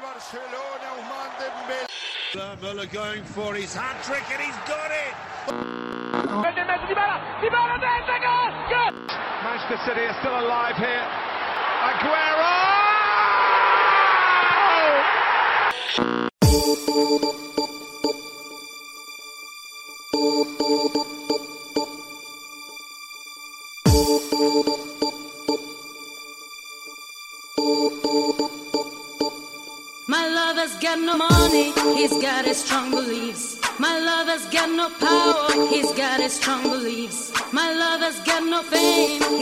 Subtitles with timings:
[0.00, 1.84] Barcelona, Ousmane Dembélé.
[2.62, 5.14] Müller going for his hat trick and he's got it.
[9.42, 11.06] Manchester City are still alive here.
[11.90, 12.70] Aguero!
[31.98, 33.44] he's got his strong beliefs.
[33.86, 37.18] My love has got no power, he's got his strong beliefs.
[37.60, 38.60] My love has got no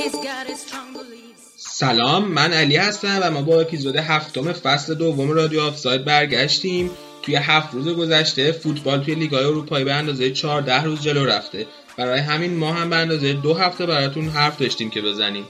[0.00, 1.08] he's got his strong beliefs.
[1.56, 6.90] سلام من علی هستم و ما با اپیزود هفتم فصل دوم رادیو آفساید برگشتیم.
[7.22, 11.66] توی هفت روز گذشته فوتبال توی لیگ اروپایی به اندازه 14 روز جلو رفته.
[11.96, 15.44] برای همین ما هم به اندازه دو هفته براتون حرف داشتیم که بزنیم.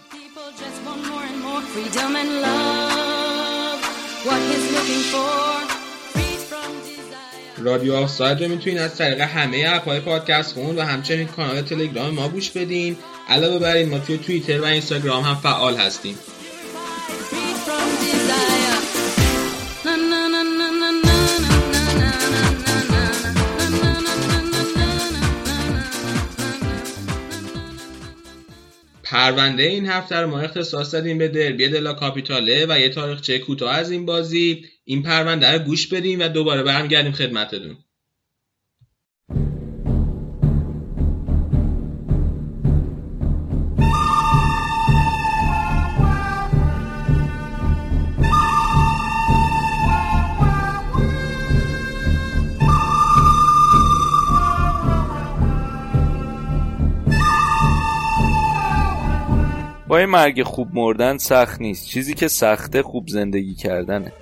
[7.62, 12.28] رادیو آفساید رو می‌تونین از طریق همه اپهای پادکست خون و همچنین کانال تلگرام ما
[12.28, 12.96] گوش بدین.
[13.28, 16.18] علاوه بر این ما توی توییتر و اینستاگرام هم فعال هستیم.
[29.18, 33.74] پرونده این هفته رو ما اختصاص دادیم به دربی دلا کاپیتاله و یه تاریخچه کوتاه
[33.74, 34.64] از این بازی.
[34.84, 37.76] این پرونده رو گوش بدیم و دوباره برمیگردیم خدمتتون.
[59.88, 61.86] با این مرگ خوب مردن سخت نیست.
[61.86, 64.12] چیزی که سخته خوب زندگی کردنه.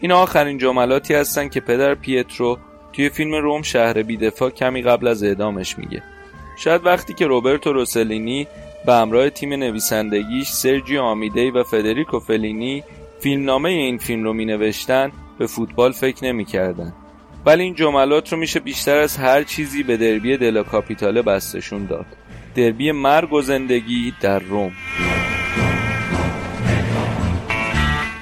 [0.00, 2.58] این آخرین جملاتی هستن که پدر پیترو
[2.92, 6.02] توی فیلم روم شهر بیدفاع کمی قبل از اعدامش میگه.
[6.58, 8.46] شاید وقتی که روبرتو روسلینی
[8.86, 12.84] به همراه تیم نویسندگیش سرجیو آمیدی و فدریکو فلینی
[13.20, 16.92] فیلمنامه این فیلم رو می نوشتن به فوتبال فکر نمی کردن.
[17.46, 22.06] ولی این جملات رو میشه بیشتر از هر چیزی به دربی دلا کاپیتاله بستشون داد.
[22.60, 24.72] دربی مرگ و زندگی در روم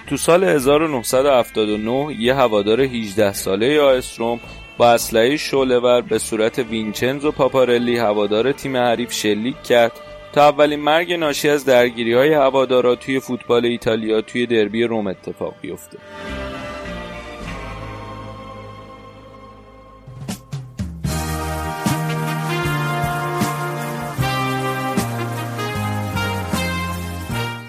[0.06, 4.40] تو سال 1979 یه هوادار 18 ساله آس روم
[4.78, 9.92] با اسلحه شعله‌ور به صورت وینچنزو پاپارلی هوادار تیم حریف شلیک کرد
[10.32, 15.54] تا اولین مرگ ناشی از درگیری های هوادارا توی فوتبال ایتالیا توی دربی روم اتفاق
[15.60, 15.98] بیفته.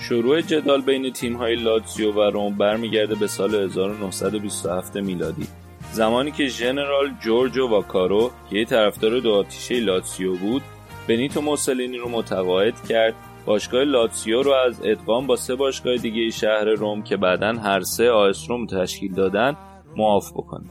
[0.10, 5.48] شروع جدال بین تیم‌های لاتزیو و روم برمیگرده به سال 1927 میلادی.
[5.92, 10.62] زمانی که ژنرال جورجو واکارو که یه طرفدار دو آتیشه لاتسیو بود
[11.08, 13.14] بنیتو موسولینی رو متقاعد کرد.
[13.46, 18.10] باشگاه لاتسیو رو از ادغام با سه باشگاه دیگه شهر روم که بعدا هر سه
[18.10, 19.58] آس روم تشکیل دادن
[19.98, 20.70] معاف بکنه.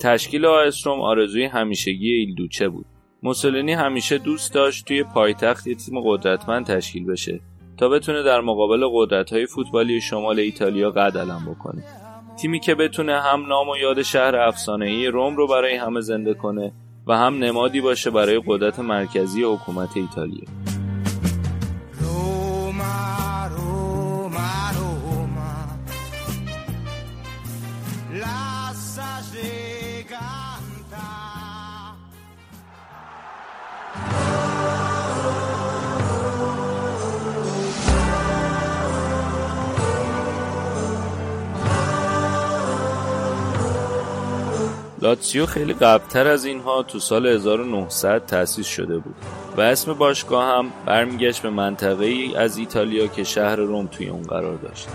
[0.00, 2.86] تشکیل آس روم آرزوی همیشگی ایلدوچه بود.
[3.22, 7.40] موسولینی همیشه دوست داشت توی پایتخت یه تیم قدرتمند تشکیل بشه.
[7.78, 11.84] تا بتونه در مقابل قدرت‌های فوتبالی شمال ایتالیا قد علم بکنه.
[12.36, 16.72] تیمی که بتونه هم نام و یاد شهر افسانه‌ای روم رو برای همه زنده کنه
[17.06, 20.77] و هم نمادی باشه برای قدرت مرکزی حکومت ایتالیا.
[45.02, 49.14] لاتسیو خیلی قبلتر از اینها تو سال 1900 تأسیس شده بود
[49.56, 54.22] و اسم باشگاه هم برمیگشت به منطقه ای از ایتالیا که شهر روم توی اون
[54.22, 54.88] قرار داشت.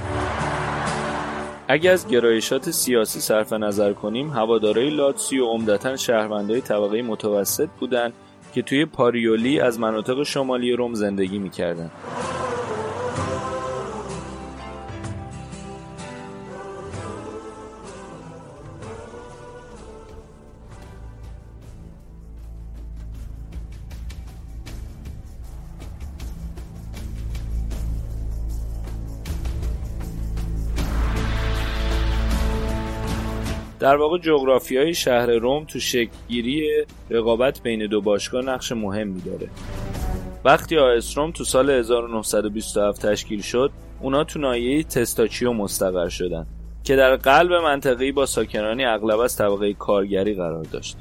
[1.67, 8.13] اگه از گرایشات سیاسی صرف نظر کنیم هوادارای لاتسیو عمدتا شهروندای طبقه متوسط بودن
[8.53, 11.91] که توی پاریولی از مناطق شمالی روم زندگی می‌کردن.
[33.83, 39.49] در واقع جغرافیای شهر روم تو شکلگیری رقابت بین دو باشگاه نقش مهمی داره
[40.45, 43.71] وقتی آس روم تو سال 1927 تشکیل شد
[44.01, 46.47] اونا تو ناحیه تستاچیو مستقر شدن
[46.83, 50.97] که در قلب منطقه‌ای با ساکنانی اغلب از طبقه کارگری قرار داشت.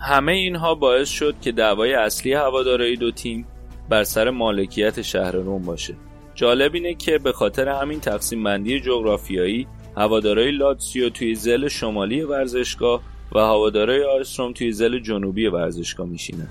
[0.00, 3.46] همه اینها باعث شد که دعوای اصلی هوادارهای دو تیم
[3.88, 5.94] بر سر مالکیت شهر روم باشه.
[6.34, 9.66] جالب اینه که به خاطر همین تقسیم بندی جغرافیایی
[9.98, 13.02] هوادارهای لاتسیو توی زل شمالی ورزشگاه
[13.32, 16.48] و هوادارهای آیستروم توی زل جنوبی ورزشگاه میشینن.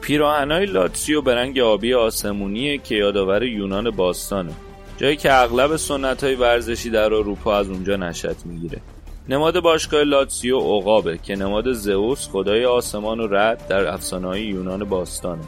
[0.00, 4.52] پیراهنهای لاتسیو به رنگ آبی آسمونیه که یادآور یونان باستانه
[4.96, 8.80] جایی که اغلب سنت های ورزشی در اروپا از اونجا نشأت می‌گیره
[9.28, 14.84] نماد باشگاه لاتسیو عقابه که نماد زئوس خدای آسمان و رد در افسانه های یونان
[14.84, 15.42] باستانه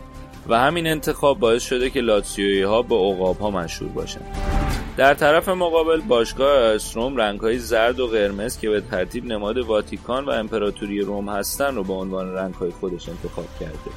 [0.49, 4.21] و همین انتخاب باعث شده که لاتسیوی ها به عقاب ها مشهور باشن.
[4.97, 10.25] در طرف مقابل باشگاه استروم رنگ های زرد و قرمز که به ترتیب نماد واتیکان
[10.25, 13.91] و امپراتوری روم هستن رو به عنوان رنگ های خودش انتخاب کرده.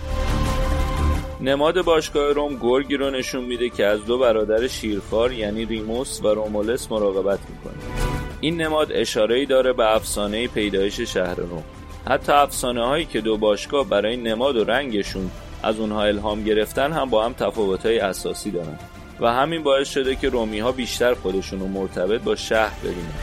[1.42, 6.28] نماد باشگاه روم گرگی رو نشون میده که از دو برادر شیرخوار یعنی ریموس و
[6.28, 8.21] رومولس مراقبت می‌کنه.
[8.42, 11.64] این نماد اشاره ای داره به افسانه پیدایش شهر روم
[12.10, 15.32] حتی افسانه هایی که دو باشگاه برای نماد و رنگشون
[15.64, 18.80] از اونها الهام گرفتن هم با هم تفاوت های اساسی دارن.
[19.20, 23.14] و همین باعث شده که رومی ها بیشتر خودشون رو مرتبط با شهر ببینن.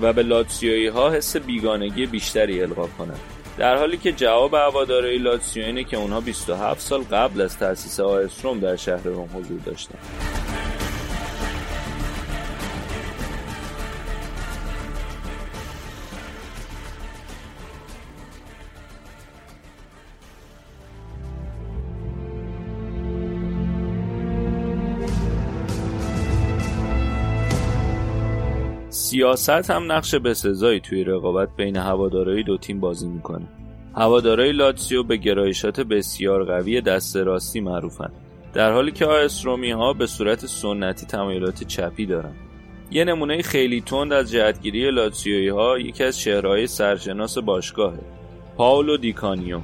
[0.00, 3.20] و به لاتسیوی ها حس بیگانگی بیشتری القا کنند
[3.58, 8.60] در حالی که جواب هوادارهای لاتسیو اینه که اونها 27 سال قبل از تأسیس آیستروم
[8.60, 9.98] در شهر روم حضور داشتن.
[29.04, 33.46] سیاست هم نقش بسزایی توی رقابت بین هوادارهای دو تیم بازی می‌کنه.
[33.94, 38.10] هوادارهای لاتسیو به گرایشات بسیار قوی دست راستی معروفن
[38.54, 42.32] در حالی که آ اس رومی ها به صورت سنتی تمایلات چپی دارن.
[42.90, 48.00] یه نمونه خیلی تند از جهتگیری لاتسیوی ها یکی از چهره‌های سرشناس باشگاهه.
[48.56, 49.60] پاولو دیکانیو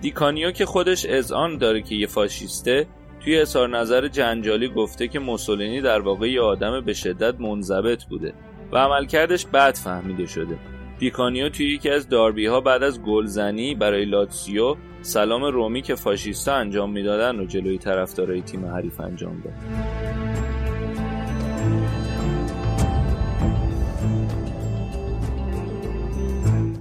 [0.00, 2.86] دیکانیو که خودش اذعان داره که یه فاشیسته
[3.20, 8.34] توی اظهار نظر جنجالی گفته که موسولینی در واقع یه آدم به شدت منضبط بوده
[8.72, 10.58] و عملکردش بد فهمیده شده.
[10.98, 16.54] دیکانیو توی یکی از داربی ها بعد از گلزنی برای لاتسیو سلام رومی که فاشیستا
[16.54, 19.54] انجام می‌دادن و جلوی طرفدارای تیم حریف انجام داد.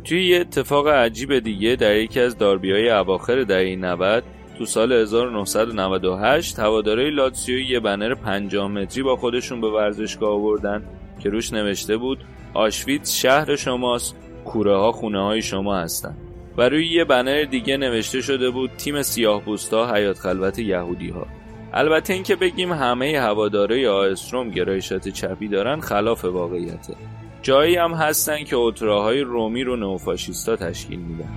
[0.04, 4.24] توی یه اتفاق عجیب دیگه در یکی از داربی های اواخر دهه 90
[4.57, 10.84] تو سال 1998 هوادارهای لاتسیو یه بنر 50 متری با خودشون به ورزشگاه آوردن
[11.19, 12.23] که روش نوشته بود
[12.53, 14.15] آشویت شهر شماست
[14.45, 16.17] کوره ها خونه های شما هستن
[16.57, 21.27] و روی یه بنر دیگه نوشته شده بود تیم سیاه ها حیات خلوت یهودی ها
[21.73, 26.93] البته اینکه بگیم همه هواداره آستروم گرایشات چپی دارن خلاف واقعیته.
[27.41, 31.29] جایی هم هستن که اتراهای رومی رو نوفاشیستا تشکیل میدن.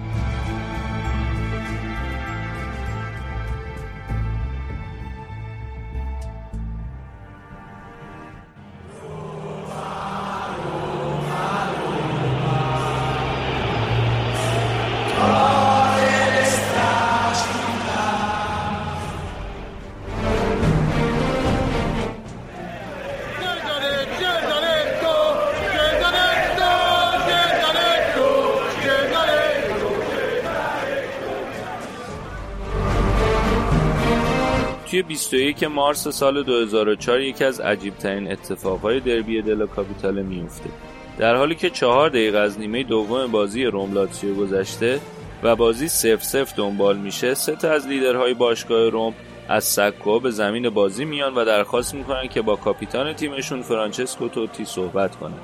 [35.11, 40.71] 21 مارس سال 2004 یکی از عجیبترین اتفاقهای دربی دلا کاپیتال میفته
[41.19, 45.00] در حالی که چهار دقیقه از نیمه دوم بازی روم لاتسیو گذشته
[45.43, 49.14] و بازی صفر صفر دنبال میشه سه تا از لیدرهای باشگاه روم
[49.49, 54.64] از سکو به زمین بازی میان و درخواست می‌کنن که با کاپیتان تیمشون فرانچسکو توتی
[54.64, 55.38] صحبت کنن.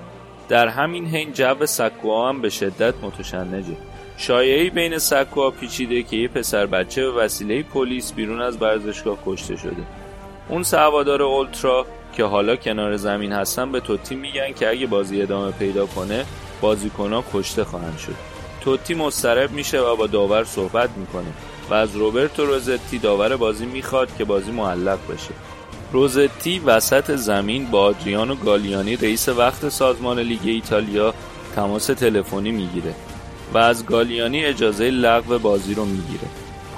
[0.49, 3.77] در همین حین جو سکو هم به شدت متشنجه.
[4.17, 9.57] شایعه‌ای بین سکوها پیچیده که یه پسر بچه به وسیله پلیس بیرون از ورزشگاه کشته
[9.57, 9.83] شده.
[10.49, 15.51] اون سوادار اولترا که حالا کنار زمین هستن به توتی میگن که اگه بازی ادامه
[15.51, 16.25] پیدا کنه
[16.61, 18.15] بازیکنها کشته خواهند شد.
[18.61, 21.33] توتی مسترب میشه و با داور صحبت می‌کنه
[21.71, 25.35] و از روبرتو روزتی داور بازی می‌خواد که بازی معلق بشه.
[25.93, 31.15] روزتی وسط زمین با آدریانو گالیانی رئیس وقت سازمان لیگ ایتالیا
[31.57, 32.95] تماس تلفنی می‌گیره.
[33.55, 36.29] و از گالیانی اجازه لغو بازی رو می‌گیره.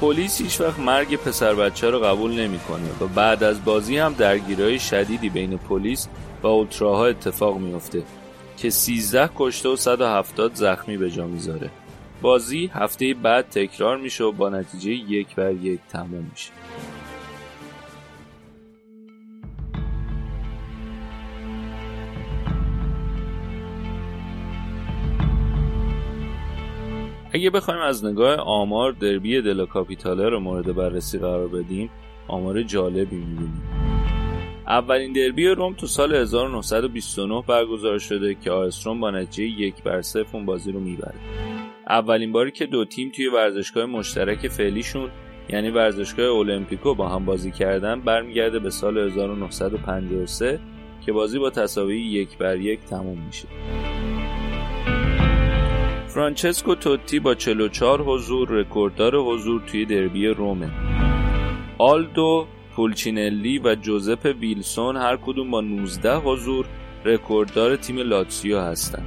[0.00, 4.78] پلیس هیچ وقت مرگ پسر بچه رو قبول نمی‌کنه و بعد از بازی هم درگیری
[4.78, 6.08] شدیدی بین پلیس
[6.42, 8.02] و اولتراها اتفاق میفته
[8.56, 11.70] که 13 کشته و 170 زخمی به جا می‌ذاره.
[12.22, 16.50] بازی هفته بعد تکرار میشه و با نتیجه یک بر یک تموم میشه.
[27.38, 31.90] اگه بخوایم از نگاه آمار دربی دلا کاپیتاله رو مورد بررسی قرار بدیم
[32.28, 33.62] آمار جالبی می‌بینیم.
[34.66, 40.37] اولین دربی روم تو سال 1929 برگزار شده که آستروم با نتیجه یک بر صفر
[40.37, 41.14] اون بازی رو می‌بره.
[41.88, 45.11] اولین باری که دو تیم توی ورزشگاه مشترک فعلیشون
[45.49, 50.61] یعنی ورزشگاه المپیکو با هم بازی کردن برمیگرده به سال 1953
[51.07, 53.49] که بازی با تساوی یک بر یک تموم میشه.
[56.18, 60.70] فرانچسکو توتی با 44 حضور رکورددار حضور توی دربی رومه
[61.78, 62.46] آلدو
[62.76, 66.66] پولچینلی و جوزپ ویلسون هر کدوم با 19 حضور
[67.04, 69.06] رکورددار تیم لاتسیو هستند.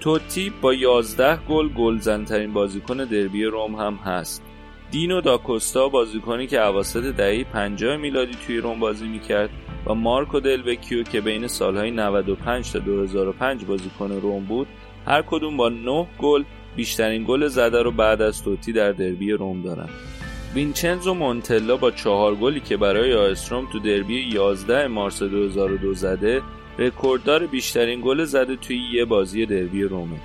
[0.00, 4.42] توتی با 11 گل گلزنترین بازیکن دربی روم هم هست.
[4.90, 9.50] دینو داکوستا بازیکنی که اواسط دهه 50 میلادی توی روم بازی می‌کرد
[9.86, 14.66] و مارکو دلوکیو که بین سالهای 95 تا 2005 بازیکن روم بود
[15.06, 16.44] هر کدوم با 9 گل
[16.76, 19.88] بیشترین گل زده رو بعد از توتی در دربی روم دارن.
[20.54, 26.42] وینچنزو مونتلا با چهار گلی که برای آستروم تو دربی 11 مارس 2002 زده
[26.78, 30.16] رکورددار بیشترین گل زده توی یه بازی دربی رومه.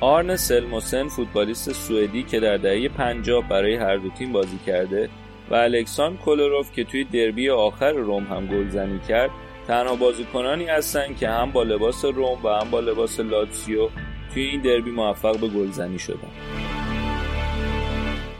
[0.00, 5.08] آرن سلموسن فوتبالیست سوئدی که در دهه 50 برای هر دو تیم بازی کرده
[5.50, 9.30] و الکسان کولروف که توی دربی آخر روم هم گلزنی کرد
[9.68, 13.88] تنها بازیکنانی هستند که هم با لباس روم و هم با لباس لاتسیو
[14.34, 16.28] توی این دربی موفق به گلزنی شدن.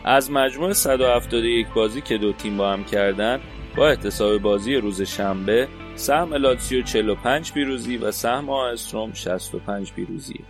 [0.04, 3.40] از مجموع 171 بازی که دو تیم با هم کردن
[3.76, 10.40] با احتساب بازی روز شنبه سهم لاتسیو 45 پیروزی و سهم آستروم 65 پیروزی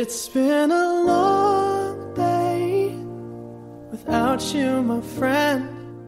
[0.00, 2.94] It's been a long day
[3.92, 5.62] without you, my friend.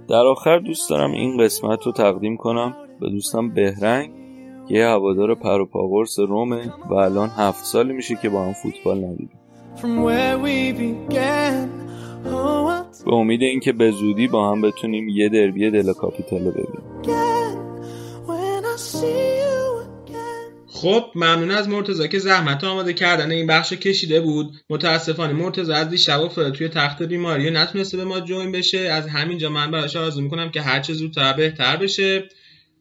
[0.08, 4.10] در آخر دوست دارم این قسمت رو تقدیم کنم به دوستم بهرنگ
[4.68, 9.38] که یه هوادار پروپاگورس رومه و الان هفت سالی میشه که با هم فوتبال ندیدیم.
[13.04, 16.82] به امید اینکه به زودی با هم بتونیم یه دربی دل کاپیتالو ببینیم.
[20.84, 24.54] خب ممنون از مرتزا که زحمت آماده کردن این بخش کشیده بود.
[24.70, 28.78] متاسفانه مرتزا از دیشب افتاده توی تخت بیماری نتونسته به ما جوین بشه.
[28.78, 32.28] از همینجا من براش آرزو می‌کنم که هرچه زودتر بهتر بشه.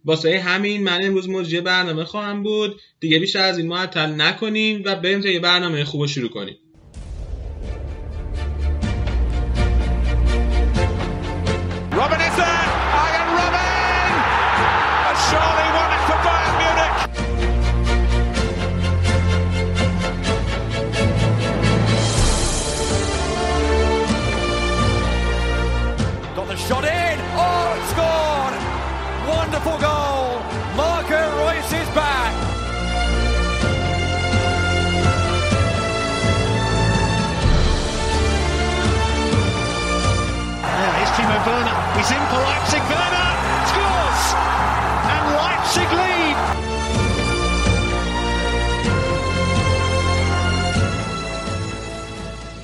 [0.06, 2.82] واسه همین من امروز مجری برنامه خواهم بود.
[3.00, 6.58] دیگه بیشتر از این معطل نکنیم و بریم تا یه برنامه خوب شروع کنیم.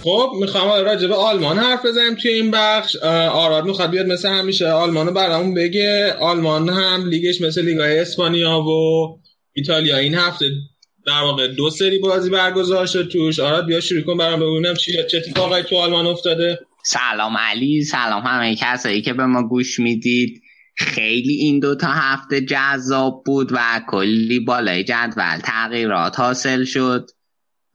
[0.03, 2.95] خب می‌خوام راجع به آلمان حرف بزنیم توی این بخش.
[3.31, 4.67] آراد می‌خواد بیاد مثل همیشه.
[4.67, 6.13] آلمان برامون بگه.
[6.13, 9.19] آلمان هم لیگش مثل لیگای اسپانیا و
[9.53, 10.45] ایتالیا این هفته
[11.05, 13.39] در واقع دو سری بازی برگزار شد توش.
[13.39, 16.59] آراد بیا شروع کن برام ببینم چی چه اتفاقی تو آلمان افتاده.
[16.85, 20.41] سلام علی سلام همه کسایی که به ما گوش می‌دید.
[20.77, 27.09] خیلی این دو تا هفته جذاب بود و کلی بالای جدول تغییرات حاصل شد.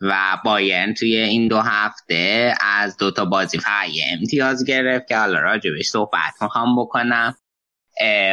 [0.06, 5.40] و باین توی این دو هفته از دو تا بازی فقط امتیاز گرفت که حالا
[5.40, 7.34] راجبش صحبت می‌خوام بکنم.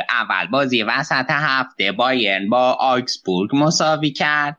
[0.09, 4.57] اول بازی وسط هفته باین با آکسبورگ مساوی کرد.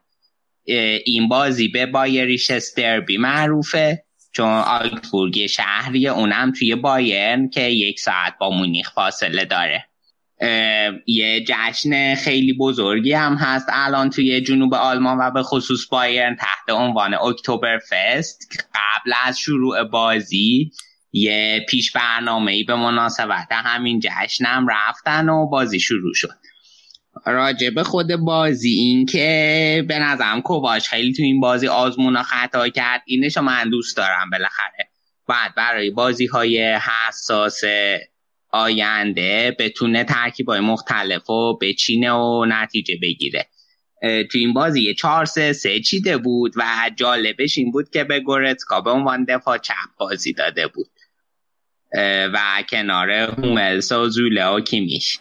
[1.05, 8.35] این بازی به بایریش استربی معروفه چون آلتبورگ شهری اونم توی بایرن که یک ساعت
[8.41, 9.89] با مونیخ فاصله داره.
[11.07, 13.67] یه جشن خیلی بزرگی هم هست.
[13.73, 19.85] الان توی جنوب آلمان و به خصوص بایرن تحت عنوان اکتبر فست قبل از شروع
[19.85, 20.71] بازی
[21.13, 26.43] یه پیش برنامه ای به مناسبت همین جشنم رفتن و بازی شروع شد.
[27.27, 32.69] راجع به خود بازی این که به نظرم کوواش خیلی تو این بازی آزمون خطا
[32.69, 33.03] کرد.
[33.07, 34.89] اینشو من دوست دارم بالاخره.
[35.29, 37.61] بعد برای بازی های حساس
[38.53, 43.47] آینده بتونه ترکیب های مختلف و بچینه و نتیجه بگیره.
[44.03, 48.21] تو این بازی یه چهار سه سه چیده بود و جالبش این بود که به
[48.21, 50.91] گورتسکا به عنوان دفاع چپ بازی داده بود.
[52.35, 55.19] و کنار هوملس و زوله و کیمیش.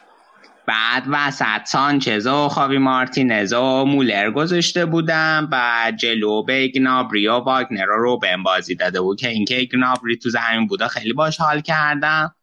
[0.68, 7.34] بعد وسط سانچز و خاوی مارتینز و مولر گذاشته بودم و جلو به گنابری و
[7.34, 11.62] واگنر رو به بازی داده بود که اینکه گنابری تو زمین بوده خیلی باش حال
[11.62, 12.36] کردم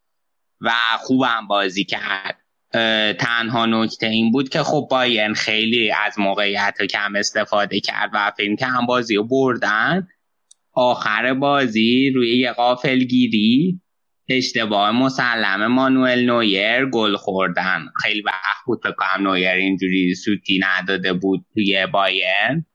[0.60, 2.38] و خوبم بازی کرد.
[3.18, 8.56] تنها نکته این بود که خب بایرن خیلی از موقعیت کم استفاده کرد و فیلم
[8.56, 10.08] که هم بازی رو بردن.
[10.72, 13.80] آخر بازی روی یه غافلگیری
[14.28, 17.86] اشتباه مسلم مانوئل نویر گل خوردن.
[18.02, 22.66] خیلی وقت بود کنم نویر اینجوری سوتی نداده بود توی بایرن.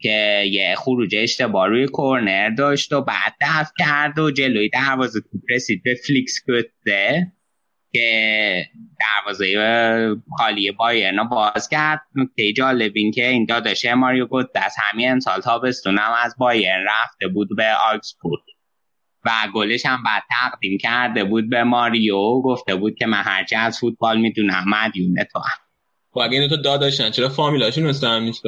[0.00, 5.42] که یه خروج اشتباه روی کورنر داشت و بعد دفع کرد و جلوی دروازه توپ
[5.50, 7.32] رسید به فلیکس گوتزه
[7.92, 8.64] که
[9.00, 12.00] دروازه خالی بایرن باز کرد.
[12.14, 17.28] نکته جالب این که این داداشه ماریو گوتزه از همین امسال تابستونم از بایرن رفته
[17.28, 18.42] بود به آگسبورگ
[19.24, 22.42] و گلش هم بعد تقدیم کرده بود به ماریو.
[22.42, 25.58] گفته بود که من هرچی از فوتبال می‌دونم مدیون تو هم.
[26.10, 28.42] خب اگه اینو تو داداشن چرا فامیلاشون مثل هم نیست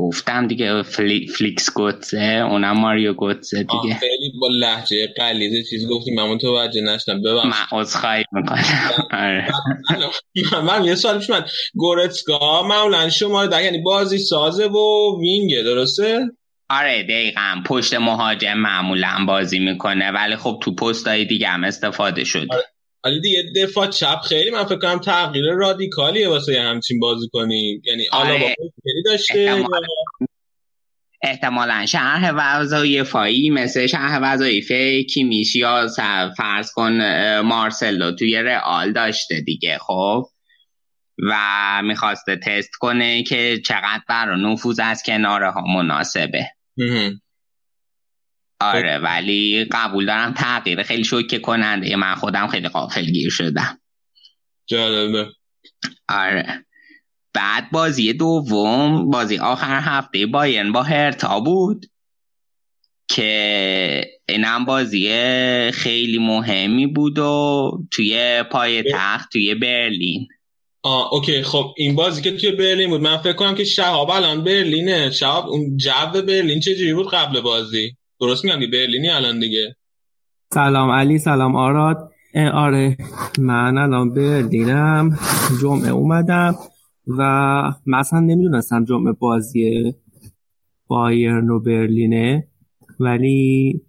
[0.00, 1.26] گفتم دیگه فلی...
[1.26, 3.94] فلیکس گوتسه اونم ماریو گوتسه دیگه.
[3.94, 6.14] خیلی با لحجه قلیزه چیز گفتیم.
[6.14, 7.22] من توجه نشدم.
[7.22, 8.64] ببخش من عذرخواهی می‌کنم.
[9.12, 9.48] آره.
[10.64, 16.20] من یه سوال پیش من گورتسکا معمولا شما در یعنی بازی سازه و وینگه درسته؟
[16.70, 17.62] آره دقیقا.
[17.66, 20.10] پشت مهاجم معمولا بازی می‌کنه.
[20.10, 22.46] ولی خب تو پست های دیگه هم استفاده شده.
[22.50, 22.64] آره.
[23.04, 28.04] ولی دیگه دفاع چپ خیلی من فکر کنم تغییر رادیکالیه واسه همچین بازی کنی یعنی
[28.12, 28.34] آره.
[28.34, 28.54] آلا
[29.06, 29.64] داشته.
[31.22, 31.86] احتمالا.
[31.86, 34.72] شرح وظایفایی مثل شرح وظایف
[35.14, 35.88] کیمیش یا
[36.36, 36.92] فرض کن
[37.40, 40.26] مارسلو توی رئال داشته دیگه خب.
[41.30, 41.36] و
[41.84, 46.46] می‌خواسته تست کنه که چقدر برای نفوذ از کناره ها مناسبه
[48.60, 49.04] آره خب.
[49.04, 51.96] ولی قبول دارم تغییر خیلی شوکه کننده.
[51.96, 53.80] من خودم خیلی قافل گیر شدم.
[54.66, 55.26] جالبه.
[56.08, 56.64] آره.
[57.34, 61.86] بعد بازی دوم بازی آخر هفته باین با هرتا بود
[63.08, 65.10] که اینم بازی
[65.72, 70.28] خیلی مهمی بود و توی پای تخت توی برلین.
[70.82, 71.42] آه اوکی.
[71.42, 73.00] خب این بازی که توی برلین بود.
[73.00, 75.10] من فکر کنم که شهاب الان برلینه.
[75.10, 79.76] شهاب اون جو برلین چجوری بود قبل بازی؟ درست میگم برلینی الان دیگه.
[80.54, 82.10] سلام علی سلام آراد.
[82.52, 82.96] آره
[83.38, 85.18] من الان برلینم
[85.62, 86.54] جمعه اومدم
[87.06, 87.22] و
[87.86, 89.94] مثلا نمی‌دونستم جمعه بازی
[90.86, 92.48] بایرن و برلینه
[93.00, 93.80] ولی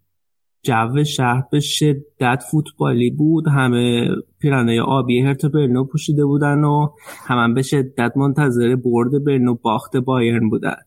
[0.63, 3.47] جو شهر به شدت فوتبالی بود.
[3.47, 4.07] همه
[4.39, 6.89] پیرانه آبی هرت برلینو پوشیده بودن و
[7.27, 10.77] همه به شدت منتظر برد برلینو باخت بایرن بودن.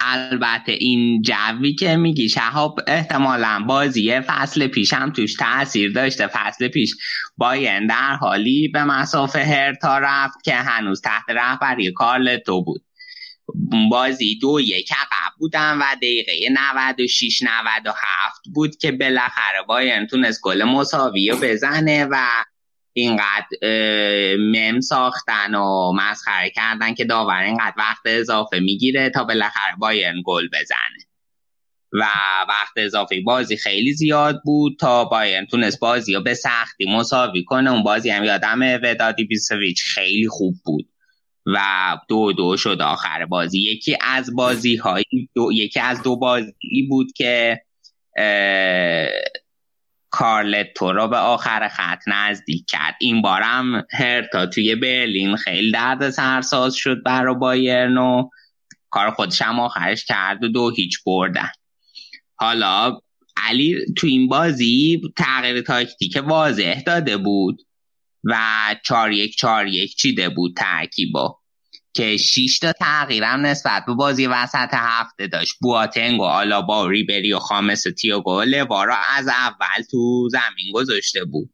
[0.00, 6.26] البته این جوی که میگی شهاب احتمالا بازی فصل پیش هم توش تاثیر داشته.
[6.26, 6.94] فصل پیش
[7.36, 12.82] باین در حالی به مسافه هرتا رفت که هنوز تحت رهبری کارلتو بود.
[13.90, 20.64] بازی دو یک عقب بودن و دقیقه 96 97 بود که بالاخره باین تونست گل
[20.64, 22.16] مساوی بزنه و
[23.00, 23.46] اینقدر
[24.38, 30.48] مم ساختن و مسخره کردن که داور اینقدر وقت اضافه می‌گیره تا بالاخره بایرن گل
[30.48, 31.08] بزنه.
[31.92, 32.06] و
[32.48, 37.72] وقت اضافه بازی خیلی زیاد بود تا بایرن تونست بازی رو به سختی مساوی کنه.
[37.72, 40.88] اون بازی هم یادم ودادی بیسویچ خیلی خوب بود.
[41.46, 41.60] و
[42.08, 43.60] دو دو شد آخر بازی.
[43.60, 47.62] یکی از بازی های دو، یکی از دو بازی بود که
[50.10, 52.94] کارلتو رو به آخر خط نزدیک کرد.
[53.00, 58.28] این بارم هرتا توی برلین خیلی درد سرساز شد برای بایرن و
[58.90, 61.50] کار خودش هم آخرش کرد و دو هیچ بردن.
[62.34, 63.00] حالا
[63.36, 67.62] علی تو این بازی تغییر تاکتیک واضح داده بود
[68.24, 68.36] و
[68.84, 71.37] چار یک چار یک چیده بود ترکیبا
[71.98, 75.54] که 6 تا تغییرم نسبت به بازی وسط هفته داشت.
[75.60, 81.24] بواتنگ و آلابا و ریبری و خامس و تیاگو لوارا از اول تو زمین گذاشته
[81.24, 81.50] بود.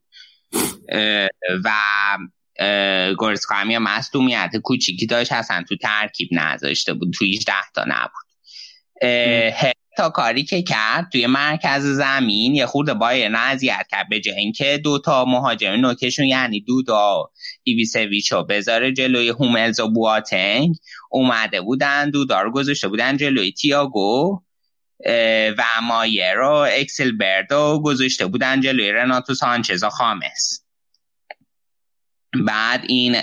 [1.63, 1.71] و
[3.17, 7.13] گورسکا هم مصدومیت کوچیکی داشت اصلا تو ترکیب نذاشته بود.
[7.13, 8.25] تو 18 تا نبود.
[9.97, 14.81] تا کاری که کرد توی مرکز زمین یه خورده بایرن اذیت کرد به جای اینکه
[14.83, 17.31] دو تا مهاجم نوکشون یعنی دودا
[17.63, 20.75] ایویسویچو بذاره جلوی هوملز و بواتنگ
[21.09, 24.41] اومده بودن دودا رو گذاشته بودن جلوی تیاگو
[25.57, 30.65] و مایر و اکسل بردو گذاشته بودن جلوی رناتو سانچز و خامس.
[32.45, 33.15] بعد این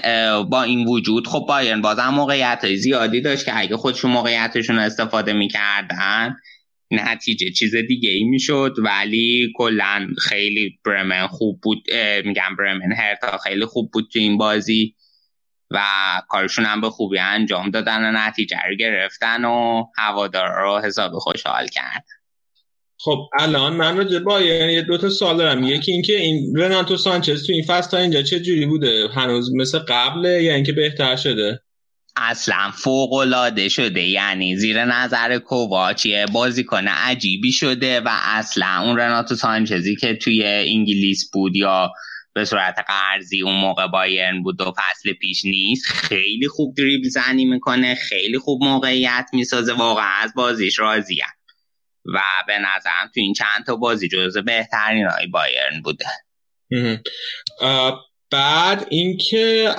[0.43, 5.33] با این وجود خب بایرن بازم موقعیت های زیادی داشت که اگه خودشون موقعیتشون استفاده
[5.33, 6.37] می‌کردن
[6.93, 8.75] نتیجه چیز دیگه ای می‌شد.
[8.79, 11.85] ولی کلا خیلی برمن خوب بود
[12.25, 14.95] میگم برمن هرتا خیلی خوب بود تو این بازی
[15.71, 15.83] و
[16.29, 21.67] کارشون هم به خوبی انجام دادن و نتیجه رو گرفتن و هوادار رو حساب خوشحال
[21.67, 22.05] کرد.
[23.05, 25.63] خب الان من رو با یه دو تا سوال دارم.
[25.63, 29.79] یکی اینکه این رناتو سانچز تو این فصل تا اینجا چه جوری بوده؟ هنوز مثل
[29.79, 31.61] قبله یا اینکه بهتر شده؟
[32.17, 34.03] اصلا فوق العاده شده.
[34.03, 41.31] یعنی زیر نظر کوواچیه بازیکن عجیبی شده و اصلا اون رناتو سانچزی که توی انگلیس
[41.33, 41.93] بود یا
[42.35, 47.45] به صورت قرضی اون موقع بایرن بود دو فصل پیش نیست خیلی خوب دریبل زنی
[47.45, 51.27] می‌کنه خیلی خوب موقعیت می‌سازه واقعا از بازیش راضیم
[52.05, 56.07] و به نظرم تو این چند تا بازی جزو بهترین های بایرن بوده.
[58.31, 59.75] بعد اینکه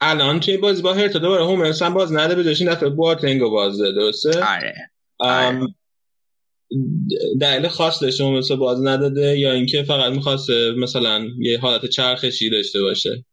[0.00, 3.78] الان توی بازی با هرتا دوباره هومرس هم باز نده به این دفعه بواتنگو باز
[3.78, 4.74] درسته؟ آره,
[5.18, 5.66] آره.
[7.40, 12.82] دلیل خاص داشته هومرس باز نداده یا اینکه فقط می‌خواسته مثلا یه حالت چرخشی داشته
[12.82, 13.24] باشه؟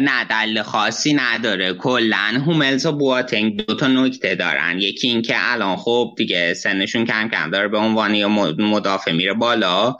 [0.00, 1.74] نه دلیل خاصی نداره.
[1.74, 4.78] کلا هوملز و بواتنگ دو تا نکته دارن.
[4.80, 9.96] یکی اینکه الان خب دیگه سنشون کم کم داره به عنوان یا مدافع میره بالا.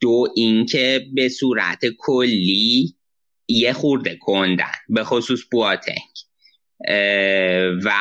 [0.00, 2.94] دو اینکه به صورت کلی
[3.48, 6.12] یه خورده کندن به خصوص بواتنگ.
[7.84, 7.92] و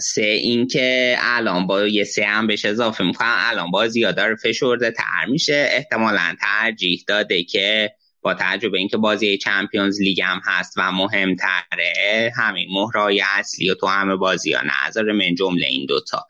[0.00, 3.34] سه اینکه الان با یه سه هم بهش اضافه می‌کنم.
[3.38, 5.68] الان با زیاده فشرده تر میشه.
[5.70, 7.90] احتمالا ترجیح داده که
[8.22, 8.34] با
[8.72, 14.16] به اینکه بازی چمپیونز لیگ هم هست و مهمتره همین مهرای اصلی و تو همه
[14.16, 16.26] بازی ها نظر من جمله این دوتا.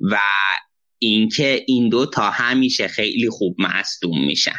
[0.00, 0.18] و
[0.98, 4.58] اینکه این دوتا همیشه خیلی خوب مصدوم میشن.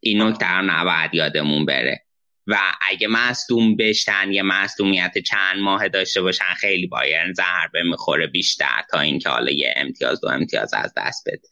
[0.00, 2.05] این نکته رو نباید یادمون بره.
[2.46, 2.58] و
[2.90, 9.00] اگه مصدوم بشن یه مصدومیت چند ماه داشته باشن خیلی بایرن ضربه می‌خوره بیشتر تا
[9.00, 11.48] اینکه حالا یه امتیاز دو امتیاز از دست بده.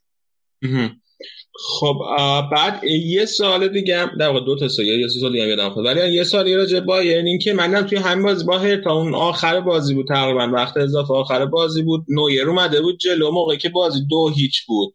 [1.81, 1.99] خب
[2.53, 6.15] بعد یه سال دیگه هم در دو تا سال یه سال دیگه یادم خود ولی
[6.15, 9.61] یه سالی راجع با یعنی این که منم توی همین بازی با تا اون آخر
[9.61, 14.07] بازی بود تقریبا وقت اضافه آخر بازی بود نویر اومده بود جلو موقعی که بازی
[14.11, 14.95] دو هیچ بود.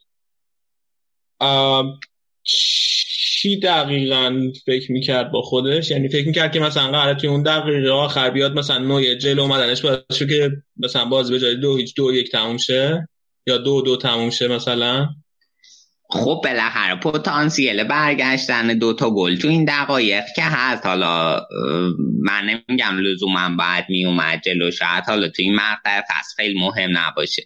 [2.42, 7.90] چی دقیقا فکر می‌کرد با خودش؟ یعنی فکر می‌کرد که مثلا قراره توی اون دقیقه
[7.90, 12.14] آخر بیاد مثلا نویر جلو اومدنش باید که مثلا بازی به جای دو هیچ دو
[12.14, 13.08] یک تموم شه
[13.46, 15.08] یا دو دو تموم شه مثلا.
[16.12, 20.86] خب بالاخره پتانسیل برگشتن دوتا گل تو این دقایق که هست.
[20.86, 21.40] حالا
[22.22, 27.42] من نمیگم لزوما باید میومد جلو شاید حالا تو این مقطع فصل خیلی مهم نباشه.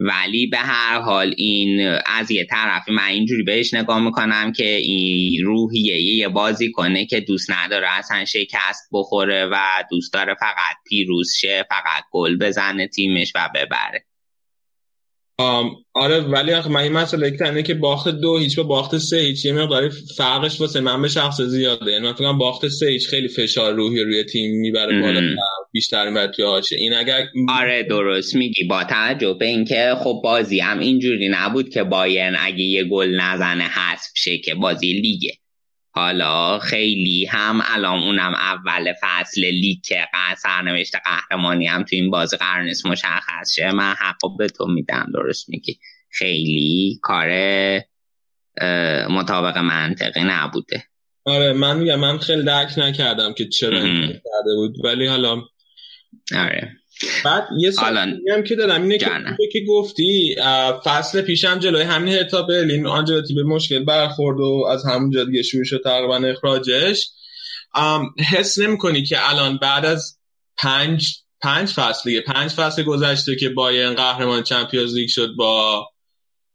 [0.00, 5.44] ولی به هر حال این از یه طرفی من اینجوری بهش نگاه می‌کنم که این
[5.44, 9.56] روحیه یه بازی کنه که دوست نداره اصلا شکست بخوره و
[9.90, 14.09] دوست داره فقط پیروز شه فقط گل بزنه تیمش و ببره.
[15.94, 19.44] آره ولی من این مسئله کنه که باخت دو هیچ با باخت سه هیچ.
[19.44, 21.90] یه مقداری فرقش واسه من به شخص زیاده.
[21.90, 25.20] یعنی من باخت سه هیچ خیلی فشار روحی روی تیم می‌بره بالا
[25.72, 28.64] بیشتر می‌بره توی آشه این اگر آره درست میگی.
[28.64, 33.64] با توجه به اینکه خب بازی هم اینجوری نبود که باین اگه یه گل نزنه
[33.64, 35.32] حذف شه که بازی لیگه.
[35.92, 42.36] حالا خیلی هم الان اونم اول فصل لیگ که سرنوشت قهرمانی هم تو این بازی
[42.36, 43.72] قرار نیست مشخص شه.
[43.72, 45.78] من حق به تو میدم درست میگی.
[46.10, 47.28] خیلی کار
[49.10, 50.84] مطابق منطقی نبوده.
[51.24, 54.84] آره من میگم من خیلی درک نکردم که چرا کرده بود.
[54.84, 55.42] ولی حالا
[56.36, 56.79] آره.
[57.24, 57.98] بعد یه سال
[58.32, 58.98] هم که دارم اینه
[59.52, 60.36] که, گفتی
[60.84, 65.64] فصل پیشم جلوی همین هرتا برلین آنجلاتی به مشکل برخورد و از همون دیگه شروع
[65.64, 67.10] شد تقریبا اخراجش.
[68.30, 70.18] حس نمی کنی که الان بعد از
[70.58, 75.86] پنج پنج فصل پنج فصل گذشته که بایرن قهرمان چمپیونز لیگ شد با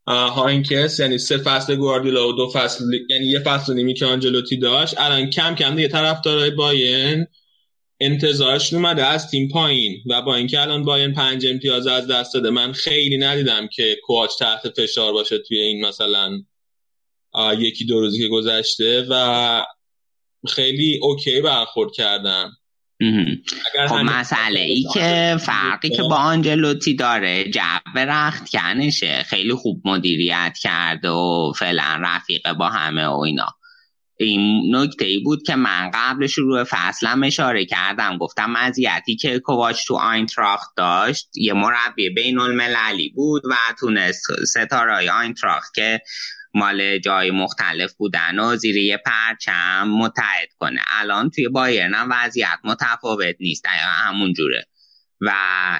[0.07, 4.95] هاینکس یعنی سه فصل گواردیولا و دو فصل یعنی یه فصل نیمی که آنجلوتی داشت
[4.97, 7.25] الان کم کم دیگه طرفدارای بایرن
[7.99, 12.49] انتظارش اومده از تیم پایین و با اینکه الان بایرن پنج امتیاز از دست داده
[12.49, 16.41] من خیلی ندیدم که کواچ تحت فشار باشه توی این مثلا
[17.57, 19.63] یکی دو روزی که گذشته و
[20.47, 22.51] خیلی OK برخورد کردن.
[23.89, 27.59] خب مسئله ای که فرقی که با آنجلوتی داره جو
[27.95, 33.47] رخت کنشه خیلی خوب مدیریت کرده و فعلا رفیقه با همه و اینا.
[34.17, 38.17] این نکته ای بود که من قبل شروع فصلم اشاره کردم.
[38.17, 45.09] گفتم مزیتی که کوواچ تو آینتراخت داشت یه مربی بین المللی بود و تونست ستارای
[45.09, 46.01] آینتراخت که
[46.53, 50.81] مال جای مختلف بودن و زیر یه پرچم متحد کنه.
[50.99, 54.65] الان توی بایرن وضعیت متفاوت نیست همون جوره.
[55.21, 55.31] و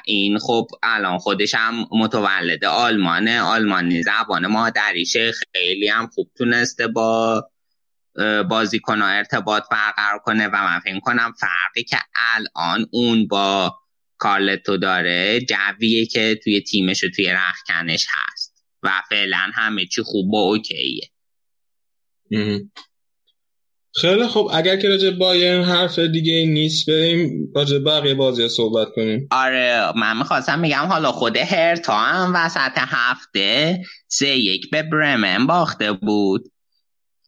[0.05, 3.41] این خب الان خودش هم متولد آلمانه.
[3.41, 7.43] آلمانی زبان مادریشه خیلی هم خوب تونسته با
[8.49, 11.97] بازیکن ارتباط برقرار کنه و من فکر کنم فرقی که
[12.33, 13.75] الان اون با
[14.17, 20.33] کارلتو داره جویه که توی تیمش و توی رخکنش هست و فعلا همه چی خوب
[20.33, 21.09] و اوکیه.
[24.01, 29.27] خیلی خب اگر که راجع بایرن حرف دیگه نیست بریم راجع بقیه بازی صحبت کنیم.
[29.31, 35.93] آره من می‌خواستم میگم حالا خود هرتا هم وسط هفته سه یک به برمن باخته
[35.93, 36.51] بود.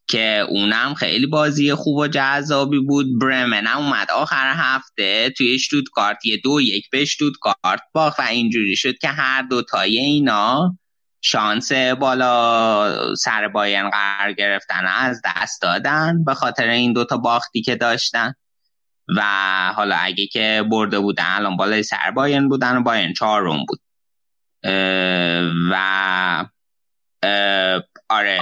[0.07, 3.19] که اونم خیلی بازی خوب و جذابی بود.
[3.19, 5.57] برمن هم اومد آخر هفته توی
[5.93, 7.05] کارت یه دو یک به
[7.41, 10.77] کارت باخت و اینجوری شد که هر دو تای اینا
[11.21, 17.75] شانس بالا سر باین قرار گرفتن از دست دادن به خاطر این دوتا باختی که
[17.75, 18.33] داشتن.
[19.15, 19.21] و
[19.75, 23.79] حالا اگه که برده بودن الان بالای سر باین بودن و باین چهارم بود.
[25.71, 26.45] و
[28.09, 28.39] آره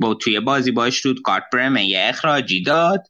[0.00, 0.90] با توی بازی با
[1.24, 3.06] کارت برمه یه اخراجی داد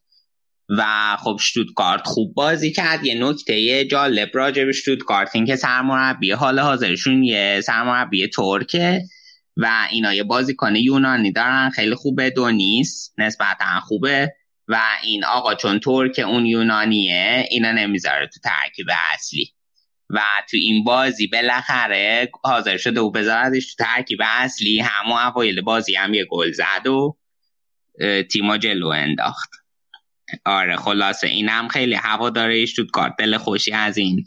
[0.69, 0.83] و
[1.19, 1.37] خب
[1.75, 3.05] کارت خوب بازی کرد.
[3.05, 4.71] یه نکته جالب راجع به
[5.05, 9.01] کارت این که سرمربی حال حاضرشون یه سرمربی ترکه
[9.57, 14.33] و اینا یه بازیکن یونانی دارن خیلی خوبه دو نیست نسبتا خوبه
[14.67, 19.53] و این آقا چون ترک اون یونانیه اینا نمی‌ذاره تو ترکیب اصلی.
[20.09, 25.95] و تو این بازی بالاخره حاضر شده و بذاردش تو ترکیب اصلی همون اوایل بازی
[25.95, 27.17] هم یه گل زد و
[28.31, 29.49] تیما جلو انداخت.
[30.45, 34.25] آره خلاصه این هم خیلی هوا داره کارت دل خوشی از این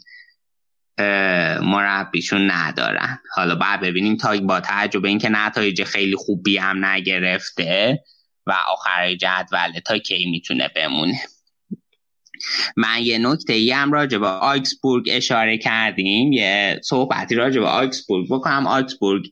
[1.61, 3.19] مربیشون ندارن.
[3.35, 8.03] حالا بعد ببینیم تا با تعجب اینکه نتایج خیلی خوبی هم نگرفته
[8.45, 11.19] و آخر جدول تا کی می‌تونه بمونه.
[12.77, 16.31] من یه نکته ای هم راجع به آکسبورگ اشاره کردیم.
[16.31, 18.67] یه صحبتی راجع به آکسبورگ بکنم.
[18.67, 19.25] آکسبورگ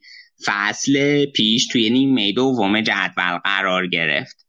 [0.45, 4.45] فصل پیش توی نیمه دوم جدول قرار گرفت.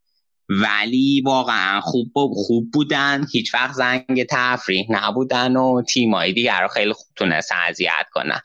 [0.49, 3.27] ولی واقعا خوب خوب بودن.
[3.33, 8.41] هیچ وقت زنگ تفریح نبودن و تیمایی دیگر رو خیلی خوب تونست اذیت کنن.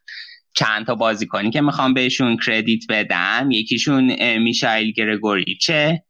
[0.54, 3.50] چند تا بازیکنی که می‌خوام بهشون کردیت بدم.
[3.52, 6.05] یکیشون میشایل گرگوریچه.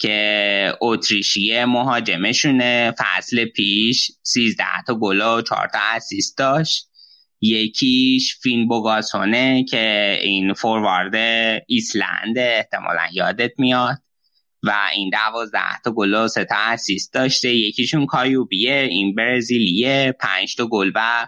[0.00, 2.94] که اتریشی مهاجمشونه.
[2.98, 6.86] فصل پیش 13 تا گل و 4 تا assist داشت.
[7.40, 11.14] یکیش فین بوگاسونه که این فوروارد
[11.66, 13.98] ایسلند احتمالا یادت میاد.
[14.62, 17.54] و این دوازده تا گل و سه تا assist داشته.
[17.54, 20.14] یکیشون کایوبیه این برزیلیه.
[20.20, 21.26] پنج تا گل و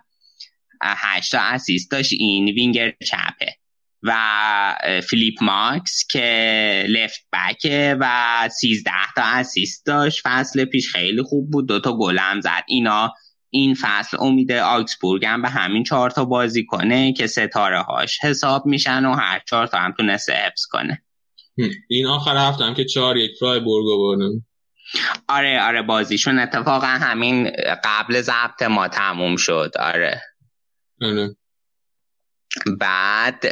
[0.83, 2.13] هشت تا assist داشت.
[2.13, 3.57] این وینگر چپه.
[4.03, 4.15] و
[5.09, 10.21] فیلیپ ماکس که لفت بکه و سیزده تا اسیست داشت.
[10.25, 11.69] فصل پیش خیلی خوب بود.
[11.69, 12.65] دوتا گل هم زد.
[12.67, 13.13] اینا
[13.51, 18.67] این فصل امید آکسبورگ هم به همین چهار تا بازی کنه که ستاره هاش حساب
[18.67, 21.03] میشن و هر چهار تا هم تونسته حفظ کنه.
[21.89, 24.45] این آخر هفته هم که چهار یک فرای برگو بردن
[25.29, 27.51] آره آره بازیشون اتفاقا همین
[27.85, 29.71] قبل ضبط ما تموم شد.
[29.79, 30.23] آره.
[31.03, 31.37] آره.
[32.79, 33.45] بعد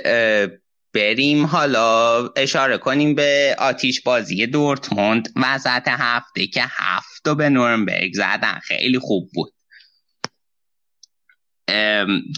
[0.94, 5.28] بریم حالا اشاره کنیم به آتیش بازی دورتموند.
[5.36, 8.58] وسط هفته که هفت به نورنبرگ زدن.
[8.62, 9.52] خیلی خوب بود.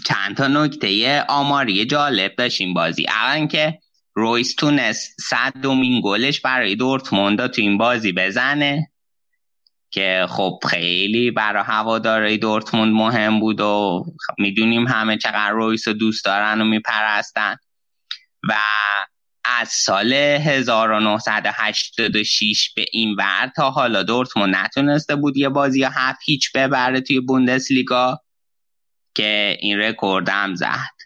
[0.05, 3.05] چند تا نکته آماری جالب داشتیم بازی.
[3.09, 3.79] اول که
[4.15, 8.92] رویس تونست صد دومین گلش برای دورتموند تو این بازی بزنه.
[9.93, 14.05] که خب خیلی برای هوادارای دورتموند مهم بود و
[14.37, 17.55] می‌دونیم همه چقدر رویس رو دوست دارن و میپرستن.
[18.49, 18.53] و
[19.45, 26.19] از سال 1986 به این ور تا حالا دورتموند نتونسته بود یه بازی یا هفت
[26.25, 28.19] هیچ ببره توی بوندسلیگا
[29.15, 31.02] که این رکوردم زد.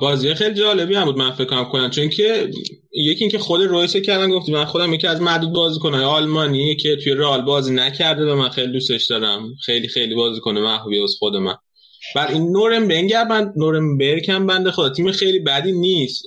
[0.00, 2.50] بازی خیلی جالبی هم بود من فکر کنم چون که
[2.92, 7.14] یکی اینکه خود رویس کردن گفتی من خودم یکی از معدود بازیکن‌های آلمانی که توی
[7.14, 9.54] رئال بازی نکرده و من خیلی دوستش دارم.
[9.64, 11.54] خیلی خیلی بازیکن محبوبی از خود من.
[12.16, 14.88] بر این نورم بنگر بند نورم برکم بنده خدا.
[14.88, 16.24] تیم خیلی بدی نیست.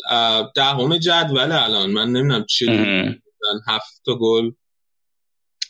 [0.55, 1.91] دهم جدول الان.
[1.91, 2.65] من نمی‌دونم چه
[3.67, 4.51] هفت گل.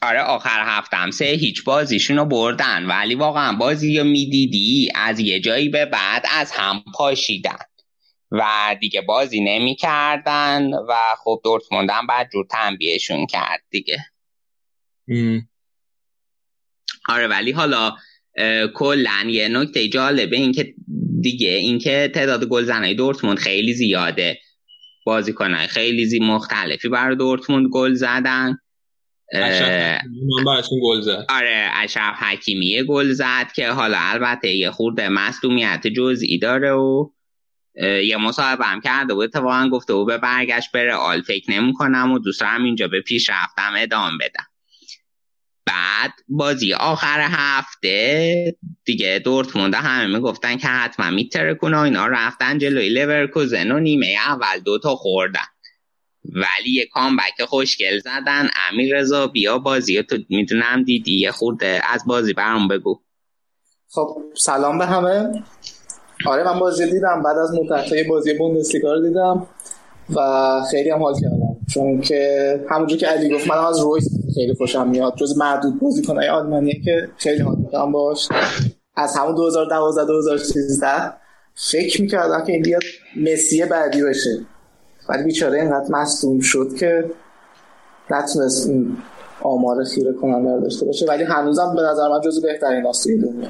[0.01, 1.11] آره آخر هفتم.
[1.11, 2.85] سه هیچ بازیشون رو بردن.
[2.85, 4.91] ولی واقعا بازی رو می‌دیدی.
[4.95, 7.57] از یه جایی به بعد از هم پاشیدن.
[8.31, 13.97] و دیگه بازی نمی‌کردن و خب دورتموند هم بعد جور تنبیهشون کرد دیگه.
[17.09, 17.95] آره ولی حالا
[18.73, 20.73] کلا یه نکته جالبه اینکه
[21.21, 24.39] دیگه اینکه تعداد گلزنای دورتموند خیلی زیاده.
[25.05, 28.59] بازیکنای خیلی زی مختلفی برای دورتموند گل زدن.
[30.81, 31.25] گل زد.
[31.29, 37.09] آره اشرف حکیمی گل زد که حالا البته یه خورده مصدومیت جزئی داره و
[38.03, 42.11] یه مصاحبه هم کرده بود اتفاقا گفته و به برگشت بره آل فکر نمی کنم
[42.11, 44.45] و دوست هم اینجا به پیش رفتم ادامه بدم
[45.65, 52.89] بعد بازی آخر هفته دیگه دورتموند همه می‌گفتن که حتما میتره کنه اینا رفتن جلوی
[52.89, 55.41] لورکوزن و نیمه اول دوتا خوردن.
[56.35, 58.49] ولی یه کامبک خوشگل زدن.
[58.71, 62.99] امیر رضا بیا بازی تو می‌دونم دیدی؟ یه خورده از بازی برام بگو.
[63.89, 65.43] خب سلام به همه.
[66.25, 67.23] آره من بازی دیدم.
[67.25, 69.47] بعد از مدت بازی بوندسلیگا رو دیدم
[70.15, 71.57] و خیلی هم حال کردم.
[71.73, 75.15] چون که همونجور که علی گفت من از رویس خیلی خوشم میاد.
[75.15, 78.27] جز معدود بازیکنای آلمانیه که خیلی حال می‌کنم باش.
[78.95, 80.87] از همون 2012 2013
[81.71, 82.81] فکر می‌کردم که این بیاد
[83.15, 84.45] مسی بعدی بشه
[85.09, 87.11] ولی بیچاره اینقدر مصدوم شد که
[88.09, 88.97] نتونست این
[89.41, 91.05] آمار خیره کننده داشته باشه.
[91.05, 93.49] ولی هنوزم به نظر من جزو بهترین توی دنیا.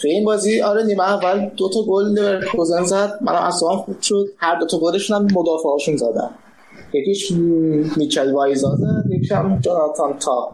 [0.00, 3.18] توی این بازی آره نیمه اول دو تا گل لورکوزن زد.
[3.20, 4.26] من اصلا خوب شد.
[4.36, 6.30] هر دو تا گلشون هم مدافعاشون زدن.
[6.92, 7.32] یکیش
[7.96, 10.50] میچل وایزا زد یکیش هم جاناتان تا.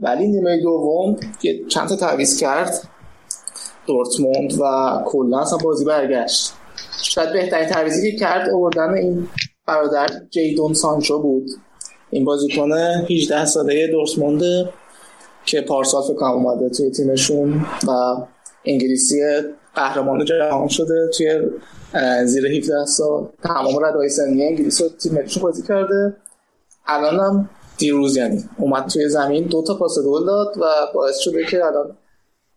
[0.00, 2.88] ولی نیمه دوم که چند تا تعویض کرد
[3.86, 4.64] دورتموند و
[5.06, 6.52] کلا اصلا بازی برگشت.
[7.02, 9.28] شاید بهترین تعویضی که کرد آوردن این
[9.66, 11.50] برادر جیدون سانچو بود.
[12.10, 12.72] این بازیکن
[13.10, 14.42] 18 ساله دورتموند
[15.44, 18.16] که پارسال فکر اومده توی تیمشون و
[18.64, 19.20] انگلیسی
[19.74, 21.40] قهرمان جهان شده توی
[22.24, 23.28] زیر 17 سال.
[23.42, 26.16] تمام رده‌های سنی انگلیس تو تیمشون بازی کرده.
[26.86, 28.44] الان هم دیروز یعنی.
[28.58, 31.96] اومد توی زمین دو تا پاس گل داد و باعث شده که الان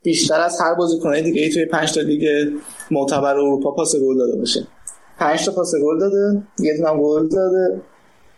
[0.08, 2.52] بیشتر از هر بازیکن دیگه ای توی 5 تا لیگ
[2.92, 4.68] معتبر اروپا پاس گل داده باشه.
[5.20, 7.82] 5 تا پاس گل داده یه دونه گل داده.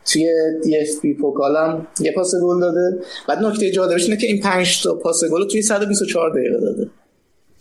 [0.05, 0.29] توی
[0.63, 2.99] DFB-Pokal م یه پاس گل داده.
[3.27, 6.89] بعد نکته جالبش اینه که این 5 تا پاس گل توی 124 دقیقه داده.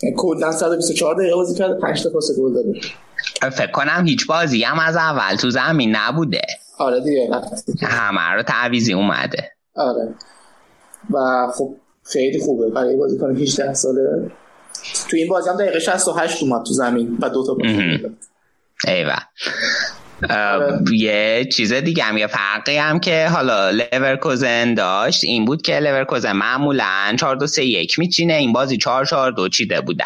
[0.03, 2.81] یعنی کلا 124 دقیقه بازی کرده 5 تا پاس گل داده.
[3.51, 6.43] فکر کنم هیچ بازی هم از اول تو زمین نبوده.
[6.79, 7.31] آره دیگه
[7.83, 9.51] همه رو تعویزی اومده.
[9.77, 10.15] آره.
[11.11, 11.75] و خب
[12.13, 12.71] خیلی خوبه.
[12.71, 14.31] برای بازیکن 18 ساله.
[15.11, 17.57] تو این بازی هم دقیقه 68 اومد تو زمین و دو تا
[18.87, 19.17] ایوه.
[20.93, 26.33] یه چیز دیگه هم یه فرقی هم که حالا لورکوزن داشت این بود که لورکوزن
[26.33, 28.35] معمولا 4 2 3 1 میچینه.
[28.35, 30.05] این بازی 4 4 2 چیده بودن.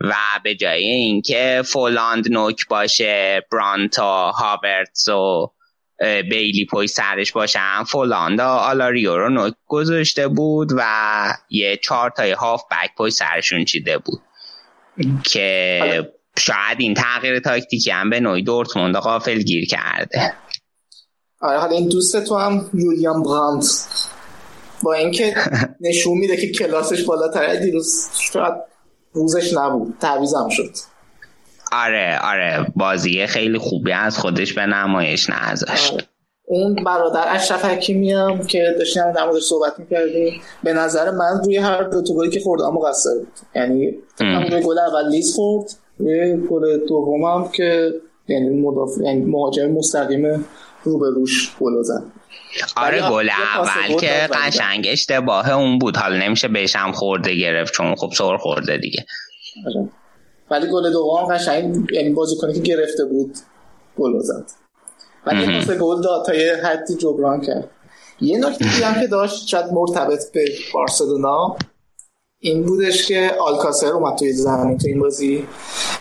[0.00, 5.52] و به جای اینکه فولاند نوک باشه برانتا هابرتس و
[6.00, 10.84] بیلی پای سرش باشن فولاندا آلاریو رو نوک گذاشته بود و
[11.50, 14.20] یه چهار تای هاف بک پای سرشون چیده بود.
[15.24, 20.34] که شاید این تغییر تاکتیکی هم به نوعی دورتموند غافل گیر کرده.
[21.40, 23.64] آره حالا این دوست تو هم یولیان براند
[24.82, 25.34] با اینکه
[25.80, 28.54] نشون میده که کلاسش بالاتره دیروز شاید
[29.12, 30.70] روزش نبود تعویزم شد.
[31.72, 36.04] آره آره بازی خیلی خوبی از خودش به نمایش نذاشت آره.
[36.50, 41.56] اون برادر اشرف حکیمی هم که داشتیم در موردش صحبت می‌کردیم به نظر من روی
[41.56, 43.32] هر دو تا گلی که خورد اما قصر بود.
[43.54, 47.92] یعنی روی گل اول لیز خورد روی گل دومم که
[48.28, 50.44] یعنی مدافع یعنی مهاجم مستقیم
[50.84, 52.02] رو به روش گل زد.
[52.76, 55.96] آره گل اول که قشنگ اشتباه اون بود.
[55.96, 59.06] حالا نمیشه بهش هم خورده گرفت چون خب سر خورده دیگه.
[59.66, 59.88] آره.
[60.50, 63.36] ولی گل دوم قشنگ یعنی بازیکنی که گرفته بود
[63.98, 64.50] گل زد.
[65.26, 67.70] ولی پاس گل داد تا یه حدی جبران کرد.
[68.20, 71.56] یه نکته هم که داشت شاید مرتبط به بارسلونا
[72.40, 75.46] این بودش که آلکاسر اومد توی زمین تو این بازی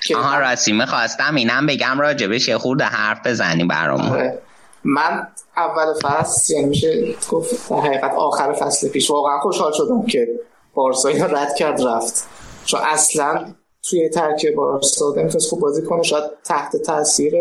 [0.04, 4.10] که آها راستی می‌خواستم اینم بگم راجبش یه خورده حرف بزنی برامون.
[4.10, 4.42] آره.
[4.84, 10.28] من اول فصل یعنی میشه گفت در حقیقت آخر فصل پیش واقعا خوشحال شدم که
[10.74, 12.28] بارسا رد کرد رفت.
[12.66, 13.46] چون اصلا
[13.90, 17.34] توی ترکیب بارسا نمی‌تونست خوب بازی کنه شاید تحت تاثیر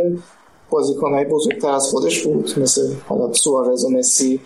[0.71, 4.41] بازیکنهای بزرگتر از خودش بود مثل حالا سوارز و مسی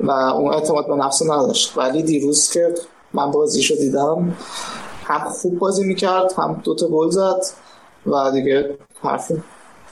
[0.00, 1.78] و اون اعتماد به نفس نداشت.
[1.78, 2.74] ولی دیروز که
[3.14, 4.36] من بازیشو دیدم
[5.04, 7.40] هم خوب بازی می‌کرد هم دوتا گل زد
[8.06, 9.42] و دیگه حرفی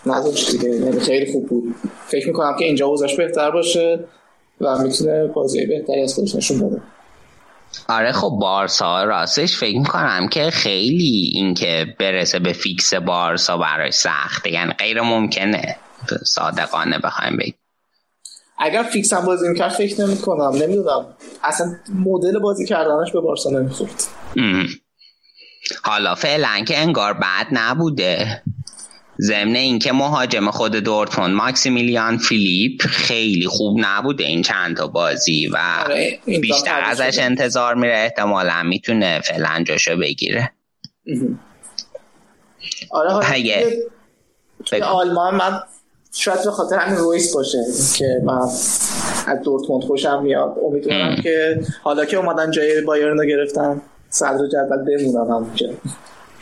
[0.07, 0.68] نداشت دیگه.
[0.68, 1.74] یعنی خیلی خوب بود.
[2.07, 4.05] فکر می‌کنم که اینجا اوضاعش بهتر باشه
[4.61, 6.83] و می‌تونه بازی بهتری از خودش نشون بده.
[7.89, 14.53] آره خب بارسا راستش فکر می‌کنم که خیلی اینکه برسه به فیکس بارسا براش سخته
[14.53, 15.77] یعنی غیر ممکنه.
[16.24, 17.55] صادقانه بخوایم بگیم.
[18.59, 21.07] اگر فیکس هم بازی می‌کرد فکر نمی کنم نمی‌دونم.
[21.45, 24.03] اصلا مدل بازی کردنش به بارسا نمی‌خورد.
[25.85, 28.43] حالا فعلا که انگار بد نبوده.
[29.21, 35.59] ضمن اینکه مهاجم خود دورتموند ماکسیمیلیان فیلیپ خیلی خوب نبوده این چند تا بازی و
[35.85, 37.19] آره، بیشتر ازش.
[37.19, 40.53] انتظار میره احتمالا می‌تونه فعلا جاشو بگیره.
[42.91, 43.14] آره
[44.73, 44.85] بگو.
[44.85, 45.61] آلمان من
[46.12, 47.59] شاید به خاطر همین رویس باشه
[47.99, 48.39] که من
[49.27, 50.57] از دورتموند خوشم میاد.
[50.67, 55.69] امیدوارم که حالا که اومدن جای بایرن رو گرفتن صدر جدول بمونن همونجا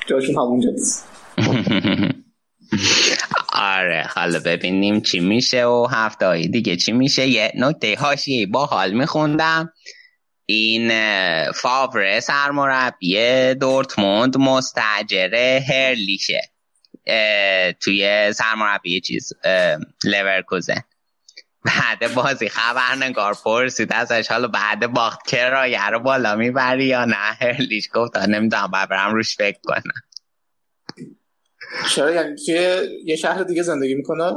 [0.06, 1.08] جاشون همونجا نیست.
[3.52, 7.26] آره حالا ببینیم چی میشه و هفته های دیگه چی میشه.
[7.26, 9.72] یه نکته هاشی با حال میخوندم.
[10.46, 15.34] این اه، فاور سرمربی دورتموند مستجر
[15.68, 16.40] هرلیشه.
[17.80, 19.32] توی سرمربی چیز
[20.04, 20.82] لورکوزن.
[21.64, 27.88] بعد بازی خبرنگار پرسید ازش حالا بعد باخت کرایه رو بالا می‌بری یا نه؟ هرلیش
[27.94, 29.92] گفت "آه، نمی‌دونم باید برم روش فکر کنم.
[31.94, 34.32] چرا یعنی توی یه شهر دیگه زندگی می‌کنه؟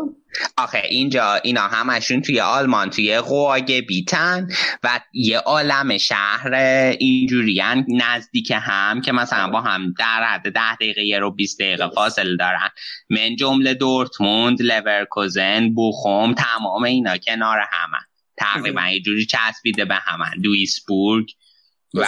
[0.58, 4.48] آخه اینجا اینا همشون توی آلمان توی قواگه بیتن
[4.84, 6.54] و یه عالم شهر
[7.00, 11.90] اینجورین نزدیک هم که مثلا با هم در حد ده دقیقه یه رو 20 دقیقه
[11.90, 12.70] فاصله دارن.
[13.10, 18.06] من جمله دورتموند لورکوزن بوخوم تمام اینا کنار همن.
[18.38, 20.42] تقریبا یه جوری چسبیده به همن.
[20.44, 21.28] دویسبورگ
[21.94, 22.06] و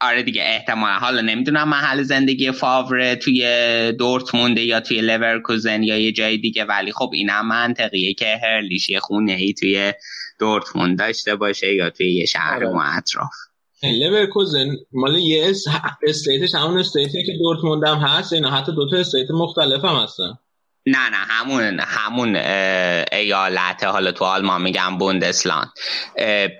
[0.00, 6.12] آره دیگه احتمال حالا نمی‌دونم محل زندگی فاوره توی دورتمونده یا توی لورکوزن یا یه
[6.12, 9.92] جای دیگه ولی خب اینم منطقیه که هرلیش یه خونه ای توی
[10.38, 12.66] دورتموند داشته باشه یا توی یه شهر آره.
[12.66, 13.32] اون اطراف.
[13.82, 15.64] لورکوزن مال یه اس...
[16.08, 19.84] state ش همون state ی که دورتموند هم هست اینا حتی دو تا state مختلف
[19.84, 20.38] هم هستن.
[20.86, 22.36] نه نه همون همون
[23.12, 25.68] ایالت حالا تو آلمان میگم Bundesland.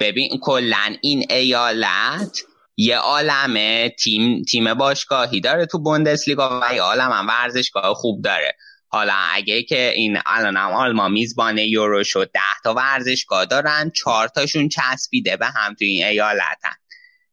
[0.00, 2.42] ببین کلا این ایالت
[2.80, 3.88] یه عالمه.
[3.88, 8.56] تیم تیم باشگاهی داره تو بوندسلیگا و یه عالم هم ورزشگاه خوب داره.
[8.88, 14.28] حالا اگه که این الان هم آلمان میزبان یورو شد ده تا ورزشگاه دارن چهار
[14.28, 16.74] تاشون چسبیده به هم تو این ایالتن.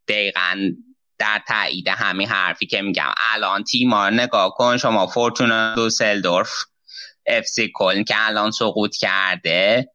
[0.08, 0.58] دقیقا
[1.18, 3.14] در تایید همین حرفی که میگم.
[3.34, 6.54] الان تیما نگاه کن شما فورتونا دوسلدورف
[7.26, 9.92] اف سی کلن که الان سقوط کرده.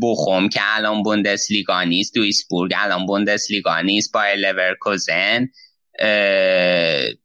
[0.00, 5.48] بوخوم که الان بوندسلیگا نیست دویسبورگ الان بوندسلیگا نیست بایر لورکوزن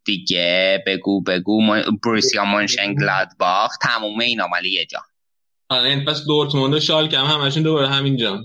[0.06, 1.62] دیگه بگو بگو
[2.04, 5.00] بروسیا مونشنگلادباخ تموم اینا مال یه جا.
[5.70, 8.44] آره این پس دورتموند و شالکه هم همشون دوباره همینجا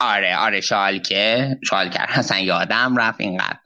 [0.00, 3.58] آره آره شالکه شالکه اصلا یادم رفت اینقدر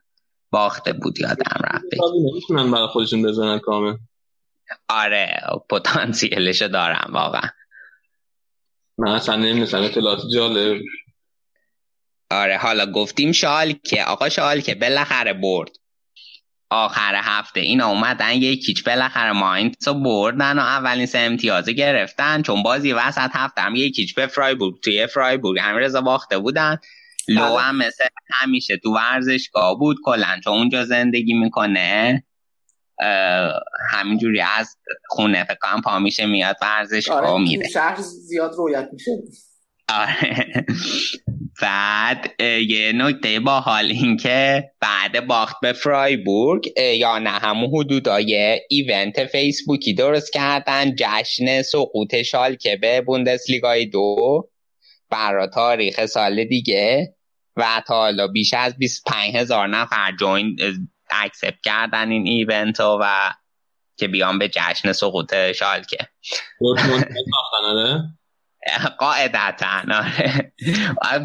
[0.51, 1.85] باخته بود یادم رفت.
[2.33, 3.97] نمی‌تونن برای خودشون بزنن کامل.
[4.89, 5.41] آره
[5.71, 7.51] پتانسیلشو دارم واقعا.
[8.99, 10.80] من اصلا نمی‌دونستم اطلاعات جالب.
[12.30, 15.70] آره حالا گفتیم شال که آقا شال که بالاخره برد.
[16.70, 22.42] آخر هفته اینا اومدن یکیچ بالاخره ماینتس رو بردن و اولین سه امتیازه گرفتن.
[22.42, 26.78] چون بازی وسط هفته هم یکیچ به فرایبورگ توی فرایبورگ همین رضا باخته بودن.
[27.28, 27.61] لو بله.
[27.61, 32.24] هم مثل همیشه تو ورزشگاه بود کلا چون اونجا زندگی می‌کنه.
[33.90, 34.76] همینجوری از
[35.09, 39.11] خونه فکر کنم پا میشه میاد ورزشگاه آره میره شهر زیاد رویت میشه.
[39.88, 40.66] آره.
[41.62, 48.61] بعد یه نکته با حال این که بعد باخت به فرایبورگ یا نه همون حدودای
[48.68, 50.94] event فیسبوکی درست کردن.
[50.94, 54.49] جشن سقوط شالکه به بوندسلیگای دو
[55.11, 57.14] برا تاریخ سال دیگه.
[57.57, 60.57] و تا حالا بیش از 25 هزار نفر join
[61.11, 63.31] accept کردن این event رو و
[63.97, 66.09] که بیان به جشن سقوط شالکه.
[67.65, 68.03] آره؟
[68.99, 70.53] قاعدتا آره.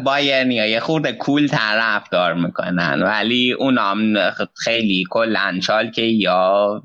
[0.04, 5.60] بایرنیا یه خورده کول طرف دار می‌کنن ولی اونام خیلی کلن
[5.94, 6.82] که یا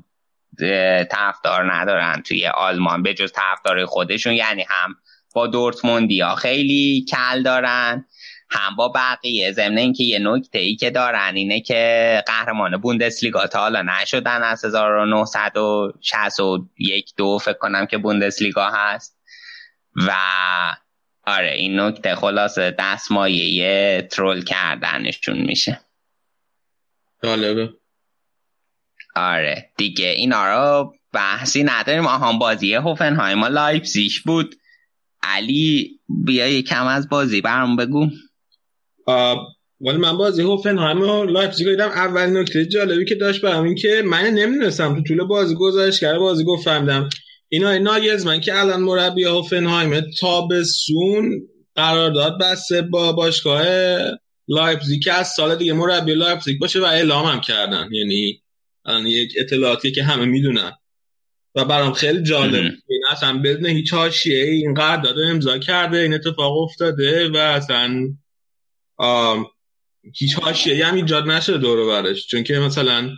[1.10, 4.32] طرفدار ندارن توی آلمان به جز طرفدار خودشون.
[4.32, 4.94] یعنی هم
[5.34, 8.06] با دورتموندی ها خیلی کل دارن.
[8.50, 13.58] هم با بقیه ضمن اینکه یه نکته ای که دارن اینه که قهرمان بوندسلیگا تا
[13.58, 19.20] حالا نشدن از 1961 دو فکر کنم که بوندسلیگا هست.
[19.96, 20.12] و
[21.26, 25.80] آره این نکته خلاصه دستمایه troll کردنشون میشه.
[27.22, 27.70] جالبه.
[29.16, 32.06] آره دیگه اینا رو بحثی نداریم.
[32.06, 34.54] آهان بازی هوفنهایم و لایپزیگ بود.
[35.22, 38.10] علی بیا یکم از بازی برام بگو.
[39.80, 44.02] ولی من بازی هوفنهایم و لایپزیگ دیدم اول نکته جالبی که داشت برام این که
[44.04, 47.08] من نمی‌دونستم تو طول بازی گزارشگر بازی گفت فهمیدم.
[47.48, 53.64] این ناگلزمن که الان مربی هوفنهایم تابستون قرارداد بسته با باشگاه
[54.48, 57.88] لایپزیگ که از سال دیگه مربی لایپزیگ باشه و اعلام هم کردن.
[57.92, 58.42] یعنی
[59.04, 60.72] یک اطلاعاتی که همه می‌دونن.
[61.54, 66.58] و برام خیلی جالب این اصلا بدون هیچ حاشیه این قرارداد امضا کرده این اتفاق
[66.58, 68.08] افتاده و اصلا
[70.14, 72.26] هیچ حاشیه هم ایجاد نشده دور برش.
[72.26, 73.10] چون که مثلا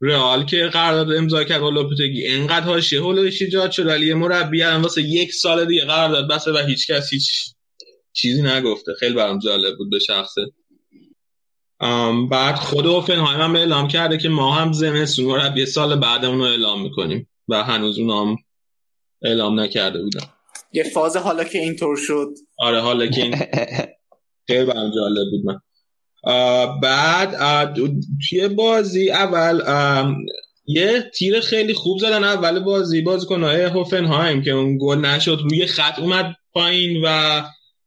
[0.00, 4.82] رئال که قرارداد امضا کرد با لوپتگی انقدر حاشیه هولوش ایجاد شد ولی مربی هم
[4.82, 7.54] واسه یک سال دیگه قرارداد بسته و هیچ کس هیچ
[8.12, 8.92] چیزی نگفته.
[9.00, 10.40] خیلی برام جالب بود به شخصه.
[12.30, 16.82] بعد خود اوفنهایم هم اعلام کرده که ما هم زمستون مربی سال بعدمون رو اعلام
[16.82, 18.36] می‌کنیم و هنوز اون
[19.22, 20.26] اعلام نکرده بودن.
[20.72, 22.28] یه فاز حالا که اینطور شد.
[22.58, 23.34] آره حالا که این
[24.46, 25.60] خیلی برام جالب بود من.
[26.82, 27.74] بعد
[28.28, 29.60] توی بازی اول
[30.66, 35.98] یه تیر خیلی خوب زدن اول بازی بازیکنهای هوفنهایم که اون گل نشد روی خط
[35.98, 37.42] اومد پایین و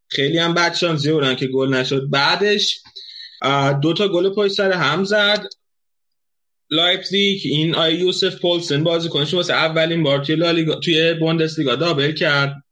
[0.08, 2.10] خیلی هم بد شانسی که گل نشد.
[2.10, 2.80] بعدش
[3.82, 5.46] دو تا گل پشت سر هم زد.
[6.72, 12.64] لایپزیگ این آی یوسف پولسن بازیکنش واسه اولین بار توی لالیگا توی بوندسلیگا double کرد.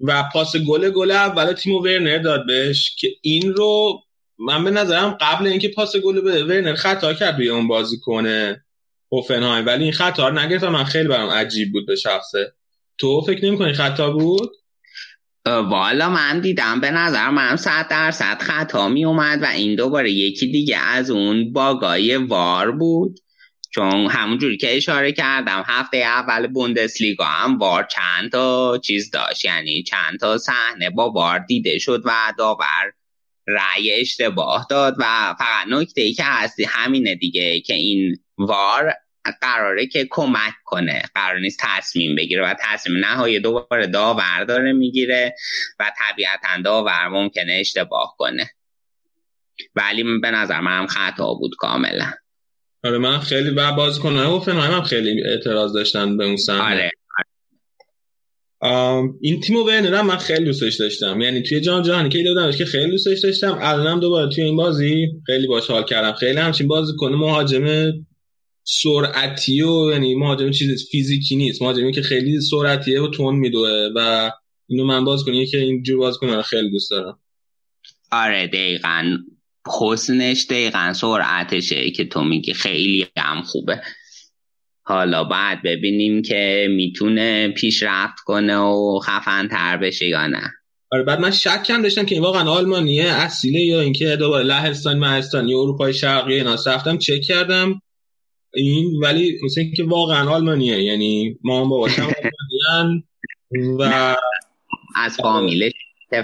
[0.00, 4.00] و پاس گل گل اول تیمو ورنر داد بهش که این رو
[4.38, 7.68] من به نظرم قبل اینکه پاس گل به ورنر خطا کرد روی اون
[8.04, 8.64] کنه
[9.12, 9.66] هوفنهایم.
[9.66, 12.52] ولی این خطا رو نگرفت من خیلی برام عجیب بود به شخصه.
[12.98, 14.50] تو فکر نمی‌کنی خطا بود؟
[15.46, 20.46] والا من دیدم به نظر من صد درصد خطا می اومد و این دوباره یکی
[20.46, 23.20] دیگه از اون باگای وار بود.
[23.70, 29.44] چون همونجوری که اشاره کردم هفته اول بوندسلیگا هم وار چند تا چیز داشت.
[29.44, 32.92] یعنی چند تا صحنه با وار دیده شد و داور
[33.46, 38.94] رأی اشتباه داد و فقط نکته ای که هستی همینه دیگه که این وار
[39.40, 41.02] قراره که کمک کنه.
[41.14, 45.34] قرار نیست تصمیم بگیره و تصمیم نهایی دوباره داور داره می‌گیره
[45.80, 48.50] و طبیعتا داور ممکنه اشتباه کنه.
[49.74, 52.12] ولی به نظر من هم خطا بود کاملا.
[52.84, 56.90] آره من خیلی و بازیکن‌های هوفنهایم هم خیلی اعتراض داشتن به اون صحنه آره
[59.20, 61.20] این تیمو ورنر من خیلی دوستش داشتم.
[61.20, 63.58] یعنی توی جام جهانی که دیدمش که خیلی دوستش داشتم.
[63.60, 66.12] الانم دوباره توی این بازی خیلی باش حال کردم.
[66.12, 67.92] خیلی همچین بازیکن مهاجم
[68.64, 71.62] سرعتی و یعنی مهاجم چیز فیزیکی نیست.
[71.62, 74.30] مهاجمی که خیلی سرعتیه و تون میدوه و
[74.66, 77.18] اینو من باز کنی که اینجور باز کنه خیلی دوست دارم.
[78.12, 79.18] آره دقیقا.
[79.80, 83.80] حسنش دقیقا سرعتشه که تو میگی خیلی هم خوبه.
[84.82, 90.42] حالا بعد ببینیم که می‌تونه پیشرفت کنه و خفن تر بشه یا نه.
[90.92, 94.98] آره بعد من شک هم داشتم که این واقعا آلمانیه اصیله یا اینکه دوباره لهستان
[94.98, 96.54] مهستان اروپای شرقی اینا.
[96.66, 97.82] رفتم چک کردم
[98.54, 101.88] این ولی مثل که واقعا آلمانیه یعنی ما هم بابا
[103.78, 104.16] و
[104.96, 105.72] از فامیلش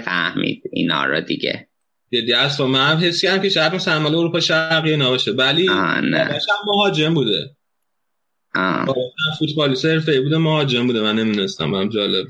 [0.05, 1.67] فهمید اینا رو دیگه.
[2.09, 5.69] دیدی از من حسی هم که شاید مثلا مال اروپا شرقی نباشه ولی
[6.65, 7.55] مهاجم بوده.
[9.39, 11.01] فوتبالیست حرفه‌ای بوده مهاجم بوده.
[11.01, 12.27] من نمی‌دونستم هم جالب.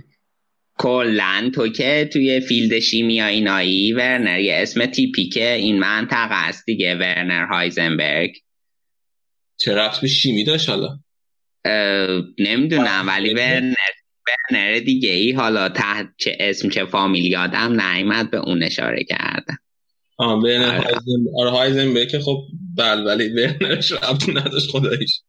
[0.77, 5.53] کلا تو که توی field شیمیایی نایی ورنر یه اسم تیپیکه.
[5.53, 8.37] این منطقه است دیگه ورنر هایزنبرگ.
[9.57, 10.99] چه رفت به شیمی داشت حالا؟
[12.39, 13.75] نمی‌دونم ولی ورنر
[14.27, 19.57] ورنر دیگه ای حالا تحت چه اسم چه فامیل یادم نیمد به اون اشاره کردم
[20.17, 20.83] آه ورنر
[21.37, 21.49] آره.
[21.49, 22.37] هایزنبرگ که خب
[22.77, 25.21] بل ولی ورنرش رفت نداشت خداییش.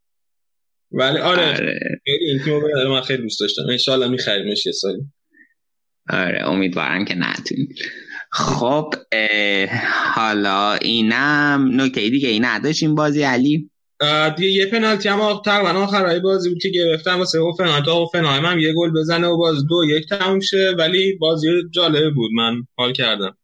[0.91, 1.79] ولی آره, آره.
[2.05, 3.61] خیلی این تیمو من خیلی دوست داشتم.
[3.69, 5.01] انشالله میخریمش یه سالی.
[6.09, 7.67] آره امیدوارم که نتونی
[8.31, 8.93] خب
[10.15, 13.69] حالا اینم نکته دیگه این نداشتیم بازی علی؟
[14.37, 17.17] دیگه یه پنالتی هم تقریبا آخرای بازی بود که گرفتم.
[17.17, 20.75] واسه هوفنهایم تا هوفنهایم هم یه گل بزنه و باز دو یک تموم شه.
[20.77, 23.37] ولی بازی جالب بود من حال کردم.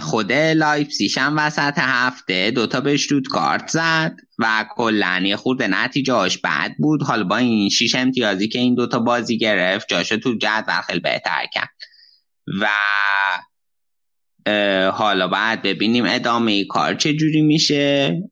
[0.00, 2.98] خود لایپسیش هم وسط هفته دوتا به
[3.30, 7.02] اشتوتگارت زد و کلا یه خورده نتیجهاش بد بود.
[7.02, 11.46] حالا با این شیش امتیازی که این دوتا بازی گرفت جاشو تو جدول خیلی بهتر
[11.52, 11.68] کرد.
[12.60, 12.68] و
[14.90, 18.22] حالا بعد ببینیم ادامه کار چه جوری میشه.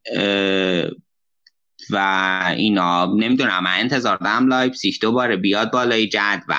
[1.90, 6.56] و اینا نمی‌دونم من انتظار دارم لایپسیش دوباره بیاد بالای جدول.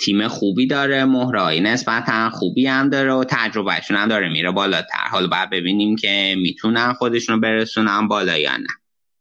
[0.00, 5.08] تیم خوبی داره مهرایی نسبتا خوبی هم داره و تجربهشون هم داره میره بالاتر.
[5.10, 8.66] حالا بعد ببینیم که می‌تونن خودشون برسونن بالا یا نه.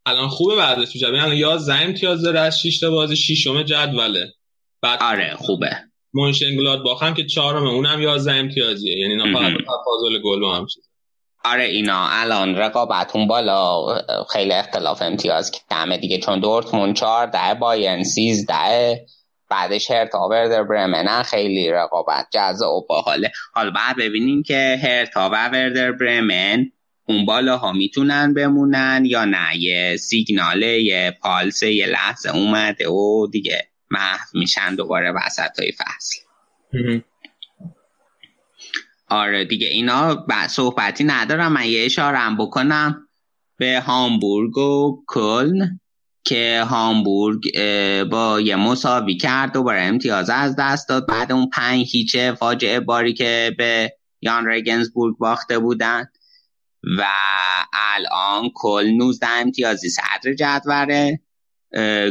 [0.05, 4.34] الان خوبه میشه الان یا زن امتیاز داره از 6 تا بازی ششم جدوله.
[4.82, 5.69] بعد آره خوبه.
[6.13, 8.97] مونشنگلاد باخم که چهارم اونم 11 امتیازیه.
[8.97, 10.84] یعنی اینا فقط تفاضل گل و هم چیز
[11.45, 13.86] آره اینا الان رقابتون بالا.
[14.34, 16.19] خیلی اختلاف امتیاز کمه دیگه.
[16.19, 19.05] چون دورتموند 14 بایرن 13
[19.50, 23.32] بعدش هرتا وردر برمنن خیلی رقابت جذاب و باحاله.
[23.54, 26.72] حالا بعد ببینیم که هرتا و وردر برمن
[27.08, 29.58] اون بالاها می‌تونن بمونن یا نه.
[29.58, 36.20] یه سیگناله یه پالسه یه لحظه اومده و دیگه محو میشن دوباره وسط های فصل
[39.10, 41.52] آره دیگه اینا صحبتی ندارم.
[41.54, 43.08] من یه اشارم بکنم.
[43.58, 45.80] به هامبورگ و کلن.
[46.28, 47.41] که هامبورگ
[48.09, 51.07] با یه مساوی کرد دوباره امتیاز از دست داد.
[51.07, 56.05] بعد اون پنج هیچه فاجعه باری که به یان رگنزبورگ باخته بودن.
[56.97, 57.05] و
[57.73, 61.19] الان کل 19 امتیازی صدر جدوره.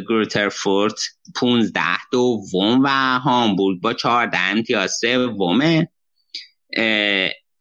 [0.09, 1.01] گروترفورت
[1.35, 2.89] 15 دوم و
[3.19, 5.89] هامبورگ با 14 امتیاز سومه.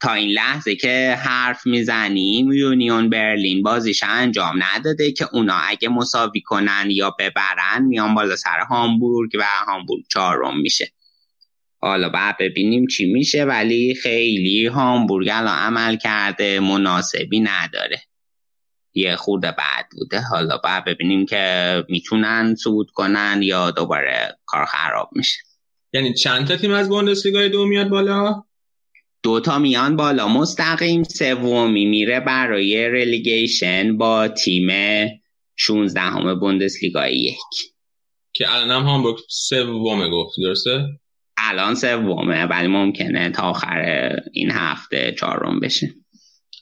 [0.02, 6.42] تا این لحظه که حرف می‌زنیم یونیون برلین بازیش انجام نداده که اونا اگه مساوی
[6.42, 10.92] کنن یا ببرن میان بالا سر هامبورگ و هامبورگ چهارم میشه.
[11.80, 18.02] حالا بعد ببینیم چی میشه ولی خیلی هامبورگ الان عمل کرده مناسبی نداره.
[18.94, 20.22] یه خورده بعد بوده.
[20.22, 25.38] حالا بعد ببینیم که می‌تونن صعود کنن یا دوباره کار خراب میشه.
[25.94, 28.44] یعنی چند تا تیم از بوندسلیگا دو میاد بالا؟
[29.26, 30.28] دوتا میان بالا.
[30.28, 34.70] مستقیم سومی میره برای رلیگیشن با تیم
[35.56, 37.36] 16 همه بوندسلیگا یک.
[38.34, 40.86] که الان هم هامبورگ سومه گفت درسته؟
[41.38, 45.90] الان سومه ولی ممکنه تا آخر این هفته چهارم بشه.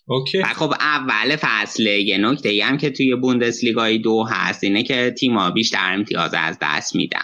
[0.07, 0.37] اوکی.
[0.37, 5.51] و خب اول فصل یه نکته هم که توی بوندسلیگای دو هست اینه که تیما
[5.51, 7.23] بیشتر امتیاز از دست میدن.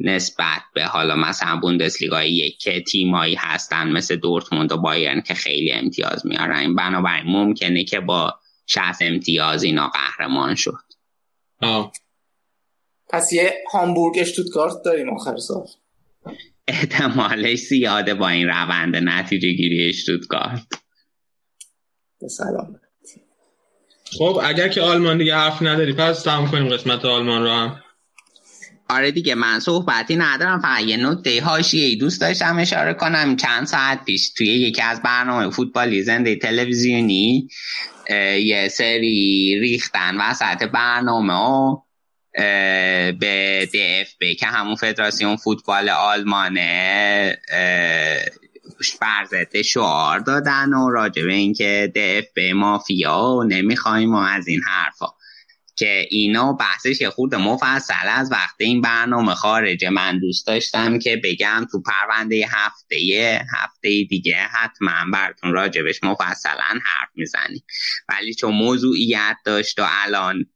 [0.00, 5.72] نسبت به حالا مثلا بوندسلیگا یک که تیمایی هستن مثل دورتموند و بایرن که خیلی
[5.72, 6.74] امتیاز میارن.
[6.74, 8.34] بنابراین ممکنه که با
[8.66, 10.84] 60 امتیاز اینا قهرمان شد.
[11.62, 11.92] آه.
[13.08, 15.66] پس یه هامبورگ اشتوتگارت داریم آخر سال.
[16.68, 20.66] احتمالش زیاده با این روند نتیجه گیری اشتوتگارت.
[22.28, 22.80] سلام.
[24.18, 27.82] خب اگر که آلمان دیگه حرف نداری پس تمام کنیم قسمت آلمان رو هم.
[28.90, 33.36] آره دیگه من صحبتی ندارم فقط یه نکته ای دوست داشتم اشاره کنم.
[33.36, 37.48] چند ساعت پیش توی یکی از برنامه فوتبالی زنده تلویزیونی
[38.38, 41.76] یه سری ریختن وسط برنامه و
[43.12, 47.38] به DFB که همون فدراسیون فوتبال آلمانه
[49.00, 55.06] برزده شعار دادن و راجع به اینکه DFB مافیا و نمی‌خوایم و از این حرفا.
[55.80, 61.20] که اینا بحثش یه خورده مفصل از وقتی این برنامه خارجه من دوست داشتم که
[61.24, 62.96] بگم تو پرونده هفته
[63.56, 67.64] هفته دیگه حتما براتون راجبش مفصلا حرف می‌زنیم.
[68.08, 70.46] ولی چون موضوعیت داشت و الان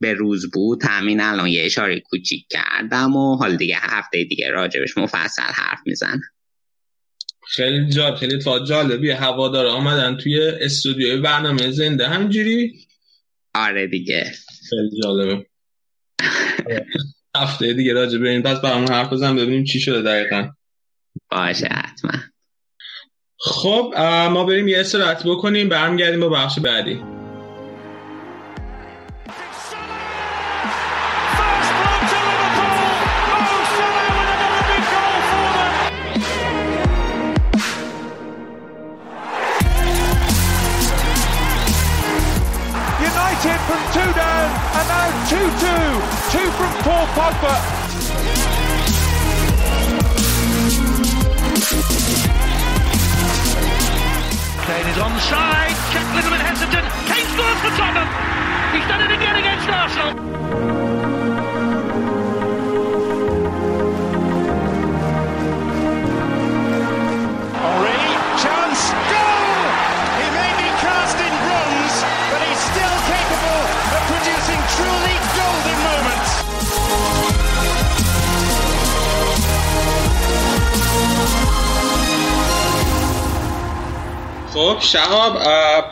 [0.00, 4.98] به روز بود همین الان یه اشاره کوچیک کردم و حال دیگه هفته دیگه راجبش
[4.98, 6.20] مفصل حرف می‌زنم.
[7.48, 8.38] خیلی جالب خیلی
[8.68, 9.16] جالبیه.
[9.16, 12.08] هوادار آمدن توی استودیوی برنامه زنده.
[12.08, 12.86] همجوری
[13.54, 14.32] آره دیگه.
[14.70, 15.46] خیلی جالبه.
[17.36, 20.48] هفته دیگه راجع به این پس برامون حرف بزن ببینیم چی شده دقیقا.
[21.30, 22.12] باشه حتما.
[23.38, 23.94] خب
[24.32, 27.02] ما بریم یه استراحت بکنیم برمیگردیم با بخش بعدی.
[46.86, 47.54] Paul Pogba.
[54.66, 55.74] Kane is onside.
[55.92, 56.86] Check little bit hesitant.
[57.10, 58.08] Kane scores for Tottenham.
[58.72, 60.85] He's done it again against Arsenal.
[84.56, 85.32] خب شهاب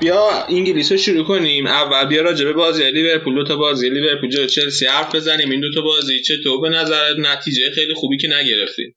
[0.00, 1.66] بیا انگلیس رو شروع کنیم.
[1.66, 3.90] اول بیا راجع به بازی لیورپول دو تا بازی.
[3.90, 5.50] لیورپول جلوی چلسی حرف بزنیم.
[5.50, 8.96] این دو تا بازی چطور به نظر نتیجه خیلی خوبی که نگرفتیم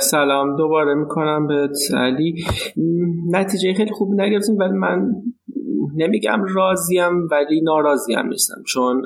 [0.00, 0.56] سلام.
[0.56, 2.44] دوباره می‌کنم به علی.
[3.30, 5.12] نتیجه خیلی خوبی نگرفتیم ولی من
[5.96, 8.62] نمیگم راضیم ولی ناراضیم نیستم.
[8.66, 9.02] چون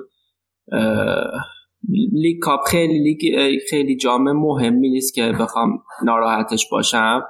[2.12, 3.18] League Cup خیلی لیگ
[3.70, 7.22] خیلی جام مهمی نیست که بخوام ناراحتش باشم.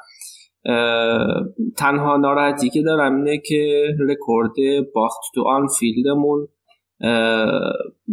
[1.76, 4.52] تنها ناراحتی که دارم اینه که رکورد
[4.94, 6.48] باخت تو آنفیلدمون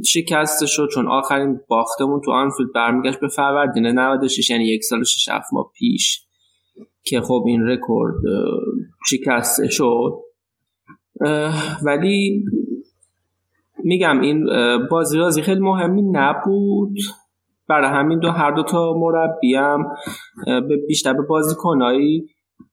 [0.05, 5.03] شکسته شد چون آخرین باختمون تو آنفیلد برمیگشت به فروردین 96 یعنی یک سال و
[5.03, 6.21] شش ماه پیش
[7.03, 8.15] که خب این رکورد
[9.09, 10.13] شکسته شد.
[11.85, 12.45] ولی
[13.83, 14.47] میگم این
[14.91, 16.97] بازی رازی خیلی مهمی نبود.
[17.69, 19.85] برای همین دو هر دو تا مربی هم
[20.87, 22.29] بیشتر به بازیکنایی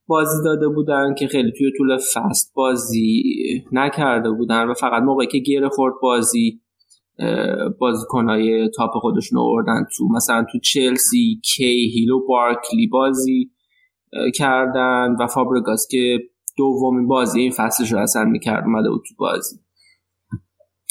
[0.07, 3.23] بازی داده بودن که خیلی توی طول فست بازی
[3.71, 6.61] نکرده بودن و فقط موقعی که گیر خورد بازی
[7.79, 13.51] بازیکنهای تاپ خودشون آوردن تو مثلا تو چلسی کی و بارکلی بازی
[14.35, 16.19] کردن و فابرگاس که
[16.57, 19.55] دومین بازی این فصلش رو اصلا می‌کرد اومده بود تو بازی.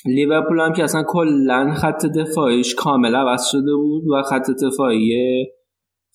[0.06, 5.46] لیورپول هم که اصلا کلا خط دفاعیش کامل عوض شده بود و خط دفاعی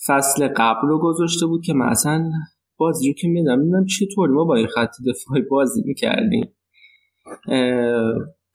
[0.08, 2.32] فصل قبل رو گذاشته بود که مثلا
[2.80, 6.56] بازی که میدم میدم چطوری ما با این خط دفاعی بازی می‌کردیم.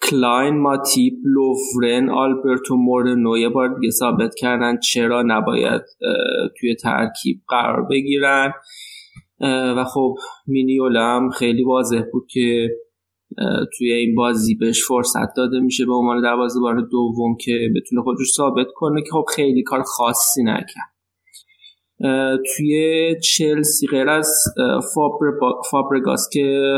[0.03, 5.83] کلاین ماتیپ لوفرن آلبرتو مورنو یه بار دیگه ثابت کردن چرا نباید
[6.61, 8.53] توی ترکیب قرار بگیرن.
[9.77, 10.15] و خب
[10.47, 12.69] مینیولا هم خیلی واضح بود که
[13.79, 16.23] توی این بازی بهش فرصت داده میشه به عنوان
[16.63, 20.94] بار دوم که بتونه خودش ثابت کنه که خب خیلی کار خاصی نکرد.
[22.57, 24.31] توی چلسی غیر از
[25.71, 26.71] فابرگاس که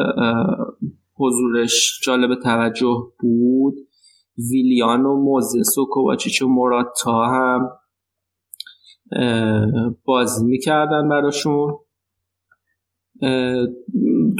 [1.19, 3.75] حضورش جالب توجه بود
[4.51, 7.71] ویلیان و موزس و کوواچیچ و موراتا هم
[10.05, 11.75] بازی می‌کردن براشون.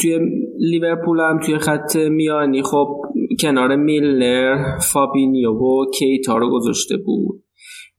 [0.01, 0.19] توی
[0.59, 3.03] لیورپول هم توی خط میانی خب
[3.41, 7.46] کنار میلنر فابینیو و کیتا رو گذاشته بود.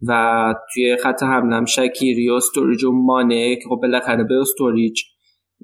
[0.08, 5.02] و توی خط حملم شکیری و استوریج و مانه که خب بالاخره به استوریج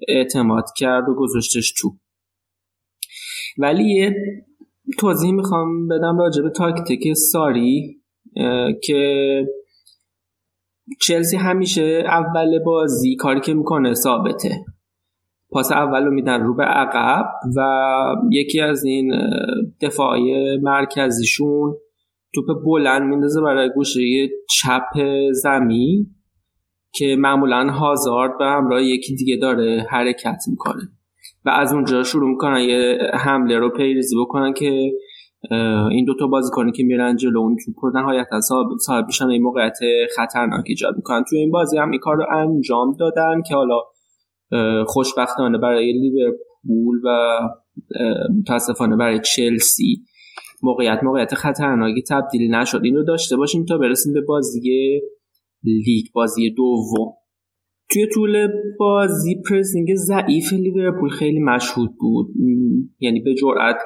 [0.07, 1.89] اعتماد کرد و گذاشتش تو.
[3.57, 4.15] ولی یه
[4.99, 8.01] توضیح می‌خوام بدم راجع به تاکتیک ساری
[8.83, 9.43] که
[11.01, 14.65] چلسی همیشه اول بازی کاری که می‌کنه ثابته.
[15.49, 17.25] پاس اول رو میدن رو به عقب
[17.57, 17.61] و
[18.31, 19.13] یکی از این
[19.81, 21.75] دفاعی مرکزیشون
[22.33, 24.01] توپ بلند میندازه برای گوشه
[24.49, 26.07] چپ زمین
[26.95, 30.81] که معمولا هازارد به همراه یکی دیگه داره حرکت می‌کنه.
[31.45, 34.91] و از اونجا شروع می‌کنن یه حمله رو پیریزی بکنن که
[35.91, 38.41] این دوتا بازیکنی که میرن جلو اون توپ رو نهایتا
[38.79, 39.77] صاحب میشن این موقعیت
[40.15, 41.23] خطرناک ایجاد می‌کنن.
[41.29, 43.79] توی این بازی هم این کار رو انجام دادن که حالا
[44.85, 47.39] خوشبختانه برای لیورپول و
[48.39, 50.03] متاسفانه برای چلسی
[50.63, 52.81] موقعیت موقعیت خطرناکی تبدیل نشد.
[52.83, 55.01] اینو داشته باشیم تا برسیم به بازی
[55.63, 57.13] لیگ بازی دوم.
[57.91, 58.47] توی طول
[58.79, 62.27] بازی پرسینگ ضعیف لیورپول خیلی مشهود بود.
[62.99, 63.77] یعنی به جرأت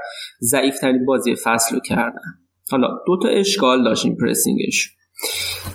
[0.41, 2.33] ضعیف ترین بازی فصل رو کردن.
[2.71, 4.95] حالا دو تا اشکال داشتیم پرسینگش.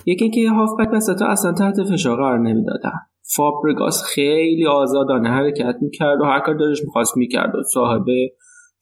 [0.05, 2.99] یکی که هافبک وسط اصلا تحت فشار قرار نمی‌دادن.
[3.35, 8.05] فابرگاس خیلی آزادانه حرکت می‌کرد و هر کار دارش می‌خواست می‌کرد و صاحب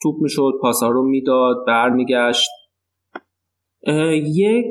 [0.01, 2.49] توپ می‌شد پاسا رو می‌داد برمیگشت.
[4.35, 4.65] یک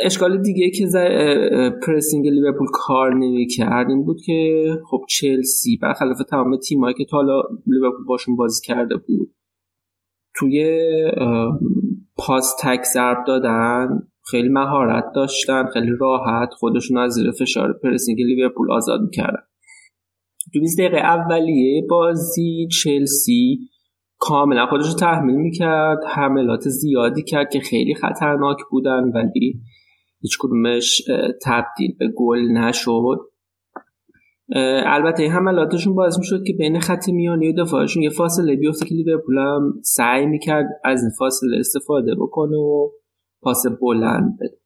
[0.00, 0.86] اشکال دیگه که
[1.86, 7.42] پرسینگ لیورپول کار نمی‌کرد این بود که خب چلسی برخلاف تمام تیمایی که تا حالا
[7.66, 9.34] لیورپول باشون بازی کرده بود
[10.36, 10.80] توی
[12.16, 13.88] پاس تک ضرب دادن
[14.30, 19.42] خیلی مهارت داشتن خیلی راحت خودشون از زیر فشار پرسینگ لیورپول آزاد می‌کردن.
[20.54, 23.58] تو 20 دقیقه اولیه بازی چلسی
[24.24, 29.60] کاملا خودش رو تحمیل می‌کرد حملات زیادی کرد که خیلی خطرناک بودن ولی
[30.20, 31.02] هیچ کدومش
[31.44, 33.18] تبدیل به گل نشد.
[34.86, 39.38] البته حملاتشون باعث می‌شد که بین خط میانی و دفاعشون یه فاصله بیفته که لیورپول
[39.38, 42.88] هم سعی می‌کرد از این فاصله استفاده بکنه و
[43.40, 44.58] پاس بلند بده.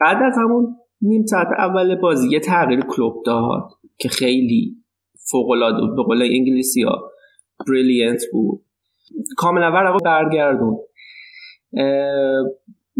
[0.00, 3.68] بعد از همون نیم ساعت اول بازی یه تغییر کلوب داد
[3.98, 4.76] که خیلی
[5.30, 7.10] فوق العاده به قول انگلیسی ها
[7.68, 8.60] brilliant بود.
[9.36, 10.78] کاملا ورقا برگردوند.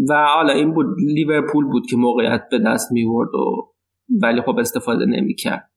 [0.09, 0.85] و حالا این بود
[1.15, 3.73] لیورپول بود که موقعیت به دست میورد و
[4.21, 5.69] ولی خب استفاده نمی‌کرد.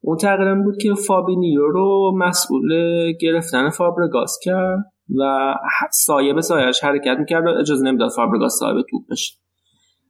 [0.00, 2.72] اون تقریبا بود که فابینیو رو مسئول
[3.20, 4.78] گرفتن فابرگاس کرد
[5.18, 5.54] و
[5.92, 9.34] سایه به سایهش حرکت می‌کرد و اجازه نمی‌داد فابرگاس صاحب توپ بشه.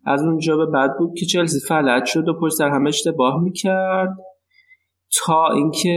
[0.07, 4.17] از اونجا به بعد بود که چلسی فلج شد و پشت سر هم اشتباه می‌کرد.
[5.17, 5.89] تا اینکه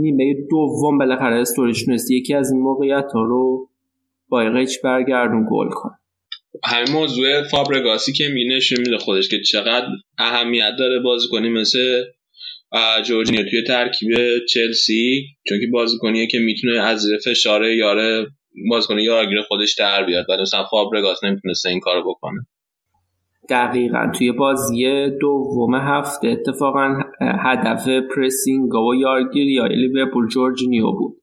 [0.00, 3.68] نیمه دوم بالاخره استوریج تونست یکی از این موقعیت ها رو
[4.28, 5.92] با قیچی برگردون گل کنه.
[6.64, 9.86] همین موضوع فابرگاسی که میگی نشون میده خودش که چقدر
[10.18, 12.04] اهمیت داره بازیکنی مثل
[13.04, 14.08] جورجینیو توی ترکیب
[14.48, 18.26] چلسی چون که بازیکنیه که می‌تونه از فشار یاره
[18.70, 20.26] بازیکن یارگیر خودش در بیاد.
[20.28, 22.46] و مثلا فابرگاس نمی‌تونسته این کارو بکنه.
[23.50, 24.10] دقیقا.
[24.14, 31.22] توی بازی دوم هفته اتفاقا هدف pressing و یارگیری های لیورپول جورجینیو بود.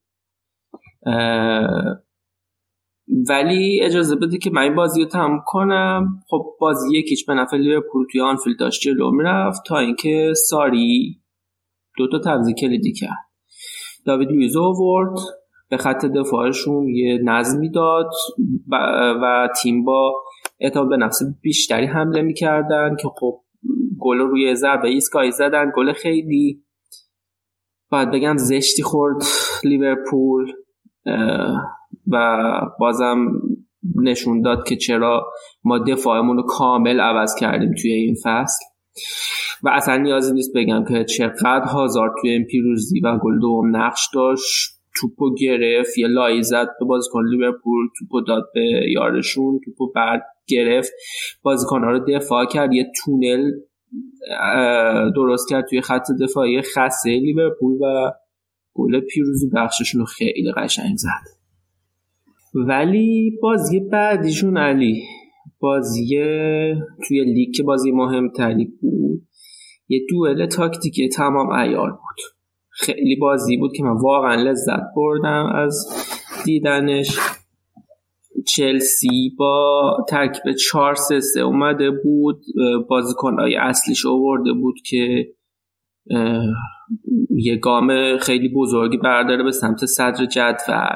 [3.29, 6.19] ولی اجازه بده که من این بازی رو تموم کنم.
[6.29, 11.21] خب بازی یکیش به نفع لیورپول توی آنفیلد داشت جلو می‌رفت تا اینکه ساری
[11.97, 13.31] دو تا تبزی کلیدی کرد.
[14.05, 15.19] داوید لویز آورد
[15.69, 18.09] به خط دفاعشون یه نظمی داد
[19.21, 20.13] و تیم با
[20.61, 23.41] اعتماد به نفس بیشتری حمله می‌کردن که خب
[23.99, 26.63] گل روی ضربه ایستگاهی زدن گل خیلی
[27.91, 29.23] باید بگم زشتی خورد
[29.63, 30.51] لیورپول
[32.11, 32.37] و
[32.79, 33.27] بازم
[33.95, 35.31] نشون داد که چرا
[35.63, 38.65] ما دفاعمون رو کامل عوض کردیم توی این فصل.
[39.63, 44.09] و اصلا نیازی نیست بگم که چقدر هازار توی این پیروزی و گل دوم نقش
[44.13, 44.81] داشت.
[44.95, 50.21] توپو گرفت یه لایی زد به بازیکن لیورپول توپو داد به یارشون توپو بعد
[50.51, 50.91] گرفت.
[51.43, 52.73] بازیکنها رو دفاع کرد.
[52.73, 53.51] یه تونل
[55.15, 58.11] درست کرد توی خط دفاعی خسته لیورپول و
[58.73, 61.41] گل پیروزی بخششون رو خیلی قشنگ زد.
[62.55, 65.03] ولی بازی بعدیشون علی
[65.59, 66.17] بازی
[67.07, 69.27] توی لیگ که بازی مهمتری بود
[69.87, 72.21] یه دوئل تاکتیکی تمام ایار بود.
[72.69, 75.87] خیلی بازی بود که من واقعا لذت بردم از
[76.45, 77.17] دیدنش.
[78.47, 82.41] چلسی با ترکیب 4 3 اومده بود
[82.89, 85.27] بازیکنهای اصلیش آورده بود که
[87.29, 90.95] یه گام خیلی بزرگی برداره به سمت صدر جدول.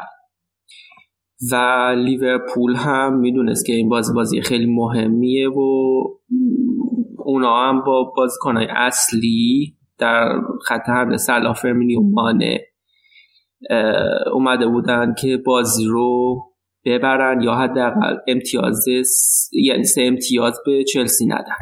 [1.51, 1.55] و
[1.97, 5.59] لیورپول هم می‌دونست که این بازی بازی خیلی مهمیه و
[7.17, 12.59] اونا هم با بازیکنهای اصلی در خط حمله سلا فرمینی و مانه
[14.33, 16.35] اومده بودن که بازی رو
[16.85, 18.85] ببرن یا حداقل امتیاز
[19.51, 21.55] یعنی سه امتیاز به چلسی ندن.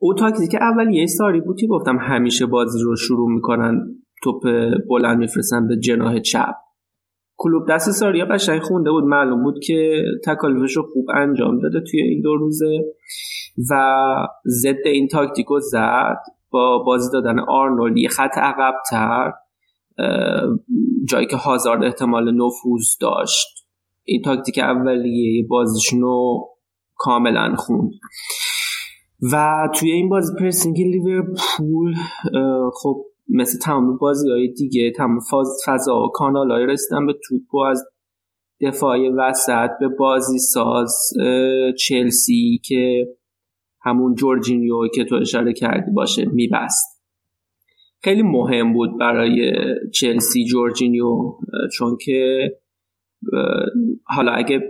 [0.00, 3.80] او تاکتیک اولیه ساری بود که گفتم همیشه بازی رو شروع می‌کنن
[4.22, 4.42] توپ
[4.88, 6.54] بلند میفرستن به جناه چپ.
[7.36, 9.04] کلوب دست ساریا قشنگ خونده بود.
[9.04, 12.84] معلوم بود که تکالیفش رو خوب انجام داده توی این دو روزه
[13.70, 13.74] و
[14.46, 16.18] ضد این تاکتیکو زد.
[16.50, 19.32] با بازی دادن آرنولد یه خط عقبتر
[21.10, 23.66] جایی که هازارد احتمال نفوذ داشت.
[24.04, 26.48] این تاکتیک اولیه بازیشون رو
[26.96, 27.90] کاملا خوند.
[29.32, 31.94] و توی این بازی پرسینگ لیورپول
[32.74, 35.20] خب مثل تمام بازی های دیگه تمام
[35.66, 37.84] فضا و کانال های رسیدن به توپ و از
[38.60, 41.12] دفاع وسط به بازی ساز
[41.78, 43.06] چلسی که
[43.80, 46.97] همون جورجینیو که تو اشاره کردی باشه میبست.
[48.00, 49.52] خیلی مهم بود برای
[49.94, 51.32] چلسی جورجینیو
[51.72, 52.50] چون که
[54.04, 54.60] حالا اگه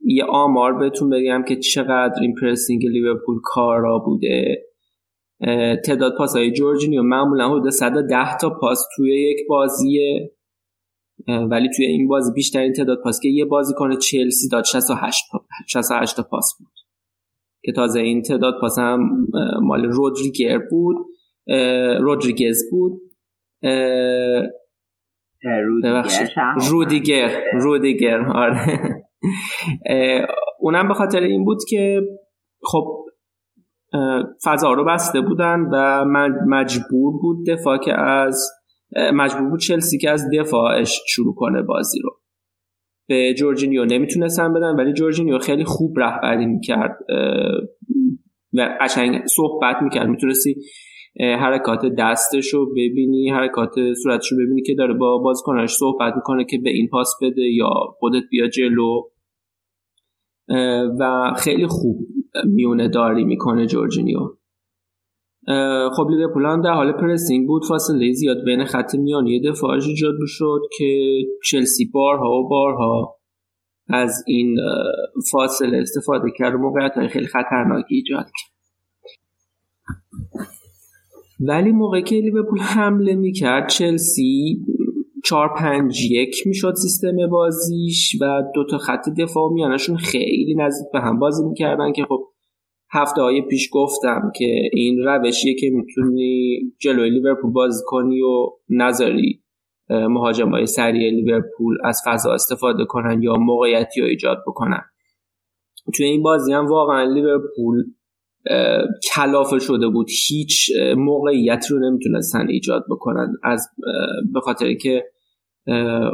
[0.00, 4.64] یه آمار بهتون بگم که چقدر این پرسینگ لیورپول کارا بوده.
[5.84, 10.32] تعداد پاس های جورجینیو معمولا حدود 110 تا پاس توی یک بازیه.
[11.50, 15.24] ولی توی این بازی بیشترین تعداد پاس که یه بازی کنه چلسی داد 68
[15.68, 16.72] 68 تا پاس بود.
[17.62, 19.26] که تازه این تعداد پاس هم
[19.62, 20.96] مال رودریگر بود.
[22.00, 23.00] رودریگز بود.
[26.70, 27.42] رودیگر.
[27.52, 28.20] رودیگر.
[28.20, 28.80] آره.
[30.60, 32.02] اونم به خاطر این بود که
[32.62, 33.04] خب
[34.44, 36.04] فضا رو بسته بودن و
[36.48, 38.50] مجبور بود دفاع که از
[39.14, 42.10] مجبور بود چلسی که از دفاعش شروع کنه بازی رو.
[43.08, 46.98] به جورجینیو نمی‌تونستن بدن ولی جورجینیو خیلی خوب رهبری می‌کرد
[48.52, 50.08] و قشنگ صحبت می‌کرد.
[50.08, 50.56] می‌تونستی
[51.20, 56.58] حرکات دستش رو ببینی حرکات صورتش رو ببینی که داره با بازیکناش صحبت می‌کنه که
[56.58, 59.02] به این پاس بده یا خودت بیا جلو.
[61.00, 62.06] و خیلی خوب
[62.44, 64.18] میونه داری می‌کنه جورجینیو.
[65.96, 67.64] خب لیورپول در حال پرسینگ بود.
[67.68, 71.08] فاصله زیاد بین خط میانی دفاعش ایجاد شد که
[71.44, 73.16] چلسی بارها و بارها
[73.88, 74.56] از این
[75.30, 78.55] فاصله استفاده کرد و موقعیت خیلی خطرناکی ایجاد کرد.
[81.40, 84.60] ولی موقعی که لیورپول حمله می‌کرد چلسی
[85.24, 91.00] 4 5 1 می‌شد سیستم بازیش و دو تا خط دفاع میانشون خیلی نزدیک به
[91.00, 92.20] هم بازی می‌کردن که خب
[92.90, 99.42] هفته های پیش گفتم که این روشیه که می‌تونی جلوی لیورپول بازی کنی و نذاری
[99.90, 104.82] مهاجم های سریع لیورپول از فضا استفاده کنن یا موقعیتی رو ایجاد بکنن.
[105.94, 107.84] توی این بازی هم واقعا لیورپول
[109.14, 110.06] کلافه شده بود.
[110.28, 113.36] هیچ موقعیت رو نمی‌تونستن ایجاد بکنن.
[113.42, 113.68] از
[114.32, 115.04] به خاطر که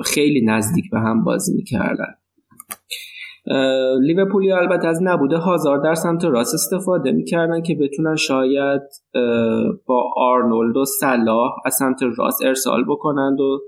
[0.05, 2.14] خیلی نزدیک به هم بازی می‌کردن.
[4.01, 8.83] لیورپولی البته از نبوده هازار در سمت راست استفاده می‌کردن که بتونن شاید
[9.87, 13.61] با آرنولد و صلاح از سمت راست ارسال بکنند و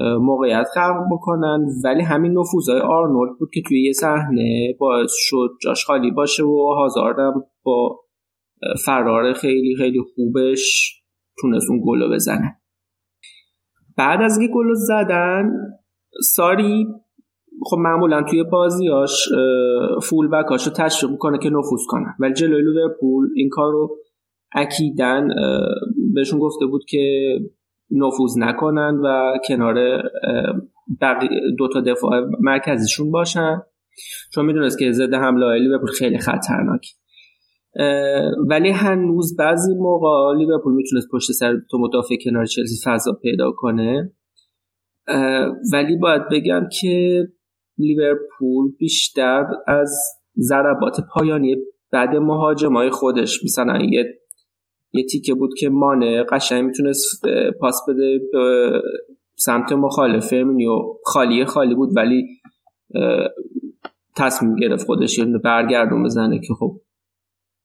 [0.00, 1.66] موقعیت خلق بکنن.
[1.84, 6.74] ولی همین نفوذهای آرنولد بود که توی یه صحنه باعث شد جاش خالی باشه و
[6.76, 8.00] هازاردم با
[8.84, 10.94] فرار خیلی خیلی خوبش
[11.40, 12.56] تونست اون گلو بزنه.
[13.96, 15.50] بعد از اینکه گلو زدن
[16.22, 16.86] ساری
[17.64, 19.28] خب معمولا توی بازیاش
[20.02, 22.14] فول بکاش رو تشویق می‌کنه که نفوذ کنن.
[22.20, 23.96] ولی جلوی لیورپول این کار رو
[24.54, 25.28] اکیدن
[26.14, 27.36] بهشون گفته بود که
[27.92, 30.02] نفوذ نکنن و کنار
[31.58, 33.62] دو تا دفاع مرکزیشون باشن.
[34.34, 36.86] چون می‌دونست که ضد حمله لیورپول خیلی خطرناک.
[38.48, 44.12] ولی هنوز بعضی موقع لیورپول می‌تونست پشت سر تو مدافع کنار چلسی فضا پیدا کنه.
[45.72, 47.26] ولی باید بگم که
[47.78, 49.98] لیورپول بیشتر از
[50.38, 51.56] ضربات پایانی
[51.92, 54.21] بعد مهاجمای خودش مثلا یه
[54.92, 57.22] یه تیکه بود که مانه قشنگ می‌تونست
[57.60, 58.70] پاس بده به
[59.36, 62.26] سمت مخالف فرمینیو خالی خالی بود ولی
[64.16, 66.80] تصمیم گرفت خودش یه برگردون بزنه که خب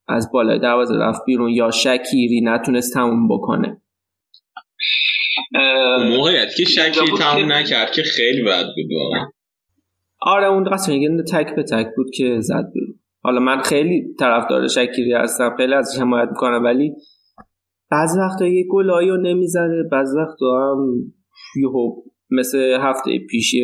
[0.07, 3.81] از بالای دروازه رفت بیرون یا شکیری نتونست تموم بکنه.
[6.09, 9.27] موقعیت که شکیری تموم نکرد که خیلی بد بود واقعا.
[10.21, 10.91] آره اون قصد
[11.23, 12.99] تک به تک بود که زد بیرون.
[13.23, 16.93] حالا من خیلی طرفدار شکیری هستم خیلی ازش حمایت می‌کنم ولی
[17.91, 21.13] بعض وقتا یه گلایی رو نمی‌زنه بعض وقتا هم
[21.61, 21.95] یهو
[22.29, 23.55] مثل هفته پیش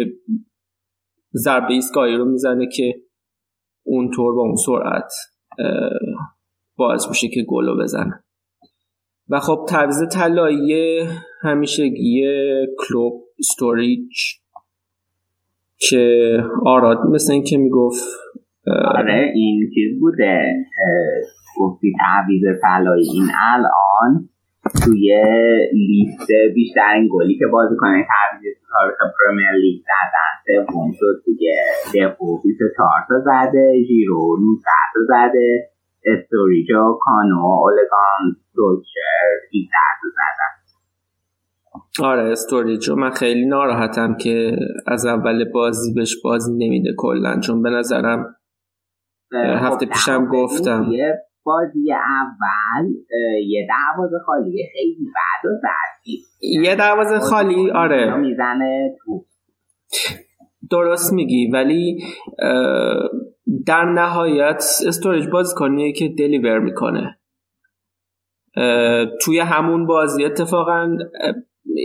[1.36, 2.96] ضربه ایستگاهی رو می‌زنه که
[3.84, 5.14] اونطور با اون سرعت
[6.76, 8.24] باعث میشه که گلو بزنه.
[9.30, 11.00] و خب تعویض طلایی
[11.42, 12.26] همیشگی
[12.80, 14.10] کلوب استوریج
[15.78, 18.04] که آراد مثل این که می‌گفت
[18.96, 20.42] آره این چیز بوده
[21.58, 24.30] گفتی تعویض طلایی این الان
[24.84, 25.24] توی
[25.74, 31.56] لیست بیشترین گلی که بازیکن تعویض تاریخ پرمیر لیگ زدن سوم شد دیگه.
[31.96, 35.70] دفو 24 تا زده ژیرو 19 تا زده
[36.06, 39.70] استوریجا کانو اولگان سولشر 18
[40.02, 40.54] تا زدن
[42.08, 42.96] آره استوریجو.
[42.96, 44.56] من خیلی ناراحتم که
[44.88, 48.36] از اول بازی بهش بازی نمیده کلا چون به نظرم
[49.34, 50.92] هفته خب، پیشم گفتم.
[51.44, 52.90] بازی اول
[53.48, 55.58] یه دروازه خالی خیلی بعد و
[56.42, 58.16] یه دروازه خالی آره.
[58.16, 59.26] می‌زنه تو.
[60.72, 62.04] درست میگی ولی
[63.66, 67.20] در نهایت استوریج بازی کنیه که دلیور می‌کنه.
[69.22, 70.98] توی همون بازی اتفاقا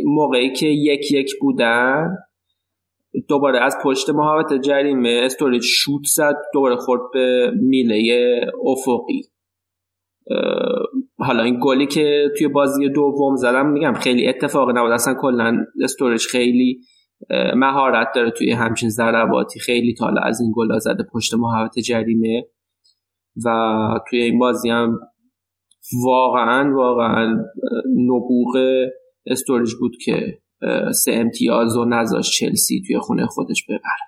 [0.04, 2.16] موقعی که یک یک بودن
[3.28, 9.22] دوباره از پشت محوط جریمه استوریج شوت زد دوباره خورد به میله افقی.
[11.18, 14.92] حالا این گلی که توی بازی دوم زدم میگم خیلی اتفاقی نبود.
[14.92, 16.80] اصلا کلا استوریج خیلی
[17.56, 19.60] مهارت داره توی همچین ضرباتی.
[19.60, 22.44] خیلی تا حالا از این گل زده پشت محوط جریمه.
[23.44, 23.50] و
[24.10, 24.98] توی این بازی هم
[26.04, 27.44] واقعا واقعا
[27.96, 28.56] نبوغ
[29.26, 30.38] استوریج بود که
[30.92, 34.07] سه امتیاز و نذاشت چلسی توی خونه خودش ببره.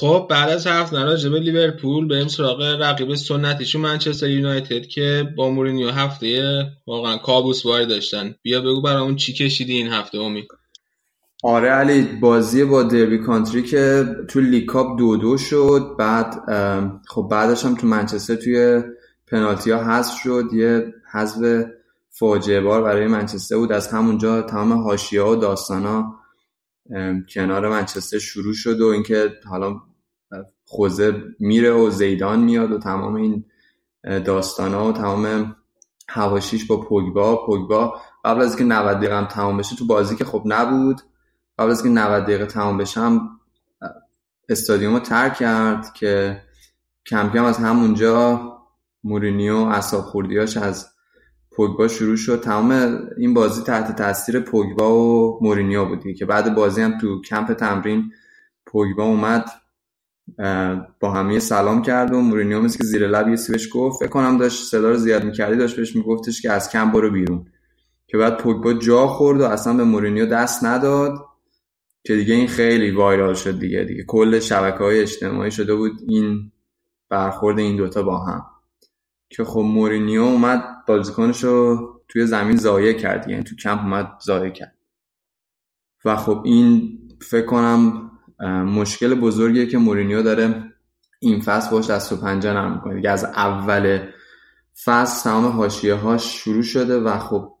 [0.00, 5.50] خب بعد از حرف راجع به لیورپول بریم سراغ رقیب سنتیشون منچستر یونایتد که با
[5.50, 8.34] مورینیو هفته واقعا کابوس واری داشتن.
[8.42, 10.48] بیا بگو برامون چی کشیدی این هفته امید
[11.42, 16.34] آره علی بازی با دربی کانتی که تو League Cup دو دو شد بعد
[17.08, 18.82] خب بعدش هم تو منچستر توی
[19.26, 21.64] پنالتی ها حذف شد یه حذف
[22.10, 23.72] فاجعه بار برای منچستر بود.
[23.72, 26.16] از همونجا تمام حاشیه و داستان ها
[27.34, 29.76] کنار منچستر شروع شد و اینکه حالا
[30.66, 33.44] خوزه میره و زیدان میاد و تمام این
[34.24, 35.56] داستان ها و تمام
[36.08, 37.46] هواشیش با پوگبا.
[37.46, 41.00] پوگبا قبل از اینکه 90 دقیقه هم تمام بشه تو بازی که خب نبود
[41.58, 43.40] قبل از اینکه 90 دقیقه تمام بشه هم
[44.48, 46.42] استادیوم رو ترک کرد که
[47.06, 48.40] کم از همونجا
[49.04, 50.86] مورینیو اعصاب خوردیاش از
[51.50, 52.40] پوگبا شروع شد.
[52.40, 57.52] تمام این بازی تحت تاثیر پوگبا و مورینیو بودی که بعد بازی هم تو کمپ
[57.52, 58.12] تمرین
[58.66, 59.50] پوگبا اومد.
[61.00, 63.98] با همه سلام کرد و مورینیو مثل زیر لب یه بهش گفت.
[63.98, 67.46] فکر کنم داشت صدا رو زیاد می‌کردی داشت بهش میگفتش که از کمپ برو بیرون.
[68.06, 71.26] که بعد پوگبا جا خورد و اصلا به مورینیو دست نداد
[72.04, 76.52] که دیگه این خیلی وایرال شد دیگه دیگه کل شبکه های اجتماعی شده بود این
[77.08, 78.46] برخورد این دوتا با هم.
[79.30, 84.50] که خب مورینیو اومد بازیکنش رو توی زمین ضایع کرد یعنی تو کمپ اومد ضایع
[84.50, 84.74] کرد.
[86.04, 88.05] و خب این فکر کنم
[88.64, 90.72] مشکل بزرگیه که مورینیو داره
[91.18, 92.94] این فصل باش از و پنجه نرم می‌کنه.
[92.94, 93.98] دیگه از اول
[94.84, 97.52] فصل تمام حاشیه هاش شروع شده و خب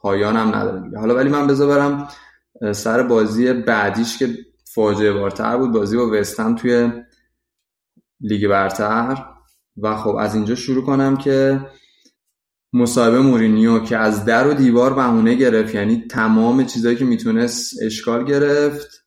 [0.00, 0.98] پایان هم نداره دیگه.
[0.98, 2.08] حالا ولی من بذار برم
[2.72, 4.38] سر بازی بعدیش که
[4.74, 5.72] فاجعه بارتر بود.
[5.72, 6.92] بازی با وستهام توی
[8.20, 9.26] لیگ برتر.
[9.76, 11.60] و خب از اینجا شروع کنم که
[12.72, 18.24] مصاحبه مورینیو که از در و دیوار بهونه گرفت یعنی تمام چیزایی که می‌تونست اشکال
[18.24, 19.01] گرفت.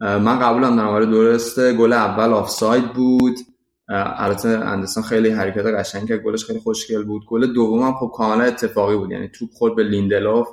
[0.00, 1.72] من قبولم در مورد درسته.
[1.72, 3.36] گل اول آفساید بود.
[3.88, 7.22] البته اندرسون خیلی حرکت قشنگ که گلش خیلی خوشگل بود.
[7.28, 9.10] گل دومم خب کاملا اتفاقی بود.
[9.10, 10.48] یعنی توپ خورد به لیندلوف.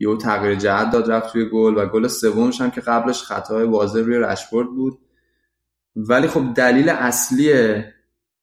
[0.00, 1.76] یهو تغییر جهت داد رفت توی گل.
[1.76, 4.98] و گل سومش هم که قبلش خطای واضح روی رشورد بود.
[5.96, 7.52] ولی خب دلیل اصلی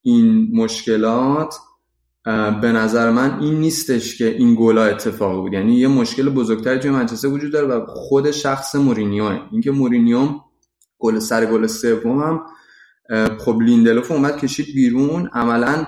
[0.01, 1.55] این مشکلات
[2.61, 5.53] به نظر من این نیستش که این گلا اتفاقی بود.
[5.53, 10.29] یعنی یه مشکل بزرگتری توی منچستر وجود داره و خود شخص مورینیوه اینکه مورینیو
[10.99, 12.41] گل سر گل سوم هم
[13.39, 15.29] خب لیندلوف اومد کشید بیرون.
[15.33, 15.85] عملا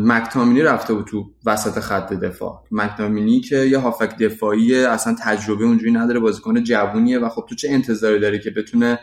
[0.00, 2.64] مکتامینی رفته بود تو وسط خط دفاع.
[2.70, 7.68] مکتامینی که یه هافک دفاعی اصلا تجربه اونجوری نداره بازیکن جوونیه و خب تو چه
[7.70, 8.98] انتظاری داری که بتونه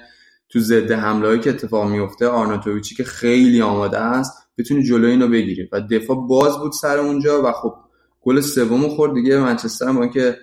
[0.50, 5.70] تو ضد حمله که اتفاق میفته آرناتوویچی که خیلی آماده است بتونی جلوی اینو بگیری.
[5.72, 7.74] و دفاع باز بود سر اونجا و خب
[8.22, 9.40] گل سومو خورد دیگه.
[9.40, 10.38] منچستر هم اینکه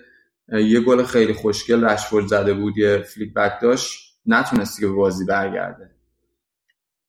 [0.51, 5.91] یه گل خیلی خوشگل رشفورد زده بود یه فلیک بک داشت نتونستی که بازی برگرده.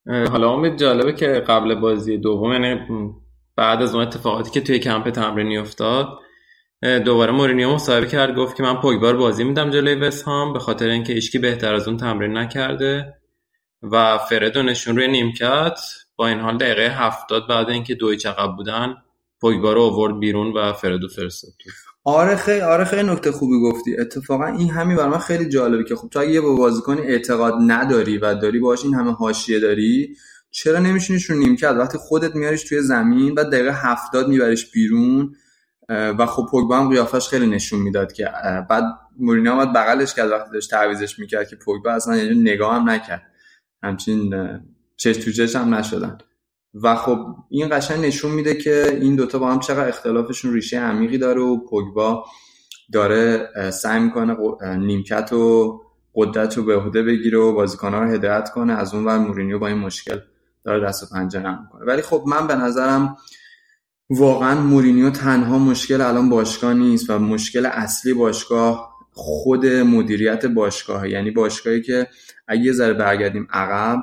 [0.07, 2.81] حالا امید جالبه که قبل بازی دوم یعنی
[3.57, 6.09] بعد از اون اتفاقاتی که توی کمپ تمرینی افتاد
[7.05, 11.13] دوباره مورینیو مصاحبه کرد گفت که من پوگبار بازی میدم جلوی وست به خاطر اینکه
[11.13, 13.15] ایشکی بهتر از اون تمرین نکرده.
[13.83, 15.81] و فردو نشون روی نیمکت
[16.17, 18.19] با این حال دقیقه هفتاد بعد اینکه دوی
[18.57, 18.95] بودن
[19.41, 21.53] پوگبا رو آورد بیرون و فردو فرستاد.
[22.05, 23.97] آره خیلی آره خیلی نکته خوبی گفتی.
[24.01, 28.19] اتفاقا این همین برای خیلی جالبه که خب تو اگه یه با بازیکن اعتقاد نداری
[28.19, 30.17] و داری باهاش این همه حاشیه داری
[30.51, 35.35] چرا نمیشونیش رو نیمکت؟ وقتی خودت میاریش توی زمین بعد دقیقه هفتاد میبریش بیرون
[35.89, 38.29] و خب پوگبا هم قیافش خیلی نشون می‌داد که
[38.71, 38.85] بعد
[39.19, 43.23] مورینیو اومد بغلش کرد وقتی داشت تعویزش می‌کرد که پوگبا اصلا یعنی نگاه هم نکرد.
[43.83, 44.35] همچین
[44.97, 46.19] چش تو چش هم نشدن.
[46.75, 47.19] و خب
[47.51, 51.65] این قشنگ نشون میده که این دوتا با هم چقدر اختلافشون ریشه عمیقی داره و
[51.67, 52.25] پوگبا
[52.93, 54.37] داره سعی می‌کنه
[54.77, 55.81] نیمکت و
[56.15, 58.73] قدرت رو به عهده بگیره و بازیکنها رو هدایت کنه.
[58.73, 60.19] از اون ور مورینیو با این مشکل
[60.65, 63.17] داره دست و پنجه نرم کنه ولی خب من به نظرم
[64.11, 71.31] واقعا مورینیو تنها مشکل الان باشگاه نیست و مشکل اصلی باشگاه خود مدیریت باشگاه یعنی
[71.31, 72.09] باشگاهی که
[72.49, 73.99] اگه یه ذره برگردیم عقب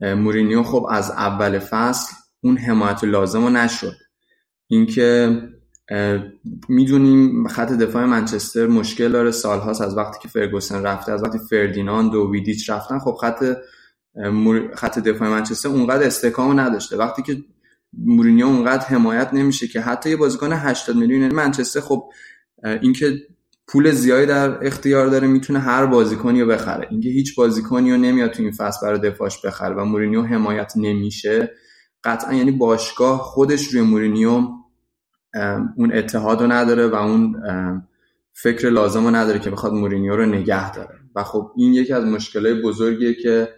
[0.00, 3.96] مورینیو خب از اول فصل اون حمایت لازم رو نشد.
[4.66, 5.40] اینکه
[6.68, 9.30] می‌دونیم خط دفاع منچستر مشکل داره.
[9.30, 13.44] سالهاست از وقتی که فرگوسن رفته از وقتی فردیناند و ویدیچ رفتن خب خط
[14.74, 16.96] خط دفاع منچستر اونقدر استحکام نداشته.
[16.96, 17.36] وقتی که
[17.98, 22.10] مورینیو اونقدر حمایت نمیشه که حتی یه بازیکن 80 میلیون یعنی منچستر خب
[22.64, 23.22] اینکه
[23.72, 26.88] پول زیادی در اختیار داره می‌تونه هر بازیکنی رو بخره.
[26.90, 31.54] اینکه هیچ بازیکنی رو نمیاد تو این فصل برای دفاعش بخره و مورینیو حمایت نمیشه.
[32.04, 34.48] قطعا یعنی باشگاه خودش روی مورینیو
[35.76, 37.42] اون اتحاد رو نداره و اون
[38.32, 40.94] فکر لازم رو نداره که بخواد مورینیو رو نگه داره.
[41.16, 43.48] و خب این یکی از مشکلات بزرگیه که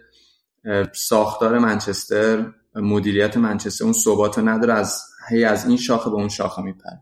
[0.93, 6.29] ساختار منچستر مدیریت منچستر اون ثبات رو نداره از هی از این شاخه به اون
[6.29, 7.01] شاخه میپره.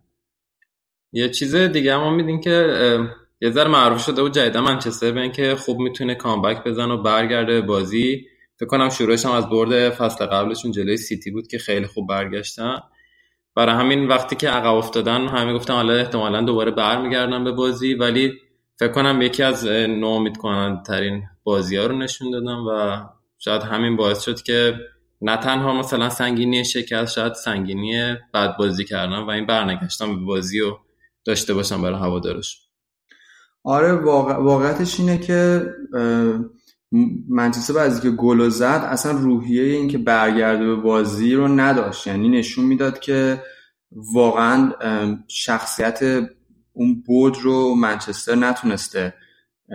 [1.11, 2.67] یه چیز دیگه هم میدین که
[3.41, 7.61] یه ذره معروف شده بود جدیدا منچستر به اینکه خوب می‌تونه کامبک بزن و برگرده
[7.61, 8.25] بازی.
[8.59, 12.79] فکر کنم شروعش هم از برد فصل قبلشون جلوی سیتی بود که خیلی خوب برگشتن.
[13.55, 18.33] برای همین وقتی که عقب افتادن همه گفتن حالا احتمالا دوباره برمیگردن به بازی ولی
[18.79, 23.01] فکر کنم یکی از ناامید کننده ترین بازی ها رو نشون دادن و
[23.39, 24.75] شاید همین باعث شد که
[25.21, 30.61] نه تنها مثلا سنگینی شکست شاید سنگینی بد بازی کردن و این برنگشتن به بازی
[30.61, 30.77] و
[31.25, 32.67] داشته باشم برای هوادارش
[33.63, 34.33] آره واقع...
[34.33, 35.65] واقعیتش اینه که
[37.29, 42.07] منچستر بعضی که گل زد اصلا روحیه این که برگرده به بازی رو نداشت.
[42.07, 43.43] یعنی نشون می‌داد که
[43.91, 44.71] واقعا
[45.27, 46.29] شخصیت
[46.73, 49.13] اون بود رو منچستر نتونسته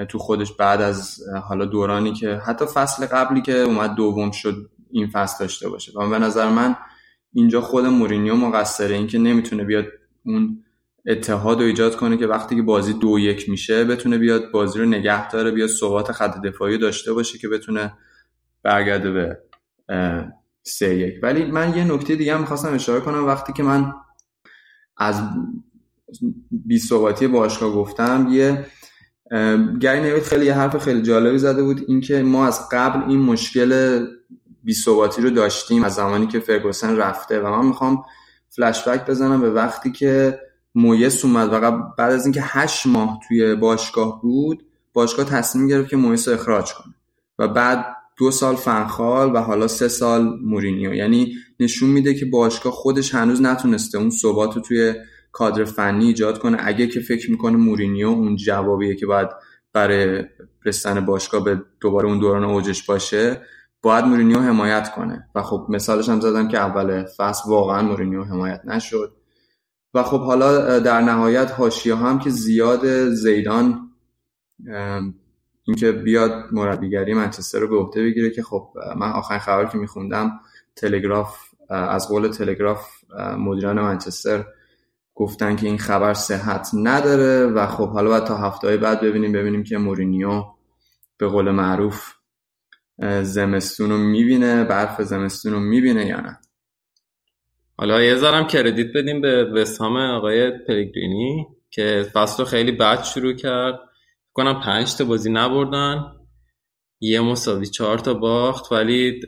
[0.09, 1.19] تو خودش بعد از
[1.49, 5.93] حالا دورانی که حتی فصل قبلی که اومد دوم شد این فصل داشته باشه.
[5.99, 6.77] و به نظر من
[7.33, 8.95] اینجا خود مورینیو مقصره.
[8.95, 9.85] این که نمی‌تونه بیاد
[10.25, 10.65] اون
[11.07, 14.85] اتحاد رو ایجاد کنه که وقتی که بازی دو یک میشه بتونه بیاد بازی رو
[14.87, 17.93] نگه داره بیاد ثبات خط دفاعی داشته باشه که بتونه
[18.63, 19.39] برگرده به
[20.63, 21.15] سه یک.
[21.23, 23.27] ولی من یه نکته دیگه هم می‌خواستم اشاره کنم.
[23.27, 23.93] وقتی که من
[24.97, 25.23] از
[26.51, 28.67] بی ثباتی باشگاه گفتم یه
[29.81, 31.81] گری نوید خیلی یه حرف خیلی جالبی زده بود.
[31.89, 34.01] اینکه ما از قبل این مشکل
[34.65, 37.41] بی ثباتی رو داشتیم از زمانی که فرگوسن رفته.
[37.41, 38.05] و من می‌خوام
[38.49, 40.41] فلش بک بزنم به وقتی که
[40.77, 45.97] مویس اومد و بعد از اینکه هشت ماه توی باشگاه بود باشگاه تصمیم گرفت که
[45.97, 46.95] مویس رو اخراج کنه.
[47.39, 47.87] و بعد
[48.19, 50.95] دو سال فنخال و حالا سه سال مورینیو.
[50.95, 54.95] یعنی نشون میده که باشگاه خودش هنوز نتونسته اون ثبات رو توی
[55.33, 56.59] کادر فنی ایجاد کنه.
[56.61, 59.29] اگه که فکر می‌کنه مورینیو اون جوابیه که باید
[59.73, 60.25] برای
[60.65, 63.41] رسیدن باشگاه به دوباره اون دوران اوجش باشه
[63.83, 65.29] باید مورینیو حمایت کنه.
[65.35, 69.16] و خب مثالش هم زدم که اول فصل واقعا مورینیو حمایت نشد.
[69.97, 73.91] و خب حالا در نهایت حاشیه هم که زیاد زیدان
[75.65, 80.41] اینکه بیاد مربیگری منچستر رو به عهده بگیره که خب من آخرین خبر که میخوندم
[80.77, 81.37] تلگراف
[81.69, 82.89] از قول تلگراف
[83.39, 84.45] مدیران منچستر
[85.15, 89.65] گفتن که این خبر صحت نداره و خب حالا باید تا هفته بعد ببینیم ببینیم
[89.65, 90.45] که مورینیو
[91.19, 92.13] به قول معروف
[93.23, 96.39] زمستون رو می‌بینه برف زمستون رو می‌بینه یا نه.
[97.79, 103.81] حالا یه ذرم کردیت بدیم به وسهام آقای پلگرینی که فصل خیلی بد شروع کرد.
[104.33, 106.05] کنم پنج تا بازی نبردن.
[107.01, 109.21] یه مساوی چهار تا باخت ولی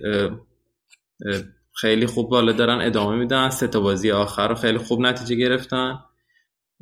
[1.74, 3.48] خیلی خوب بالا دارن ادامه میدن.
[3.50, 5.98] سه تا بازی آخر رو خیلی خوب نتیجه گرفتن.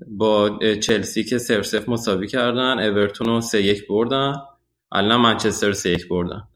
[0.09, 4.33] با چلسی که سر سف مساوی کردن اورتون رو سه یک بردن.
[4.93, 6.49] الان منچستر سه یک بردن.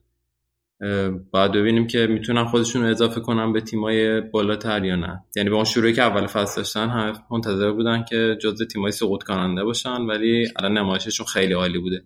[1.31, 5.23] باید ببینیم که می‌تونن خودشون رو اضافه کنن به تیمای بالاتر یا نه.
[5.35, 9.23] یعنی به اون شروعی که اول فصل داشتن هم منتظر بودن که جزء تیمای سقوط
[9.23, 12.03] کننده باشن ولی الان نمایششون خیلی عالی بوده.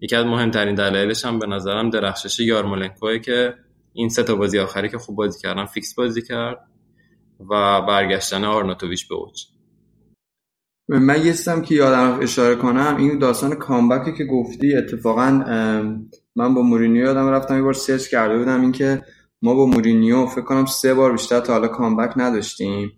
[0.00, 3.54] یکی از مهمترین دلایلش هم به نظرم درخشش یارمولنکوه که
[3.92, 6.58] این سه تا بازی آخری که خوب بازی کردن فیکس بازی کرد
[7.50, 9.46] و برگشتن آرناتوویچ به اوج.
[10.88, 15.30] من یستم که یادم اشاره کنم این داستان comeback ی که گفتی اتفاقا
[16.36, 19.02] من با مورینیو یادم رفتم یه بار search کرده بودم اینکه
[19.42, 22.92] ما با مورینیو فکر کنم سه بار بیشتر تا حالا comeback نداشتیم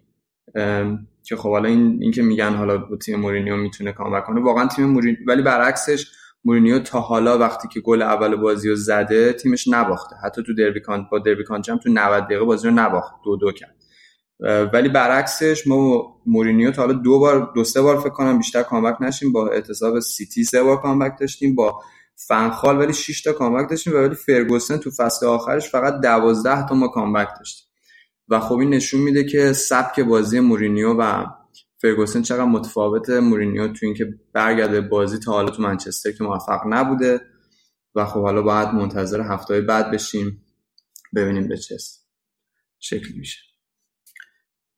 [1.22, 5.18] که خب حالا این اینکه میگن حالا تیم مورینیو می‌تونه comeback کنه واقعا تیم مورینیو
[5.26, 6.12] ولی برعکسش
[6.44, 10.16] مورینیو تا حالا وقتی که گل اول بازی رو زده تیمش نباخته.
[10.24, 10.80] حتی تو دربی
[11.12, 13.75] با دربی کانتی هم تو 90 دقیقه بازی رو نباخت دو دو کرد.
[14.40, 19.02] ولی برعکسش ما مورینیو تا حالا دو بار دو سه بار فکر کنم بیشتر comeback
[19.02, 19.32] نداشتیم.
[19.32, 21.82] با احتساب سیتی سه بار comeback داشتیم با
[22.28, 26.74] فنخال ولی 6 تا comeback داشتیم و ولی فرگوسن تو فصل آخرش فقط 12 تا
[26.74, 27.66] ما comeback داشتیم.
[28.28, 31.24] و خب این نشون میده که سبک بازی مورینیو و
[31.78, 37.20] فرگوسن چقدر متفاوته مورینیو تو اینکه برگرده بازی تا حالا تو منچستر که موفق نبوده
[37.94, 40.44] و خب حالا باید منتظر هفته بعد بشیم
[41.14, 41.76] ببینیم به چه
[42.78, 43.55] شکلی میشه.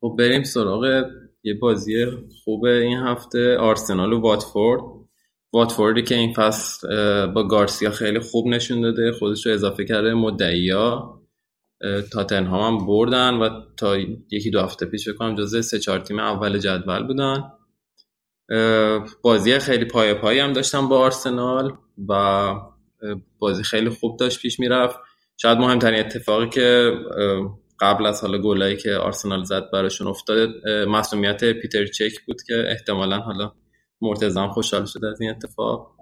[0.01, 1.05] خب بریم سراغ
[1.43, 2.07] یه بازی
[2.45, 4.83] خوب این هفته آرسنال و واتفورد.
[5.53, 6.87] واتفوردی که این فصل
[7.27, 11.21] با گارسیا خیلی خوب نشون داده خودش رو اضافه کرده مدعیا.
[12.13, 13.97] تاتنهام هم بردن و تا
[14.31, 17.53] یکی دو هفته پیش بکنم جزء سه چهار تیم اول جدول بودن.
[19.23, 21.73] بازی خیلی پای پایی هم داشتن با آرسنال
[22.09, 22.45] و
[23.39, 24.99] بازی خیلی خوب داشت پیش می‌رفت.
[25.37, 26.93] شاید مهمترین اتفاقی که
[27.81, 33.19] قبل از حالا گلایی که آرسنال زد براشون افتاد مسئولیت پیتر چک بود که احتمالا
[33.19, 33.53] حالا
[34.01, 35.97] مرتزم خوشحال شده از این اتفاق.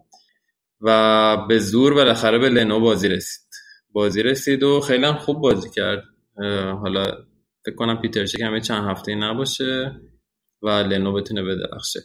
[0.80, 3.46] و به زور بالاخره به لنو بازی رسید.
[3.92, 6.04] بازی رسید و خیلی هم خوب بازی کرد.
[6.82, 7.04] حالا
[7.66, 10.00] فکر کنم پیتر چک همه چند هفته نباشه
[10.62, 12.00] و لنو بتونه بدرخشه.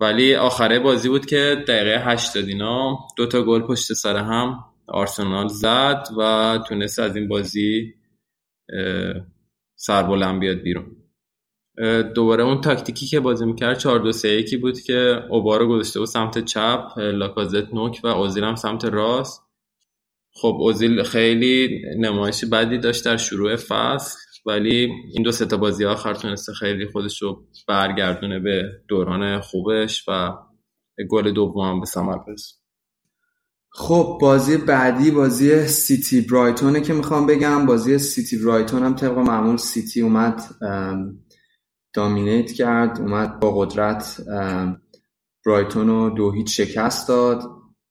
[0.00, 5.48] ولی آخره بازی بود که دقیقه 80 اینا دو تا گل پشت سر هم آرسنال
[5.48, 7.94] زد و تونست از این بازی
[9.76, 10.96] سربلند بیاد بیرون.
[12.14, 16.08] دوباره اون تاکتیکی که بازی می‌کرد 4 2 3 1 بود که اوبارو گذاشته بود
[16.08, 19.42] سمت چپ لاکازت نوک و اوزیل هم سمت راست.
[20.34, 25.84] خب اوزیل خیلی نمایش بدی داشت در شروع فصل ولی این دو سه تا بازی
[25.84, 30.32] آخر تونسته خیلی خودش رو برگردونه به دوران خوبش و
[31.10, 32.59] گل دوم به ثمر برسونه
[33.72, 37.66] خب بازی بعدی بازی سیتی برایتونه که می‌خوام بگم.
[37.66, 40.42] بازی سیتی برایتون هم طبق معمول سیتی اومد
[41.94, 44.20] dominate کرد اومد با قدرت
[45.46, 47.42] برایتون رو دو هیچ شکست داد.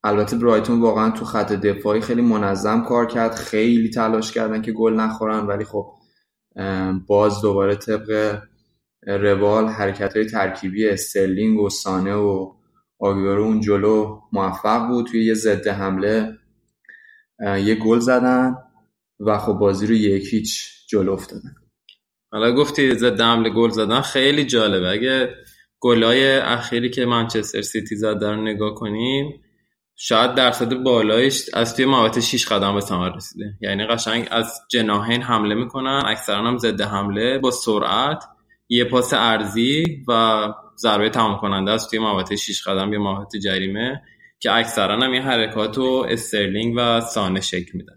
[0.03, 3.35] البته برایتون واقعا تو خط دفاعی خیلی منظم کار کرد.
[3.35, 5.93] خیلی تلاش کردن که گل نخورن ولی خب
[7.07, 8.39] باز دوباره طبق
[9.07, 12.58] روال حرکت های ترکیبی استرلینگ و سانه و
[12.99, 16.37] آگوئرو اون جلو موفق بود توی یه ضد حمله.
[17.39, 18.55] یه گل زدن
[19.19, 21.55] و خب بازی رو یک هیچ جلو افتادن.
[22.31, 24.89] حالا گفتی ضد حمله گل زدن خیلی جالبه.
[24.89, 25.35] اگه
[25.79, 29.41] گلای اخیری که منچستر سیتی زد رو نگاه کنیم
[29.95, 33.53] شاید درصد بالایش از توی محوطه 6 قدم به ثمر رسیده.
[33.61, 38.23] یعنی قشنگ از جناحین حمله می‌کنن اکثرا هم ضد حمله با سرعت
[38.69, 40.13] یه پاس ارزی و
[40.79, 44.01] ضربه تمام کننده از توی محوطه 6 قدم یا محوطه جریمه
[44.39, 47.95] که اکثرا هم این حرکات رو استرلینگ و سانه شکل میدن.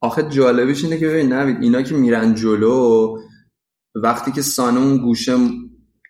[0.00, 3.16] آخه جالبش اینه که ببین نوید اینا که میرن جلو
[3.94, 5.36] وقتی که سانه اون گوشه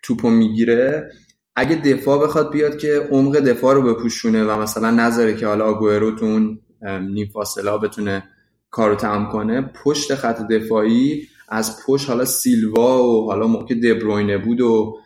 [0.03, 1.11] توپو می‌گیره
[1.55, 6.11] اگه دفاع بخواد بیاد که عمق دفاع رو بپوشونه و مثلا نظره که حالا آگوئرو
[6.11, 6.59] تو اون
[7.01, 8.23] نیم فاصله بتونه
[8.69, 14.61] کارو تمام کنه پشت خط دفاعی از پشت حالا سیلوا و حالا موقع دبروینه بود
[14.61, 14.97] و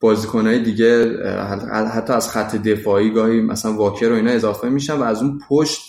[0.00, 1.18] بازیکنهای دیگه
[1.68, 5.82] حتی از خط دفاعی گاهی مثلا واکر و اینا اضافه میشن و از اون پشت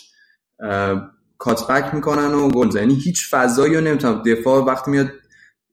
[1.37, 5.09] کاتبک می‌کنن و گل یعنی هیچ فضایی رو نمی‌تونم دفاع وقتی میاد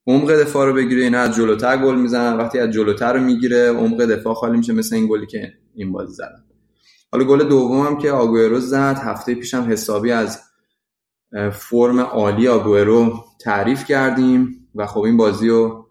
[0.06, 4.04] عمق دفاع رو بگیره اینا از جلوتر گل می‌زنن وقتی از جلوتر رو می‌گیره عمق
[4.04, 6.44] دفاع خالی میشه مثل این گلی که این بازی زدن.
[7.12, 10.40] حالا گل دوم هم که آگوئرو زد هفته پیشم حسابی از
[11.52, 15.89] فرم عالی آگوئرو تعریف کردیم و خب این بازی رو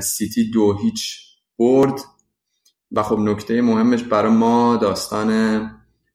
[0.00, 1.20] سیتی دو هیچ
[1.58, 2.00] برد.
[2.92, 5.60] و خب نکته مهمش برای ما داستان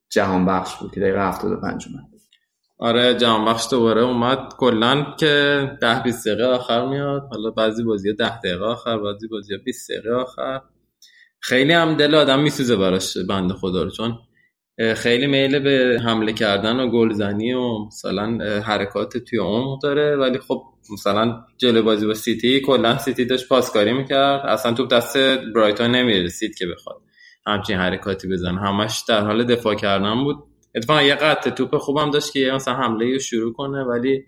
[0.10, 2.10] جهان بخش بود که دقیقه 75 اومد.
[2.78, 4.54] آره جهان بخش دوباره اومد.
[4.58, 7.28] کلا که ده 20 دقیقه آخر میاد.
[7.32, 10.62] حالا بعضی بازی 10 دقیقه آخر بعضی بازی 20 دقیقه آخر.
[11.40, 14.20] خیلی هم دل آدم میسوزه براش بنده خدا رو چون
[14.96, 20.16] خیلی میل به حمله کردن و گلزنی و مثلا حرکات توی عمق داره.
[20.16, 24.46] ولی خب مثلا جلو بازی با سیتی کلا سیتی داشت پاسکاری می‌کرد.
[24.46, 25.18] اصلا توپ دست
[25.56, 27.02] برایتون نمی‌رسید که بخواد.
[27.48, 28.60] همچین حرکاتی بزنه.
[28.62, 30.36] همش در حال دفاع کردن بود.
[30.76, 34.24] اتفاقا یه قطع توپ خوبم داشت که مثلا حمله رو شروع کنه ولی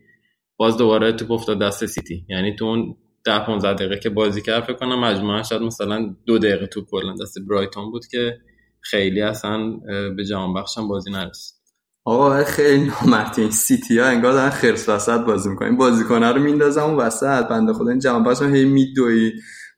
[0.57, 2.25] باز دوباره توپ افتاد دست سیتی.
[2.29, 2.95] یعنی تو اون
[3.25, 7.13] ده 15 دقیقه که بازی کرد فکر کنم مجموعه شاید مثلا دو دقیقه توپ کلا
[7.21, 8.37] دست برایتون بود که
[8.81, 9.71] خیلی اصلا
[10.17, 11.61] به جهان بخشم بازی نرسید.
[12.05, 15.77] آقا خیلی نامرتی این سیتی ها انگار دارن خرس وسط بازی می‌کنن.
[15.77, 17.47] بازیکنه رو میندازم اون وسط.
[17.47, 19.33] بنده خدا این جهان بخشم هی میدوید.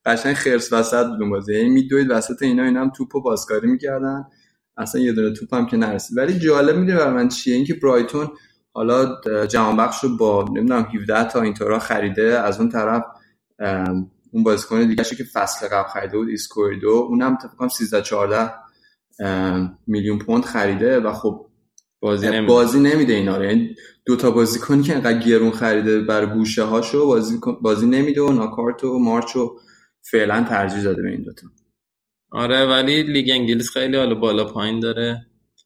[0.06, 1.56] قشنگ خرس وسط بود بازی.
[1.56, 2.64] هی میدوید وسط اینا.
[2.64, 4.26] اینا هم توپو بازکاری می‌کردن.
[4.78, 6.18] اصلا یه دونه توپ هم که نرسید.
[6.18, 8.30] ولی جالب میده برای من چیه؟ اینکه برایتون
[8.74, 12.40] حالا جهان بخش رو با نمی‌دونم 17 تا اینطورا خریده.
[12.40, 13.04] از اون طرف
[14.32, 18.52] اون بازیکن دیگه که فصل قبل خریده بود ایسکیردو اونم فکر کنم 13 14
[19.88, 21.46] میلیون پوند خریده و خب
[22.00, 23.46] بازی نمیده, بازی نمیده اینا رو.
[23.46, 23.76] یعنی
[24.06, 28.84] دو تا بازیکنی که انقدر گرون خریده بر گوشه هاشو بازی بازی نمیده و ناکارت
[28.84, 29.60] و مارچو
[30.12, 31.48] فعلا ترجیح داده به این دوتا
[32.32, 35.26] آره ولی لیگ انگلیس خیلی حالا بالا پایین داره.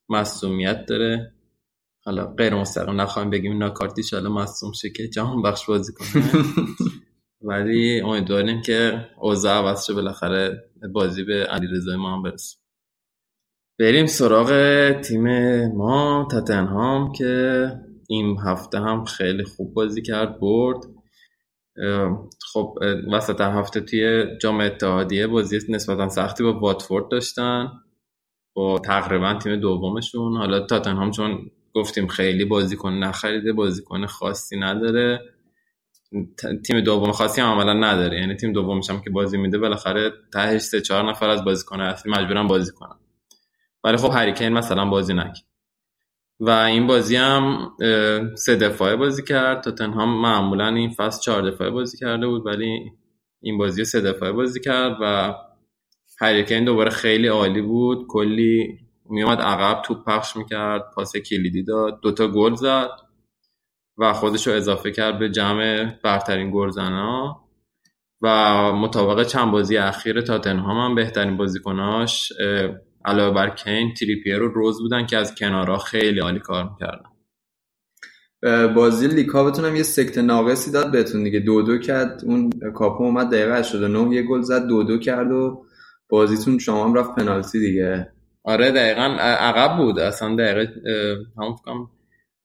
[0.10, 1.34] مصومیت داره.
[2.06, 6.24] حالا غیر مستقیم نخواهیم بگیم ناکارتی حالا مصوم شه که جهان بخش بازی کنه.
[7.50, 10.64] ولی امیدواریم که اوضاع عوض شه بالاخره
[10.94, 12.57] بازی به علیرضا ما هم برسه.
[13.80, 14.52] بریم سراغ
[15.02, 15.28] تیم
[15.68, 17.72] ما تاتنهام که
[18.08, 20.78] این هفته هم خیلی خوب بازی کرد برد.
[22.54, 22.76] خب
[23.14, 27.72] وسط هفته توی جام اتحادیه بازی نسبتا سختی با واتفورد داشتن
[28.54, 30.38] با تقریبا تیم دومشون.
[30.38, 35.20] حالا تاتنهام چون گفتیم خیلی بازیکن نخریده بازیکن خاصی نداره.
[36.66, 38.20] تیم دوم خاصی هم عملا نداره.
[38.20, 42.12] یعنی تیم دومش هم که بازی میده بالاخره تهش سه چهار نفر از بازیکن اصلی
[42.12, 42.96] مجبورن بازی کنن.
[43.84, 45.48] ولی خب هریکین مثلا بازی نکرد.
[46.40, 47.72] و این بازی هم
[48.36, 49.64] سه دفاعه بازی کرد.
[49.64, 52.92] تاتنهام معمولا این فصل چهار دفاعه بازی کرده بود ولی
[53.42, 55.36] این بازی سه دفاعه بازی کرد و
[56.20, 58.08] هریکین دوباره خیلی عالی بود.
[58.08, 58.80] کلی
[59.10, 62.90] میومد عقب توپ پخش می‌کرد پاس کلیدی داد دوتا گل زد
[63.98, 67.44] و خودش رو اضافه کرد به جمع برترین گلزنا.
[68.22, 68.28] و
[68.74, 72.34] مطابق چند بازی اخیر تاتنهام هم بهترین بازیکناش
[73.08, 77.10] علاوه بر کین تریپیر و روز بودن که از کنارها خیلی عالی کار می‌کردن.
[78.74, 81.40] بازی لیکا بتونم یه سکت ناقصی داد بهتون دیگه.
[81.40, 85.66] دو دو کرد اون کاپو اومد دقیقه 89 یه گل زد دو دو کرد و
[86.10, 88.12] بازیتون شما هم رفت پنالتی دیگه.
[88.44, 90.00] آره دقیقا عقب بود.
[90.00, 90.74] اصلا دقیقه
[91.38, 91.90] همون فکرم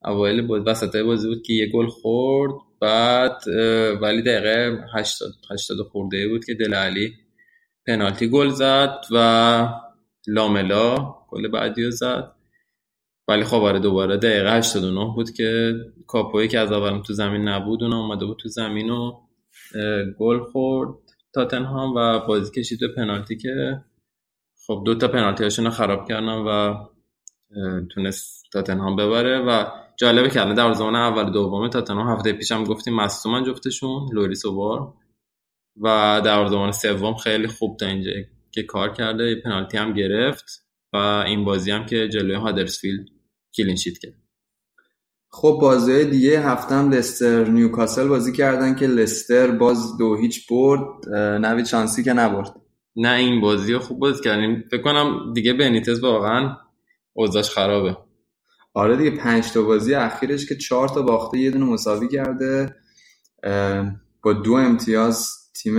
[0.05, 3.43] اوایل بود وسط بازی بود که یه گل خورد بعد
[4.03, 7.15] ولی دقیقه 80 80 خورده بود که دل علی
[7.87, 9.69] پنالتی گل زد و
[10.27, 12.33] لاملا گل بعدی رو زد.
[13.29, 15.75] ولی خب آره دوباره دقیقه 89 بود که
[16.07, 19.21] کاپوی که از اول تو زمین نبود اون اومده بود تو زمین و
[20.19, 20.95] گل خورد
[21.35, 23.85] تاتنهام و بازی کشید به پنالتی که
[24.67, 26.75] خب دو تا پنالتی هاشون رو خراب کردن و
[27.95, 29.65] تونست تاتنهام ببره و
[29.97, 34.95] جالبه که در زمان اول دوم تاتنهام هفته پیشم گفتیم مصدومن جفتشون لوریس و بار
[35.81, 38.11] و در زمان سوم خیلی خوب تا اینجا
[38.53, 43.07] که کار کرده پنالتی هم گرفت و این بازی هم که جلوی هادرسفیلد
[43.57, 44.15] کلینشیت کرد.
[45.29, 51.65] خب بازی دیگه هفتم لستر نیوکاسل بازی کردن که لستر باز دو هیچ برد نوی
[51.65, 52.55] چانسی که نبرد.
[52.97, 54.65] نه این بازی رو خوب بازی کردیم.
[54.71, 56.57] فکر کنم دیگه بنیتز واقعا
[57.13, 57.97] اوضاعش خرابه.
[58.75, 62.77] آره دیگه پنج تا بازی اخیرش که چهار تا باخته یه دونه مساوی کرده.
[64.23, 65.77] با دو امتیاز تیم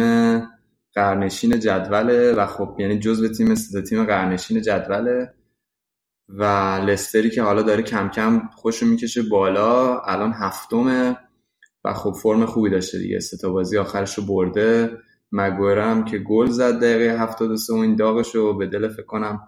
[0.96, 5.34] قرنشین جدوله و خب یعنی جزو تیم سه تیم قرنشین جدوله
[6.30, 6.44] و
[6.86, 11.18] لستری که حالا داره کم کم خوش می‌کشه بالا الان هفتمه
[11.84, 13.20] و خب فرم خوبی داشته دیگه.
[13.20, 14.98] سه بازی آخرش رو برده.
[15.32, 19.42] مگورم که گل زد دقیقه 73 این داغش رو به دل فکر کنم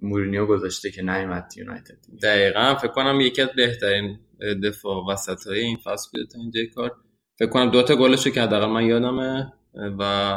[0.00, 2.74] مورینیو گذاشته که نیومد یونایتد دقیقا.
[2.74, 4.18] فکر کنم یکی از بهترین
[4.64, 6.92] دفاع وسط های این فصل بوده تا اینجا کار.
[7.38, 9.52] فکر کنم دوتا گلش رو که حداقل من یادمه
[9.98, 10.34] و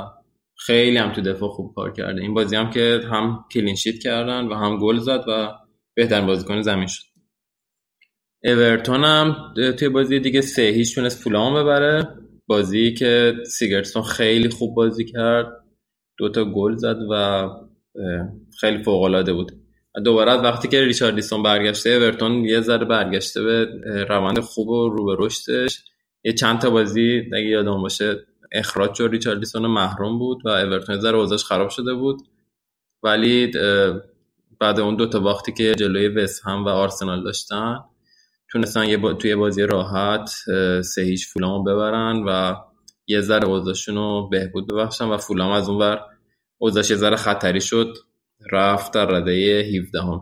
[0.65, 2.21] خیلی هم تو دفاع خوب کار کرده.
[2.21, 5.51] این بازی هم که هم کلینشیت کردن و هم گل زد و
[5.93, 7.03] بهترین بازیکن زمین شد.
[8.43, 12.07] اورتون هم توی بازی دیگه سه هیچ تونست فولام ببره.
[12.47, 15.47] بازی که سیگرتسون خیلی خوب بازی کرد.
[16.17, 17.49] دوتا گل زد و
[18.59, 19.51] خیلی فوق العاده بود
[20.05, 23.65] دوباره وقتی که ریچاردیسون برگشته اورتون یه ذره برگشته به
[24.09, 25.83] روند خوب و رو به رشدش
[26.23, 31.17] یه چند تا بازی اگه یادم باشه اخراج شد ریچاردیسون محروم بود و اورتون ذره
[31.17, 32.21] اوضاعش خراب شده بود
[33.03, 33.51] ولی
[34.59, 37.79] بعد اون دو تا وقتی که جلوی وست هم و آرسنال داشتن
[38.51, 39.13] تونستن یه با...
[39.13, 40.29] توی بازی راحت
[40.81, 42.55] سه هیچ فولامو ببرن و
[43.07, 46.01] یه ذره اوضاعشون رو بهبود ببخشن و فولام از اون ور
[46.57, 47.97] اوضاعش یه ذره خطری شد
[48.51, 50.21] رفت در رده 17 هم.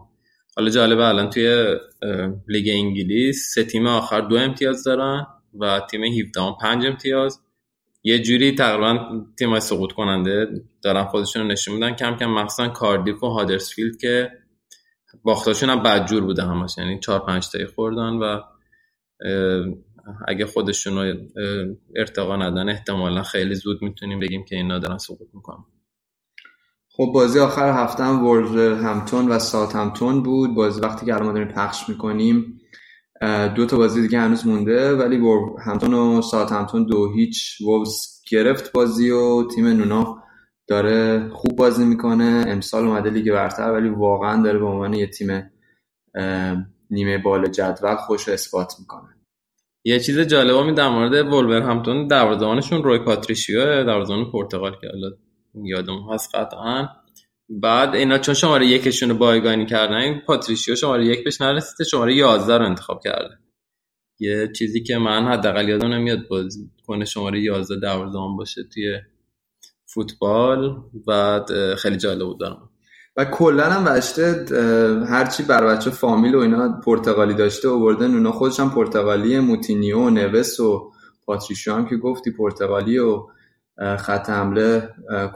[0.58, 1.76] حالا جالبه الان توی
[2.48, 5.28] لیگ انگلیس سه تیم آخر دو امتیاز دارن
[5.60, 7.40] و تیم 17 هم پنج امتیاز
[8.04, 10.48] یه جوری تقریبا تیم سقوط کننده
[10.82, 11.96] دارن خودشون رو نشون میدن.
[11.96, 14.32] کم کم مخصوصا کاردیف و هادرسفیلد که
[15.24, 16.78] باختاشون هم بدجور بوده همش.
[16.78, 18.42] یعنی چهار پنج تایی خوردن و
[20.28, 21.14] اگه خودشون رو
[21.96, 25.66] ارتقا ندن احتمالا خیلی زود می‌تونیم بگیم که اینا دارن سقوط می‌کنن.
[26.90, 28.26] خب بازی آخر هفته هم
[28.86, 30.56] همتون و سات همتون بود.
[30.56, 32.61] بازی وقتی که الان داریم پخش می‌کنیم
[33.56, 35.22] دو تا بازی دیگه هنوز مونده ولی
[35.66, 40.24] همتون و سات همتون دو هیچ ووز گرفت بازی و تیم نونا
[40.68, 42.46] داره خوب بازی می‌کنه.
[42.48, 45.52] امسال اومده لیگ برتر ولی واقعا داره به عنوان یه تیم
[46.92, 49.10] نیمه بال جدول خوش اثبات می‌کنه.
[49.84, 54.88] یه چیز جالب می در مورد ولور همتون دروازه‌بانشون روی پاتریشیو دروازه‌بان پرتغال که
[55.64, 56.88] یادم هست قطعا.
[57.60, 62.16] بعد اینا چون شماره یکشون رو بایگانی کردن این پاتریشیو شماره یک بهش نرسیده شماره
[62.16, 63.38] 11 رو انتخاب کرده.
[64.20, 69.00] یه چیزی که من حداقل یادم نمیاد بازی کنه شماره 11 دروازه‌بان باشه توی
[69.86, 71.42] فوتبال و
[71.78, 72.70] خیلی جالب بود دارم
[73.18, 74.46] و کلا هم بچه
[75.10, 80.10] هرچی بر بچه فامیل و اینا پرتغالی داشته بردن اونا خودش هم پرتغالی موتینیو و
[80.10, 80.92] نوس و
[81.26, 83.28] پاتریشیو هم که گفتی پرتغالی و
[83.98, 84.90] خط حمله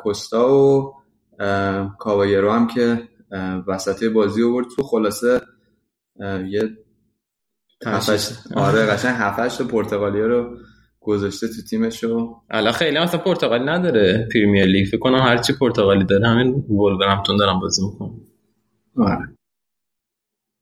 [0.03, 0.93] کوستا و
[1.99, 3.09] کاوایرو هم که
[3.67, 4.65] وسط بازی آورد.
[4.75, 5.41] تو خلاصه
[6.49, 6.61] یه
[7.85, 10.57] هفتش آره قشنگ هفتش پرتغالی رو
[10.99, 14.87] گذاشته تو تیمش رو الان خیلی مثلا پرتغالی نداره Premier League.
[14.87, 18.21] فکر کنم هرچی پرتغالی داره همین ولورهمپتون دارن بازی می‌کنم
[18.97, 19.35] آره.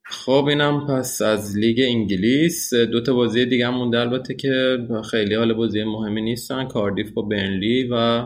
[0.05, 2.73] خب اینم پس از لیگ انگلیس.
[2.73, 4.77] دو تا بازی دیگه هم مونده البته که
[5.11, 6.67] خیلی حال بازی مهمی نیستن.
[6.67, 8.23] کاردیف با برنلی و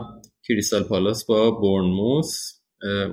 [0.48, 2.60] کریستال پالاس با بورنموس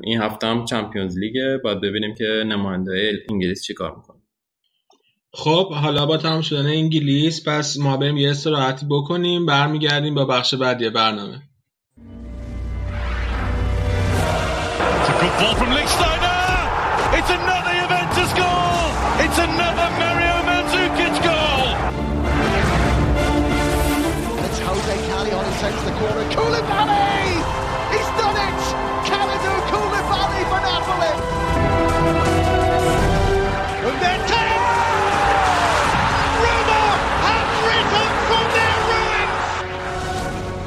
[0.04, 1.60] این هفته هم چمپیونز لیگه.
[1.64, 4.18] باید ببینیم که نماینده انگلیس چیکار می‌کنه.
[5.34, 9.46] خب حالا با تمام شدن انگلیس پس ما بریم یه استراحتی بکنیم.
[9.46, 11.42] برمیگردیم با بخش بعدی برنامه.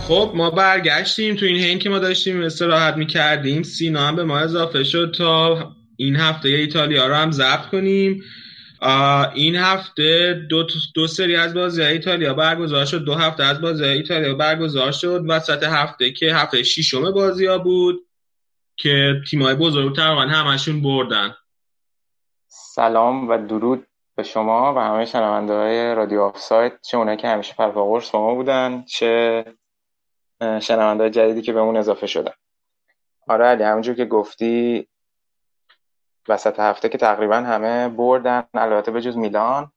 [0.08, 1.34] خب ما برگشتیم.
[1.34, 5.58] تو این هین که ما داشتیم استراحت می‌کردیم سینا هم به ما اضافه شد تا
[5.96, 8.22] این هفته ایتالیا رو هم ضبط کنیم.
[9.34, 13.04] این هفته دو, دو سری از بازی ایتالیا برگزار شد.
[13.04, 15.24] دو هفته از بازی ایتالیا برگزار شد.
[15.28, 18.06] وسط هفته که هفته ششم بازی ها بود
[18.76, 21.34] که تیمای بزرگ تقریبا همشون بردن.
[22.48, 23.86] سلام و درود
[24.16, 28.20] به شما و همه شنونده های رادیو آف سایت چه اونایی که همیشه پرپاقرس با
[28.20, 29.44] ما بودن چه
[30.40, 32.32] شنونده جدیدی که به اون اضافه شدن.
[33.28, 34.88] آره علی همونجور که گفتی
[36.28, 39.72] وسط هفته که تقریبا همه بردن البته به جز میلان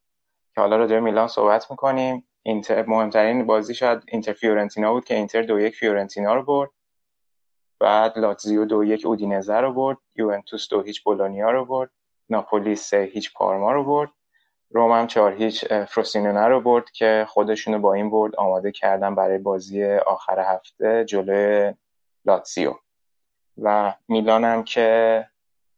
[0.55, 2.27] که حالا راجع میلان صحبت می‌کنیم.
[2.43, 6.69] اینتر مهمترین بازی شاید اینتر فیورنتینا بود که اینتر دو یک فیورنتینا رو برد.
[7.79, 9.97] بعد لاتزیو دو یک اودینزه رو برد.
[10.15, 11.89] یوونتوس دو هیچ بولونیا رو برد.
[12.29, 14.09] ناپولی سه هیچ پارما رو برد.
[14.69, 19.37] روم هم چهار هیچ فروسینونه رو برد که خودشونو با این برد آماده کردن برای
[19.37, 21.73] بازی آخر هفته جلوی
[22.25, 22.73] لاتسیو
[23.57, 25.27] و میلان هم که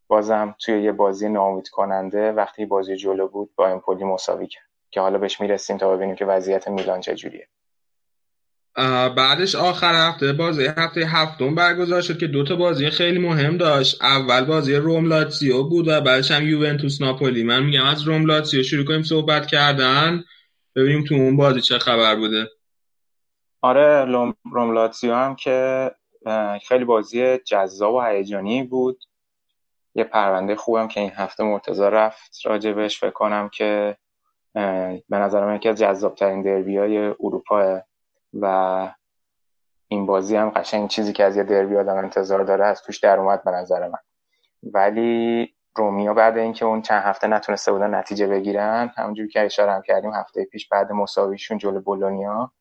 [0.08, 5.02] بازم توی یه بازی ناامید کننده وقتی بازی جلو بود با امپولی مساوی کرد که
[5.02, 7.48] حالا بهش می‌رسیم تا ببینیم که وضعیت میلان چجوریه.
[9.18, 14.04] بعدش آخر هفته بازی هفته هفتم برگزار شد که دوتا بازی خیلی مهم داشت.
[14.04, 17.44] اول بازی روم لاتسیو بود و بعدش هم یوونتوس ناپولی.
[17.44, 20.24] من میگم از روم لاتسیو شروع کنیم صحبت کردن.
[20.76, 22.50] ببینیم تو اون بازی چه خبر بوده.
[23.62, 25.92] آره روم لاتسیو هم که
[26.68, 29.04] خیلی بازی جذاب و هیجانی بود.
[29.96, 33.98] یه پرونده خوبم که این هفته مرتضا رفت راجبش فکر کنم که
[35.10, 37.82] به نظر یکی از جذابترین دربی های اروپا
[38.34, 38.90] و
[39.88, 43.20] این بازی هم قشنگ چیزی که از یه دربی آدم انتظار داره از توش در
[43.20, 44.00] اومد به نظر من.
[44.64, 49.82] ولی رومیا بعد اینکه اون چند هفته نتونسته بودن نتیجه بگیرن همونجوری که اشاره هم
[49.82, 52.52] کردیم هفته پیش بعد مساویشون جلو بولونیا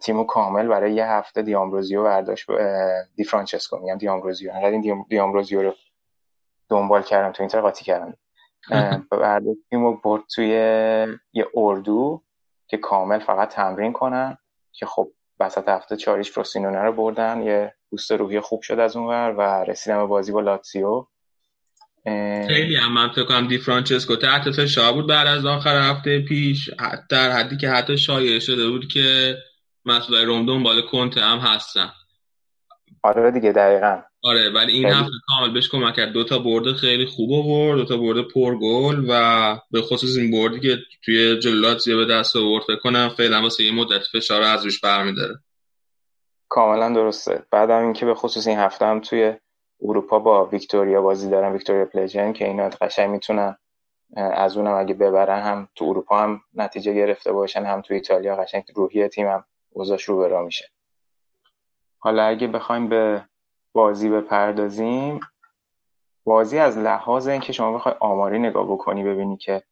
[0.00, 2.50] تیمو کامل برای یه هفته دیامبروزیو برداشت
[3.16, 5.74] دی فرانچسکو میگم دیامبروزیو انقدر این دیامبروزیو رو
[6.72, 8.16] دنبال کردم تو اینتر قاطی کردم.
[9.10, 10.48] بعد تیمو برد توی
[11.32, 12.22] یه اردو
[12.66, 14.38] که کامل فقط تمرین کنن
[14.72, 17.42] که خب وسط هفته چهار هیچ فروسینونه رو بردن.
[17.42, 21.06] یه boost روحی خوب شد از اونور و رسیدم به بازی با لاتسیو
[22.48, 26.70] خیلی هم من فکر کنم دی فرانچسکو تحت فشار بود بعد از آخر هفته پیش.
[27.10, 29.36] در حدی که حتی شایع شده بود که
[29.84, 31.92] مسئولای روم دنبال کنته هم هستن.
[33.02, 34.02] آره دیگه دقیقا.
[34.24, 36.12] آره ولی این هفته کامل بهش کمک کرد.
[36.12, 40.78] دوتا برد خیلی خوب آورد دوتا برد پر گل و به خصوص این بردی که
[41.04, 45.34] توی جلات به دست آورد فکر کنم فعلا واسه یه مدت فشار از روش برمیداره.
[46.48, 47.42] کاملا درسته.
[47.50, 49.34] بعدم اینکه به خصوص این هفته هم توی
[49.82, 53.56] اروپا با ویکتوریا بازی دارن ویکتوریا پلیجن که اینا قشنگ می‌تونن
[54.16, 58.64] از اونم اگه ببرن هم تو اروپا هم نتیجه گرفته باشن هم تو ایتالیا قشنگ
[58.74, 60.64] روحیه تیم هم اوضاعش رو برا میشه.
[61.98, 63.24] حالا اگه بخوایم به
[63.72, 65.20] بازی بپردازیم.
[66.24, 69.62] بازی از لحاظ اینکه شما بخوای آماری نگاه بکنی ببینی که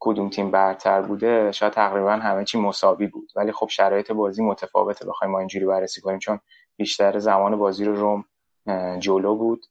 [0.00, 3.32] کدوم تیم برتر بوده شاید تقریبا همه چی مساوی بود.
[3.36, 6.40] ولی خب شرایط بازی متفاوته بخوایم ما اینجوری بررسی کنیم چون
[6.76, 8.24] بیشتر زمان بازی رو روم
[8.98, 9.66] جلو بود.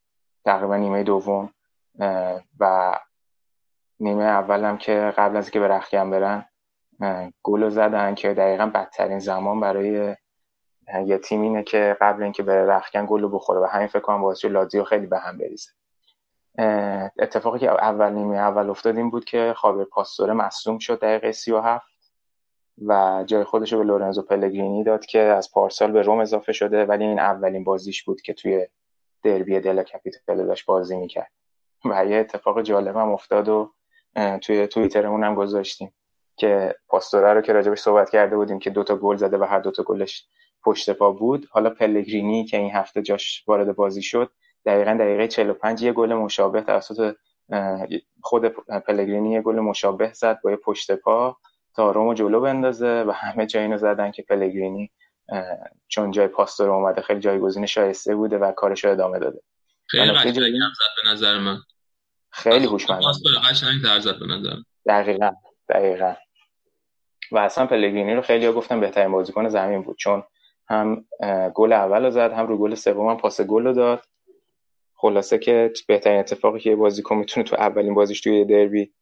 [0.45, 1.49] تقریبا نیمه دوم
[2.59, 2.93] و
[3.99, 6.45] نیمه اول هم که قبل از که به رخکن برن
[7.43, 10.15] گل زدن که دقیقا بدترین زمان برای
[11.05, 14.21] یه تیم اینه که قبل اینکه بره رخکن گل رو بخوره و همین فکر کنم
[14.21, 15.69] باعث لازیو خیلی به هم بریزه.
[17.19, 21.85] اتفاقی که اول نیمه اول افتاد این بود که خابر پاستوره مصدوم شد دقیقه 37
[22.85, 26.85] و جای خودش رو به لورنزو پلگرینی داد که از پارسال به روم اضافه شده
[26.85, 28.67] ولی این اولین بازیش بود که توی
[29.23, 31.31] دربی دل کپیتال داشت بازی می‌کرد.
[31.85, 33.73] و یه اتفاق جالب هم افتاد و
[34.41, 35.93] توی توییترمون هم گذاشتیم
[36.35, 39.83] که پاستوره رو که راجبش صحبت کرده بودیم که دوتا گل زده و هر دوتا
[39.83, 40.27] گلش
[40.63, 41.47] پشت پا بود.
[41.51, 44.31] حالا پلگرینی که این هفته جاش وارد بازی شد
[44.65, 47.15] دقیقا دقیقه 45 یه گل مشابه توسط
[48.21, 48.45] خود
[48.87, 51.37] پلگرینی یه گل مشابه زد با یه پشت پا
[51.75, 54.91] تا رومو جلو بندازه و همه جای اینو زدن که پلگرینی
[55.87, 59.41] چون جای پاستور اومده خیلی جایگزین شایسته بوده و کارش رو ادامه داده.
[59.87, 60.37] خیلی قشنگ.
[60.37, 61.57] هم زد به نظر من.
[62.31, 64.55] خیلی هوشمند پاستور قشنگ تر زد به نظر
[64.87, 65.31] دقیقا
[65.69, 66.13] دقیقا.
[67.31, 70.23] و اصلا پلگرینی رو خیلی ها گفتن بهترین بازیکن زمین بود چون
[70.69, 71.05] هم
[71.55, 74.05] گل اول رو زد هم رو گل سوم هم پاس گل رو داد.
[74.95, 78.93] خلاصه که بهترین اتفاقی که بازیکن می‌تونه تو اولین بازیش توی دربی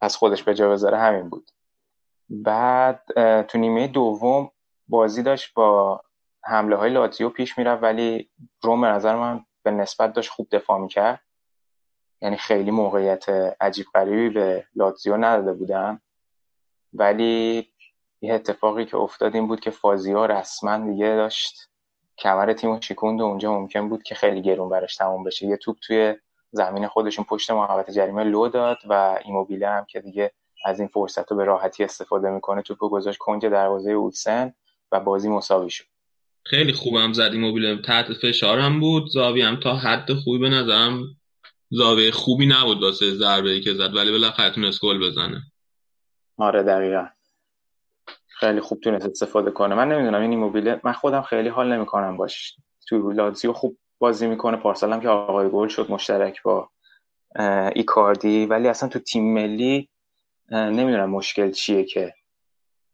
[0.00, 1.50] از خودش به جا بذاره همین بود.
[2.30, 3.02] بعد
[3.42, 4.50] تو نیمه دوم
[4.88, 6.00] بازی داشت با
[6.44, 8.30] حمله های لاتیو پیش می‌رفت ولی
[8.62, 11.20] روم به نظر من به نسبت داشت خوب دفاع می‌کرد.
[12.22, 13.28] یعنی خیلی موقعیت
[13.60, 16.00] عجیب غریبی به لاتزیو نداده بودن.
[16.92, 17.71] ولی
[18.22, 21.54] یه اتفاقی که افتاد این بود که فازیا رسما دیگه داشت
[22.18, 25.46] کمر تیم شکوند و اونجا ممکن بود که خیلی گرون براش تموم بشه.
[25.46, 26.14] یه توپ توی
[26.50, 30.32] زمین خودشون پشت محوطه جریمه لو داد و ایموبیله هم که دیگه
[30.64, 32.62] از این فرصت رو به راحتی استفاده می‌کنه.
[32.62, 34.54] توپو گذاشت کنج دروازه اوتسن
[34.92, 35.84] و بازی مساوی شد.
[36.44, 37.82] خیلی خوبم زد ایموبیله.
[37.82, 39.08] تحت فشار هم بود.
[39.08, 41.02] زاوی هم تا حد خوبی به نظرم
[41.70, 45.42] زاویه خوبی نبود واسه ضربه ای که زد ولی بالاخره تونست گل بزنه.
[46.36, 47.06] آره دقیقا.
[48.42, 49.74] خیلی خوب تونست استفاده کنه.
[49.74, 52.56] من نمی‌دونم این ایموبیله من خودم خیلی حال نمی‌کنم باش.
[52.88, 54.56] تو لاتزیو خوب بازی می‌کنه.
[54.56, 56.70] پارسال هم که آقای گل شد مشترک با
[57.74, 58.46] ایکاردی.
[58.46, 59.88] ولی اصلا تو تیم ملی
[60.50, 62.14] نمی‌دونم مشکل چیه که.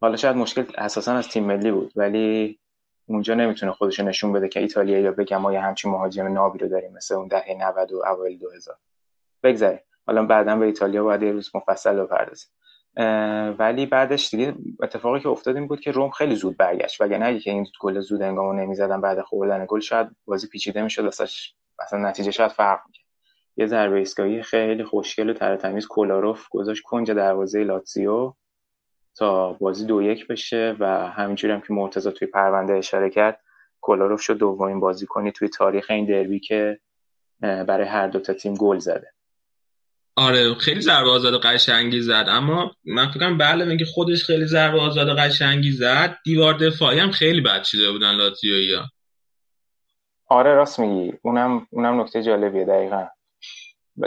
[0.00, 2.58] حالا شاید مشکل اساسا از تیم ملی بود ولی
[3.06, 6.68] اونجا نمی‌تونه خودش نشون بده که ایتالیا یا بگم ما یه همچین مهاجم نابی رو
[6.68, 8.76] داریم مثل اون دهه 90 و اوایل 2000
[9.42, 9.80] بگذاریم.
[10.06, 12.50] حالا بعدا به ایتالیا باید یه روز مفصل بپردازیم.
[13.58, 17.00] ولی بعدش دیگه اتفاقی که افتاد این بود که روم خیلی زود برگشت.
[17.00, 21.06] وگرنه اگه که این گل زود انگامو نمی‌زدن بعد خوردن گل شاید بازی پیچیده می‌شد
[21.06, 23.04] اصلا نتیجه شاید فرق می‌کرد.
[23.56, 28.34] یه ضربه ایستگاهی خیلی خوشگل و تر تمیز کولاروف گذاشت کنج دروازه لاتزیو
[29.16, 33.40] تا بازی دو یک بشه و همینجوری هم که مرتضی توی پرونده اشاره کرد
[33.80, 36.80] کولاروف شد دومین بازیکنی توی تاریخ این دربی که
[37.40, 39.12] برای هر دو تا تیم گل زده.
[40.18, 42.26] آره خیلی ضربه آزاد قشنگی زد.
[42.28, 46.16] اما من فکر کنم بله میگه خودش خیلی ضربه آزاد قشنگی زد.
[46.24, 48.84] دیوار دفاعی هم خیلی بد چیده بودن لاتزیویا
[50.28, 51.12] آره راست میگی.
[51.22, 53.06] اونم اونم نکته جالبیه دقیقا.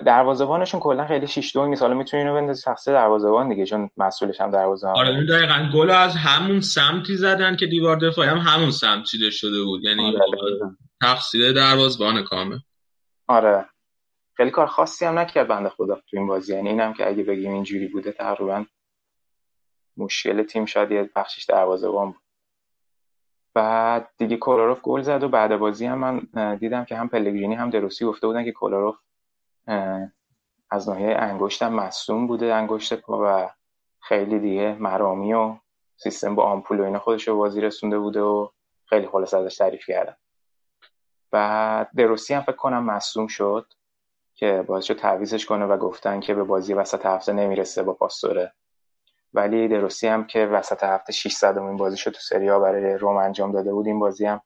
[0.06, 1.82] دروازه‌بانشون کلا خیلی شیش دو نیست.
[1.82, 5.70] حالا می‌تونی اینو بندازی تقصیر دروازه‌بان دیگه چون مسئولش هم دروازه‌بان آره دقیقاً.
[5.74, 9.84] گل از همون سمتی زدن که دیوار دفاعی هم همون سمت چیده شده بود.
[9.84, 10.60] یعنی آره.
[11.02, 12.58] تقصیر دروازه‌بان کامل.
[13.28, 13.66] آره.
[14.42, 16.54] خیلی کار خاصی هم نکرد بنده خدا تو این بازی.
[16.56, 18.66] یعنی اینم که اگه بگیم اینجوری بوده تقریبا
[19.98, 22.22] مشکل تیم شاید یه بخشش دروازه‌بان بود.
[23.54, 27.70] بعد دیگه کولاروف گل زد و بعد بازی هم من دیدم که هم پلگرینی هم
[27.70, 28.96] دروسی گفته بودن که کولاروف
[30.72, 33.50] از ناحیه انگشتم مصوم بوده انگشت پا و
[34.00, 35.56] خیلی دیگه مرامی و
[35.96, 38.48] سیستم با آمپول و اینا خودش رو بازی رسونده بوده و
[38.86, 40.18] خیلی خلاص ازش تعریف کردم.
[41.34, 43.74] و دروسی هم فکر کنم مصوم شد.
[44.42, 48.54] که باعث شد تعویزش کنه و گفتن که به بازی وسط هفته نمی‌رسه با پاستوره
[49.34, 53.52] ولی دروسی هم که وسط هفته 600 امین بازی شد تو سریا برای روم انجام
[53.52, 54.42] داده بود این بازی هم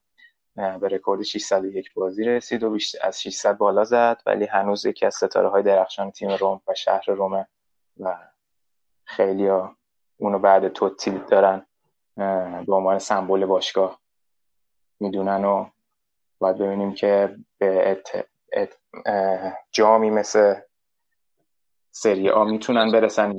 [0.56, 5.50] به رکورد 601 بازی رسید و از 600 بالا زد ولی هنوز یکی از ستاره
[5.50, 7.48] های درخشان تیم روم و شهر رومه
[8.00, 8.18] و
[9.06, 9.76] خیلی ها
[10.18, 11.66] اونو بعد توتی دارن
[12.66, 14.00] به عنوان سمبل باشگاه
[15.00, 15.66] می‌دونن و
[16.40, 18.04] باید ببینیم که به.
[19.72, 20.54] جامی مثل
[21.92, 23.34] سری آ می‌تونن برسن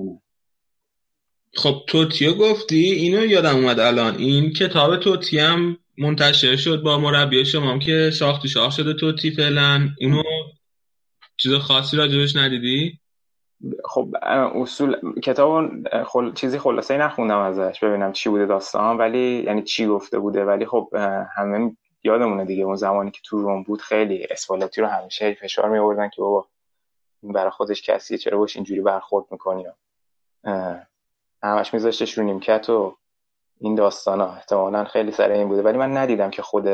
[1.54, 4.16] خب توتیو گفتی؟ اینو یادم اومد الان.
[4.16, 9.88] این کتاب توتی هم منتشر شد با مربی شما که شاخ شاخ شده توتی فعلا.
[9.98, 10.22] اینو
[11.36, 13.00] چیز خاصی راجبش ندیدی؟
[13.84, 14.14] خب
[14.54, 15.70] اصول کتاب
[16.06, 16.32] خل...
[16.32, 20.88] چیزی خلاصه نخوندم ازش ببینم چی بوده داستان ولی یعنی چی گفته بوده ولی خب
[21.36, 21.76] همه
[22.06, 26.08] یادمونه دیگه اون زمانی که تو روم بود خیلی اسپالتی رو همیشه فشار می آوردن
[26.08, 26.46] که بابا
[27.22, 29.64] این برای خودش کسیه چرا باش اینجوری برخورد می‌کنی؟
[31.42, 32.96] همش میذاشتش رو نیمکت و
[33.60, 35.62] این داستان ها احتمالا خیلی سر این بوده.
[35.62, 36.64] ولی من ندیدم که خود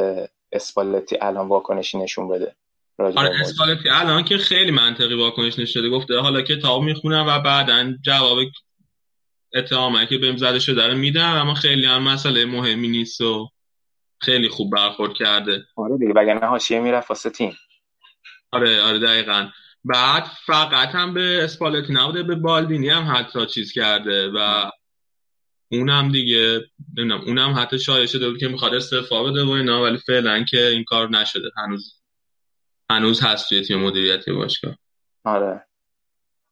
[0.52, 2.54] اسپالتی الان واکنشی نشون بده.
[2.98, 8.38] آره اسپالتی الان که خیلی منطقی واکنش نشده گفته حالا کتاب می‌خونم و بعدا جواب
[9.54, 13.48] اتهامه که بهم زده شده رو میدم اما خیلی هم مسئله مهمی نیست و
[14.22, 15.64] خیلی خوب برخورد کرده.
[15.76, 17.56] آره دیگه وگرنه حاشیه می‌رفت واسه تیم.
[18.52, 19.48] آره آره دقیقا.
[19.84, 24.70] بعد فقط هم به اسپالتی نبوده به بالدینی هم حتی چیز کرده و
[25.70, 26.60] اونم دیگه
[26.98, 30.66] نمی‌دونم اونم حتی شایع شده بود که می‌خواد استعفا بده و اینا ولی فعلا که
[30.66, 31.50] این کار نشده.
[31.56, 32.02] هنوز
[32.90, 34.78] هنوز هست توی تیم مدیریتی باشگاه.
[35.24, 35.66] آره.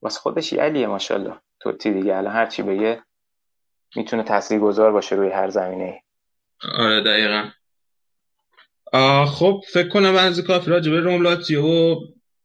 [0.03, 1.41] واسه خودش علیه ماشاءالله.
[1.61, 3.03] توتی دیگه الان هر چی بگه
[3.97, 6.03] می‌تونه تاثیرگذار باشه روی هر زمینه
[6.79, 7.51] آره دقیقا.
[9.27, 11.97] خب فکر کنم از کافی راجبه روم و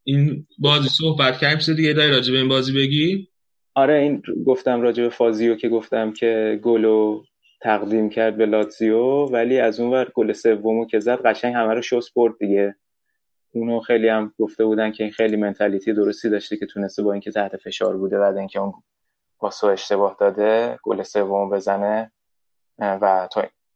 [0.04, 1.74] این بازی صحبت کردیم.
[1.74, 3.28] دیگه داری راجبه این بازی بگی؟
[3.74, 7.22] آره این گفتم راجع به فازیو که گفتم که گلو
[7.60, 11.82] تقدیم کرد به لاتزیو ولی از اون ور گل سومو که زد قشنگ همه رو
[11.82, 12.74] شوس برد دیگه.
[13.52, 17.30] اونو خیلی هم گفته بودن که این خیلی منتالیتی درستی داشته که تونسته با اینکه
[17.30, 18.72] تحت فشار بوده بعد اینکه اون
[19.38, 22.12] پاسو اشتباه داده گل سوم بزنه.
[22.78, 23.28] و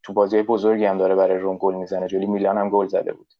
[0.03, 2.07] تو بازی بزرگی هم داره برای روم گل می‌زنه.
[2.07, 3.33] جولی میلان هم گل زده بود.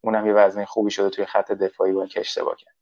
[0.00, 2.74] اونم یه وزنه خوبی شده توی خط دفاعی با اینکه اشتباه کرد.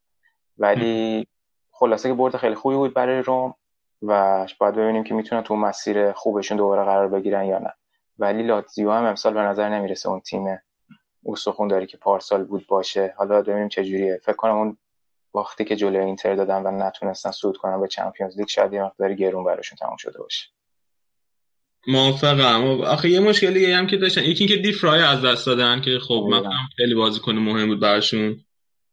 [0.57, 1.27] ولی
[1.71, 3.53] خلاصه که برد خیلی خوبی بود برای روم
[4.01, 7.73] و باید ببینیم که می‌تونن تو مسیر خوبشون دوباره قرار بگیرن یا نه.
[8.19, 10.59] ولی لاتزیو هم امسال به نظر نمی‌رسه اون تیم
[11.25, 13.13] استخون داری که پارسال بود باشه.
[13.17, 14.19] حالا ببینیم چه جوریه.
[14.23, 14.77] فکر کنم اون
[15.33, 19.15] وقتی که جلوی اینتر دادن و نتونستن صعود کنن به چمپیونز لیگ شاید یه مقداری
[19.15, 20.49] گرون براشون تموم شده باشه.
[21.89, 22.81] موافقم.
[22.81, 24.23] آخه یه مشکلی هم که داشتن.
[24.23, 28.45] یکی اینکه دیفرای از دست دادن که خب مثلا خیلی بازیکن مهم بود براشون.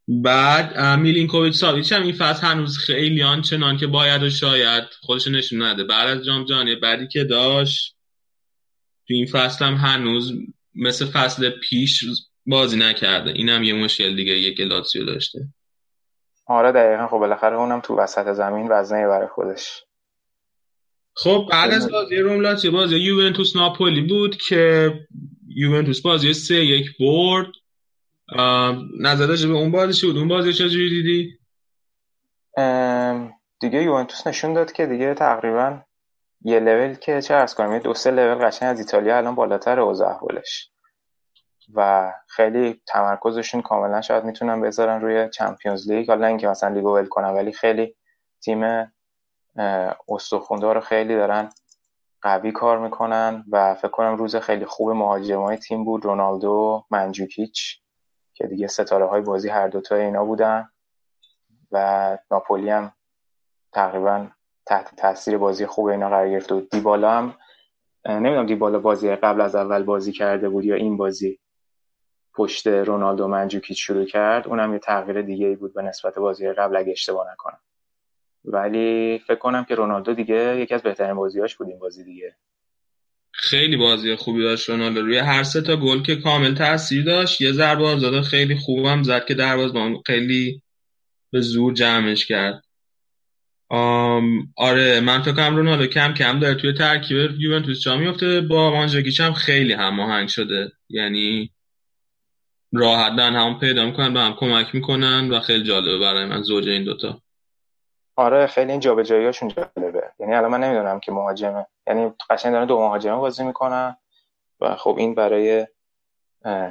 [0.08, 5.62] بعد میلینکوویچ ساویچ هم این فصل هنوز خیلی آنچنان که باید و شاید خودش نشون
[5.62, 5.84] نده.
[5.84, 7.96] بعد از جام جهانی بعدی که داشت
[9.08, 10.32] تو این فصل هم هنوز
[10.74, 12.04] مثل فصل پیش
[12.46, 13.30] بازی نکرده.
[13.30, 15.38] اینم یه مشکل دیگه یه لاتسیو داشته.
[16.46, 17.06] آره دقیقا.
[17.06, 19.82] خب بالاخره اونم تو وسط زمین وزنه برای خودش.
[21.18, 24.92] خب بعد از بازی روم لاتسیو بازی یوونتوس ناپولی بود که
[25.48, 27.46] یوونتوس بازی سه یک برد.
[29.00, 31.38] نظر به اون بازی بود؟ اون بازی چجوری دیدی؟
[33.60, 35.80] دیگه یوونتوس نشون داد که دیگه تقریبا
[36.40, 40.08] یه لول که چه ارز کنم دو سه لول قشنگ از ایتالیا الان بالاتر اوضاع
[40.08, 40.70] احوالش.
[41.74, 46.08] و خیلی تمرکزشون کاملا شاید می‌تونن بذارن روی چمپیونز لیگ.
[46.08, 47.94] حالا اینکه مثلا لیگو ول کنن ولی خیلی
[48.40, 48.92] تیم
[50.08, 51.48] استخوندار رو خیلی دارن
[52.22, 57.80] قوی کار می‌کنن و فکر کنم روز خیلی خوب مهاجمای تیم بود رونالدو منجوکیچ
[58.34, 60.68] که دیگه ستاره های بازی هر دوتا اینا بودن
[61.72, 62.92] و ناپولی هم
[63.72, 64.26] تقریبا
[64.66, 67.34] تحت تاثیر بازی خوب اینا قرار گرفت و دیبالا هم
[68.04, 71.40] نمی‌دونم دیبالا بازی قبل از اول بازی کرده بود یا این بازی
[72.34, 74.48] پشت رونالدو منجوکیچ شروع کرد.
[74.48, 77.58] اونم یه تغییر دیگه ای بود به نسبت بازی قبل اگه اشتباه نکنم.
[78.46, 82.36] ولی فکر کنم که رونالدو دیگه یکی از بهترین بازیاش بود این بازی دیگه.
[83.32, 85.02] خیلی بازی خوبی داشت رونالدو.
[85.02, 89.24] روی هر سه تا گل که کامل تاثیر داشت یه ضربه آزاده خیلی خوبم زد
[89.24, 90.62] که دروازه‌بان خیلی
[91.32, 92.62] به زور جمعش کرد.
[93.68, 98.70] آم آره من تو کم رونالدو کم کم داره توی ترکیب یوونتوس جا میفته با
[98.70, 100.72] مانجاکیچ هم خیلی هماهنگ شده.
[100.88, 101.52] یعنی
[102.72, 106.68] راحت دارن هم پیدا می‌کنن به هم کمک می‌کنن و خیلی جالبه برای من زوج
[106.68, 107.22] این دوتا.
[108.16, 110.02] آره خیلی این جابجاییاشون جالبه.
[110.20, 111.66] یعنی الان من نمی‌دونم که مهاجمه.
[111.86, 113.96] یعنی قشنگ دارن دو مهاجمه بازی می‌کنن
[114.60, 115.66] و خب این برای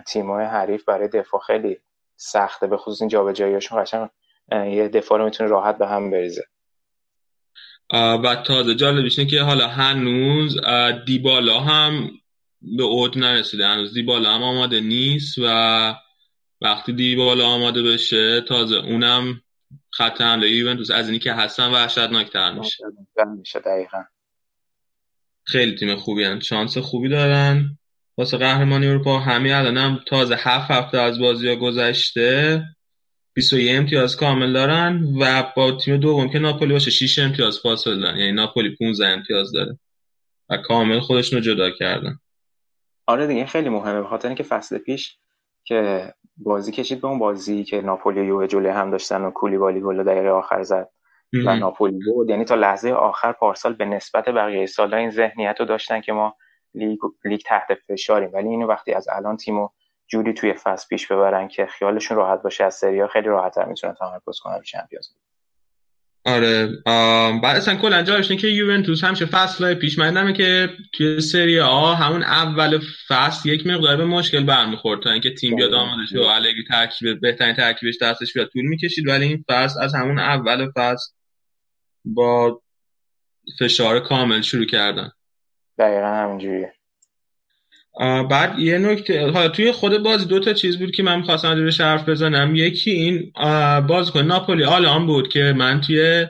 [0.07, 1.77] تیم‌های حریف برای دفاع خیلی
[2.15, 2.67] سخته.
[2.67, 4.09] به خصوص این جابجاییاشون قشنگ
[4.51, 6.43] یه دفاع رو می‌تونه راحت به هم بریزه.
[7.93, 10.57] و تازه جالبش که حالا هنوز
[11.05, 12.11] دیبالا هم
[12.61, 13.67] به اوج نرسیده.
[13.67, 15.95] هنوز دیبالا هم آماده نیست و
[16.61, 19.41] وقتی دیبالا آماده بشه تازه اونم
[19.97, 22.83] خط حمله یوونتوس از اینی که هستن وحشتناکتر میشه.
[23.37, 24.03] میشه دقیقا.
[25.43, 26.39] خیلی تیم خوبی هن.
[26.39, 27.77] شانس خوبی دارن.
[28.17, 32.63] واسه قهرمانی اروپا همین الان هم تازه هفت هفته از بازی ها گذشته
[33.33, 38.17] 21 امتیاز کامل دارن و با تیم دوم که ناپولی باشه 6 امتیاز فاصله دارن
[38.17, 39.79] یعنی ناپولی 15 امتیاز داره
[40.49, 42.19] و کامل خودشون رو جدا کردن.
[43.05, 44.01] آره دیگه خیلی مهمه.
[44.01, 45.17] به خاطر اینکه فصل پیش
[45.63, 50.03] که بازی کشید به اون بازی که ناپولی و جلوی هم داشتن و کولیبالی گل
[50.03, 50.89] دقیقه آخر زد
[51.45, 52.29] و ناپولی بود.
[52.29, 56.35] یعنی تا لحظه آخر پارسال به نسبت بقیه سالا این ذهنیت رو داشتن که ما
[56.73, 58.29] لیگ, لیگ تحت فشاریم.
[58.33, 59.69] ولی اینو وقتی از الان تیمو
[60.07, 64.39] جوری توی فصل پیش ببرن که خیالشون راحت باشه از سریا خیلی راحتتر می‌تونن تمرکز
[64.39, 65.07] کنن روی چمپیونز
[66.25, 66.67] آره
[67.43, 72.23] بعد اصلا کلا جاش که یوونتوس همیشه فصل پیش من که توی سری آ همون
[72.23, 76.63] اول فصل یک مقدار به مشکل برمیخورد تا اینکه تیم بیاد آماده شه و الگری
[76.69, 78.47] ترکیب بهترین ترکیبش دستش بیاد.
[78.47, 81.11] طول می‌کشید ولی این فصل از همون اول فصل
[82.05, 82.61] با
[83.59, 85.11] فشار کامل شروع کردن.
[85.79, 86.74] دقیقا همینجوریه.
[87.99, 91.71] بعد یه نکته حالا توی خود بازی دو تا چیز بود که من می‌خواستم به
[91.79, 92.55] حرف بزنم.
[92.55, 93.31] یکی این
[93.87, 96.27] بازیکن ناپولی آلان بود که من توی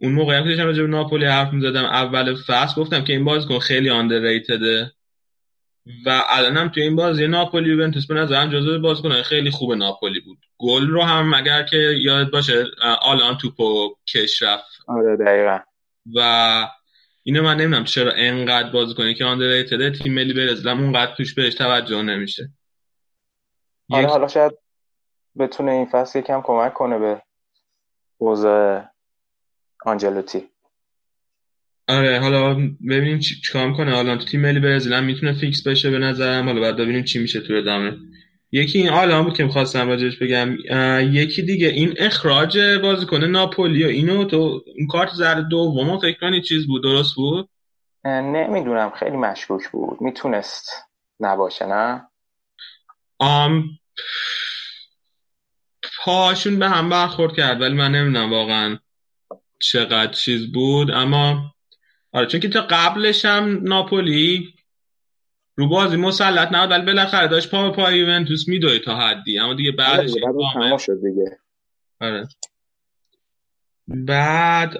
[0.00, 3.58] اون موقع هم که داشتم به ناپولی حرف می‌زدم اول فصل گفتم که این بازیکن
[3.58, 4.92] خیلی آندرریتده
[6.06, 10.38] و الانم توی این بازی ناپولی یوونتوس به نظرم جزو بازیکن خیلی خوب ناپولی بود.
[10.58, 12.64] گل رو هم اگر که یاد باشه
[13.02, 14.70] آلان توپو کش رفت.
[14.88, 15.58] آره دقیقا.
[16.14, 16.68] و
[17.28, 21.54] اینو من نمی‌دونم چرا انقدر بازی کنه که آندرریتد تیم ملی برزیل اونقدر توش بهش
[21.54, 22.50] توجه نمیشه.
[23.90, 24.52] آره حالا شاید
[25.38, 27.22] بتونه این فصل یکم کمک کنه به
[28.18, 28.84] اوضاع
[29.84, 30.48] آنجلوتی.
[31.88, 32.54] آره حالا
[32.88, 36.46] ببینیم چیکار کنه حالا تو تیم ملی برزیل هم می‌تونه فیکس بشه به نظرم.
[36.46, 37.96] حالا بعد ببینیم چی میشه تو ادامه
[38.52, 40.56] یکی این آلان بود که می‌خواستم راجعش بگم
[41.12, 46.42] یکی دیگه این اخراج بازیکن ناپولی و اینو تو این کارت زرد دومو فکر کنی
[46.42, 47.48] چیز بود درست بود؟
[48.04, 50.00] نمی‌دونم خیلی مشکوک بود.
[50.00, 50.70] می‌تونست
[51.20, 52.08] نباشه نه؟
[53.18, 53.64] آم
[56.04, 58.78] پاشون به هم برخورد کرد ولی من نمی‌دونم واقعا
[59.58, 60.90] چقدر چیز بود.
[60.90, 61.54] اما
[62.12, 64.54] آره چون که تا قبلش هم ناپولی
[65.58, 69.38] رو بازی مسلط نبود ولی بالاخره داشت پا به پای یوونتوس میدوی تا حدی.
[69.38, 70.10] اما دیگه بعدش
[70.54, 71.38] تمام شد دیگه.
[72.00, 72.28] آره.
[73.88, 74.74] بعد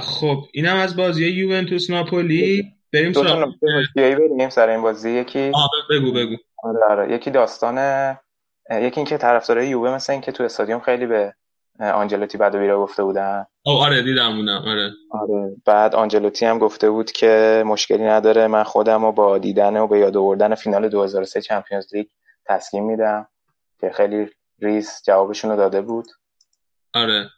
[0.00, 2.72] خب اینم از بازی یوونتوس ناپولی.
[2.92, 3.54] بریم سراغ.
[3.96, 5.10] بریم سر این بازی.
[5.10, 5.52] یکی
[5.90, 6.36] بگو بگو.
[6.62, 7.14] آره آره.
[7.14, 7.76] یکی داستان
[8.70, 11.34] یکی اینکه طرفدارای یووه مثل اینکه تو استادیوم خیلی به
[11.78, 14.90] آنجلوتی بعد و بیرا گفته بودن؟ آره دیدم بودم آره.
[15.10, 19.86] آره بعد آنجلوتی هم گفته بود که مشکلی نداره من خودم رو با دیدن و
[19.86, 22.06] به یاد آوردن فینال 2003 Champions League
[22.44, 23.28] تسکین میدم
[23.80, 26.06] که خیلی ریز جوابشون رو داده بود.
[26.94, 27.30] آره.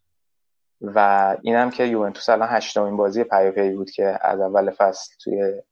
[0.80, 5.62] و اینم که یوونتوس الان هشتمین بازی پیاپی بود که از اول فصل توی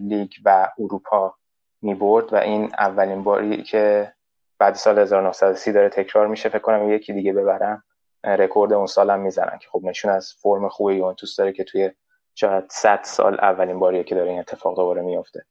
[0.00, 1.34] لیگ و اروپا
[1.82, 4.12] می برد و این اولین باری که
[4.58, 7.84] بعد سال 1930 داره تکرار میشه فکر کنم یکی دیگه ببرم.
[8.24, 11.90] رکورد اون سال هم می‌زنن که خب نشون از فرم خوب یوونتوس داره که توی
[12.34, 15.44] شاید 100 سال اولین باریه که داره این اتفاق دوباره میفته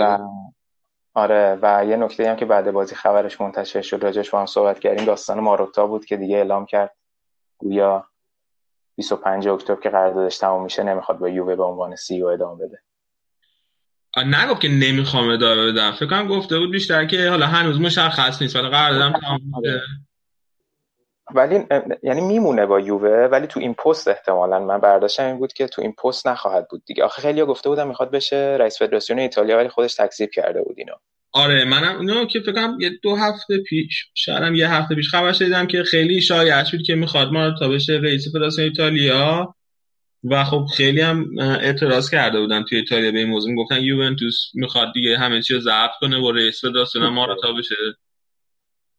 [0.00, 0.18] و
[1.14, 4.78] آره و یه نکته هم که بعد بازی خبرش منتشر شد راجش با هم صحبت
[4.78, 6.96] کردیم داستان ماروتا بود که دیگه اعلام کرد.
[7.58, 8.06] گویا
[8.96, 12.78] 25 اکتبر که قراردادش تموم میشه نمی‌خواد با یووه به عنوان سی او ادامه بده.
[14.16, 15.92] نگفت که نمی‌خوام ادامه بدم.
[15.92, 19.80] فکر کنم گفته بود بیشتر که حالا هنوز مشخص نیست ولی قراردادم تموم آره.
[21.34, 21.64] ولی
[22.02, 25.82] یعنی میمونه با یووه ولی تو این پست احتمالا من برداشتم این بود که تو
[25.82, 27.04] این پست نخواهد بود دیگه.
[27.04, 30.92] آخه خیلی گفته بودم می‌خواد بشه رئیس فدراسیون ایتالیا ولی خودش تکذیب کرده بود اینو.
[31.32, 35.66] آره منم اینو که فکر یه دو هفته پیش شاید یه هفته پیش خبر شدیدم
[35.66, 39.54] که خیلی شایع بود که می‌خواد ما تا بشه رئیس فدراسیون ایتالیا.
[40.24, 43.54] و خب خیلی هم اعتراض کرده بودن توی ایتالیا به این موضوع.
[43.54, 47.74] گفتن یوونتوس می‌خواد دیگه همه چیز ضبط کنه و رئیس فدراسیون ما رو تا بشه.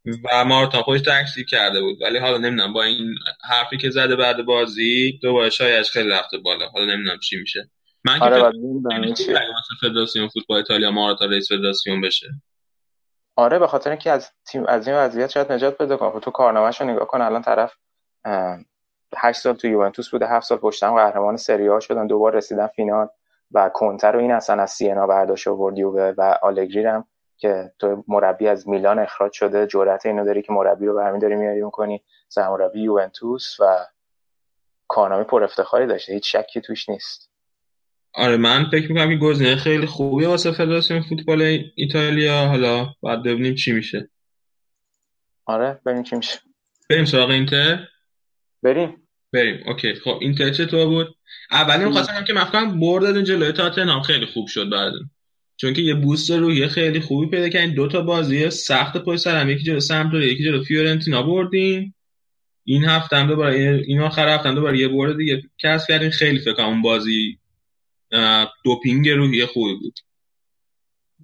[0.05, 2.01] و ما رو تا خودش تکسی کرده بود.
[2.01, 3.15] ولی حالا نمی‌دونم با این
[3.49, 6.67] حرفی که زده بعد بازی دوباره شایعش خیلی رفته بالا.
[6.67, 7.69] حالا نمی‌دونم چی میشه.
[8.05, 8.51] من که آره
[9.81, 12.27] فدراسیون فوتبال ایتالیا ما تا رئیس فدراسیون بشه.
[13.35, 16.11] آره به خاطر اینکه از تیم از این وضعیت شاید نجات پیدا کنه.
[16.11, 17.73] خب تو کارنامه‌شو نگاه کن الان طرف
[19.17, 23.07] 8 سال تو یوونتوس بوده 7 سال پشتم قهرمان سری آ شدن دوبار رسیدن فینال.
[23.53, 25.79] و کنتر رو این اصلا از سینا برداشت آورد
[26.17, 27.05] و آلگری هم
[27.41, 31.35] که تو مربی از میلان اخراج شده جرأت اینو داری که مربی رو برمی داری
[31.35, 33.85] میاری کنی سرمربی یوونتوس و
[34.87, 36.13] کارنامه پر افتخاری داشته.
[36.13, 37.31] هیچ شکی توش نیست.
[38.13, 42.47] آره من فکر می‌کنم این گزینه خیلی خوبی واسه فدراسیون فوتبال ایتالیا.
[42.47, 44.09] حالا بعد ببینیم چی میشه.
[45.45, 46.39] آره ببینیم چی میشه.
[46.89, 47.87] بریم سراغ اینتر؟
[48.63, 49.07] بریم.
[49.33, 49.63] بریم.
[49.67, 49.95] OK.
[49.95, 51.15] خب اینتر چطور بود؟
[51.51, 55.09] اولی می‌خواستم که مفکرم برد جلوی تاتنهام خیلی خوب شد بعدن
[55.61, 57.75] چون که یه boost روحی خیلی خوبی پیدا کردین.
[57.75, 59.49] دو تا بازی سخت پشت سر هم.
[59.49, 61.93] یکی جلو سمپدوریا یکی جلو فیورنتینا بردین.
[62.63, 63.55] این هفته هم دوباره
[63.87, 66.09] این آخر هفته هم دوباره یه برد دیگه کسب کردین.
[66.09, 67.39] خیلی فکر اون بازی
[68.65, 69.99] دوپینگ روحی خوبی بود.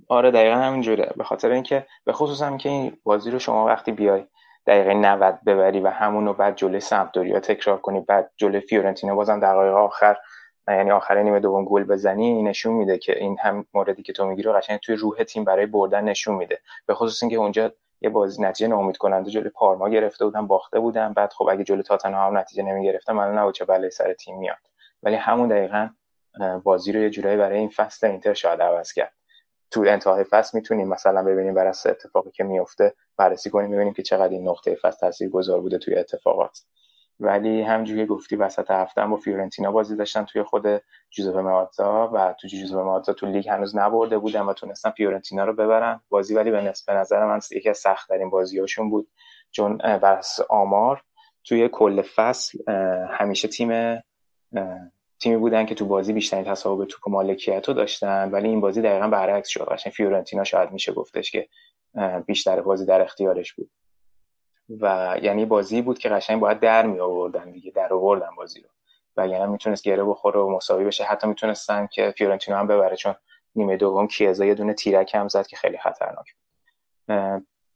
[0.07, 1.13] آره دقیقا همینجوره.
[1.17, 4.23] به خاطر اینکه به خصوص هم که این بازی رو شما وقتی بیای
[4.67, 9.39] دقیقه 90 ببری و همون رو بعد جلوی سمپدوریا تکرار کنی بعد جلوی فیورنتینا بازم
[9.39, 10.17] دقایق آخر
[10.67, 14.41] یعنی آخر نیمه دوم گل بزنی نشون میده که این هم موردی که تو میگی
[14.43, 16.59] رو قشنگ توی روح تیم برای بردن نشون میده.
[16.85, 17.71] به خصوص اینکه اونجا
[18.01, 21.13] یه بازی نتیجه ناامید کننده جلوی پارما گرفته بودن باخته بودن.
[21.13, 24.57] بعد خب اگه جلوی تاتنهام نتیجه نمی‌گرفتن من نبود چه بلای سر تیم میاد.
[25.03, 25.89] ولی همون دقیقا
[26.63, 29.13] بازی رو یه جورایی برای این فصل اینتر شاید عوض کرد.
[29.71, 34.03] تو انتهای فصل می‌تونیم مثلا ببینیم بر اساس اتفاقی که میفته بررسی کنیم ببینیم که
[34.03, 36.59] چقدر این نقطه فصل تاثیرگذار بوده توی اتفاقات.
[37.19, 40.65] ولی همجوری گفتی وسط هفته با فیورنتینا بازی داشتن توی خود
[41.09, 45.53] جوزپه مئاتزا و تو جوزپه مئاتزا تو لیگ هنوز نبرده بودن و تونستن فیورنتینا رو
[45.53, 46.01] ببرن.
[46.09, 49.07] بازی ولی به نظر من یکی از سخت ترین بازیاشون بود.
[49.51, 51.03] چون بر آمار
[51.43, 52.71] توی کل فصل
[53.09, 54.01] همیشه تیم
[55.19, 58.81] تیمی بودن که تو بازی بیشترین تصاحب توپ و مالکیت رو داشتن ولی این بازی
[58.81, 59.67] دقیقا برعکس شد.
[59.71, 61.47] قشنگ فیورنتینا شاید میشه گفتش که
[62.25, 63.69] بیشتر بازی در اختیارش بود.
[64.81, 68.69] و یعنی بازی بود که قشنگ باید در می آوردن دیگه در آوردن بازی رو.
[69.17, 71.03] و یعنی می‌تونست گره بخوره و مساوی بشه.
[71.03, 73.15] حتی می‌تونستن که فیورنتینا هم ببره چون
[73.55, 76.33] نیمه دوم کیزا یه دونه تیرک هم زد که خیلی خطرناک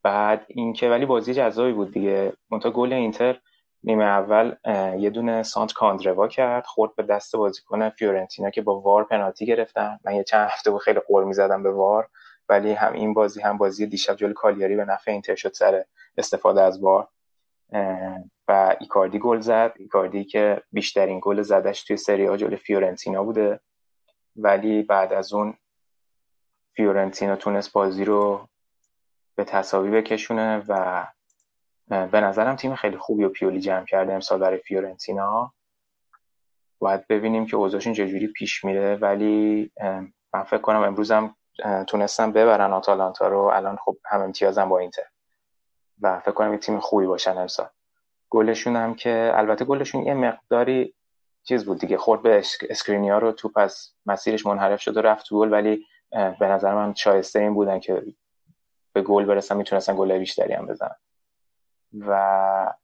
[0.02, 2.32] بعد اینکه ولی بازی جذابی بود دیگه.
[2.50, 3.40] منتها گل اینتر
[3.84, 4.54] نیمه اول
[4.98, 9.98] یه دونه سانتر کاندروا کرد خورد به دست بازیکن فیورنتینا که با VAR پنالتی گرفتن.
[10.04, 12.08] من یه چند هفته بود خیلی غر می‌زدم به VAR.
[12.48, 15.84] ولی هم این بازی هم بازی دیشب جلوی کالیاری به نفع اینتر شد سر
[16.16, 17.08] استفاده از VAR.
[18.48, 19.72] و ایکاردی گل زد.
[19.76, 23.60] ایکاردی که بیشترین گل زدش توی سری آ جلوی فیورنتینا بوده.
[24.36, 25.54] ولی بعد از اون
[26.74, 28.48] فیورنتینا تونست بازی رو
[29.34, 31.06] به تساوی بکشونه و
[31.88, 35.52] به نظرم تیم خیلی خوبی و پیولی جمع کرده امسال برای فیورنتینا.
[36.78, 38.96] باید ببینیم که اوضاعشون چجوری پیش میره.
[38.96, 39.70] ولی
[40.34, 41.36] من فکر کنم امروزم
[41.86, 43.38] تونستن ببرن آتالانتا رو.
[43.38, 45.06] الان خب هم امتیازن با اینتر.
[46.00, 47.68] و فکر کنم تیم خوبی باشن امسال.
[48.30, 50.94] گلشون هم که البته گلشون یه مقداری
[51.44, 51.96] چیز بود دیگه.
[51.96, 53.32] خورد به اسکرینیا رو.
[53.32, 55.52] توپ از مسیرش منحرف شد و رفت تو گل.
[55.52, 58.02] ولی به نظر من شایسته این بودن که
[58.92, 59.56] به گل برسن.
[59.56, 60.96] می‌تونستن گل بیشتری هم بزنن.
[61.98, 62.74] و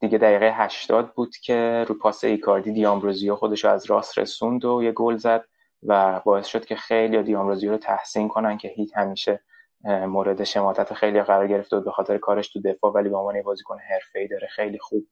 [0.00, 4.82] دیگه دقیقه 80 بود که رو پاس ایکاردی دیامبروزیو خودش رو از راست رسوند و
[4.82, 5.44] یه گل زد.
[5.84, 9.40] و باعث شد که خیلی دیامبروزیو رو تحسین کنن که هیچ همیشه
[9.84, 13.78] مورد شماتت خیلی قرار گرفته بود به خاطر کارش تو دفاع ولی به عنوان بازیکن
[13.78, 15.06] حرفه‌ای داره خیلی خوب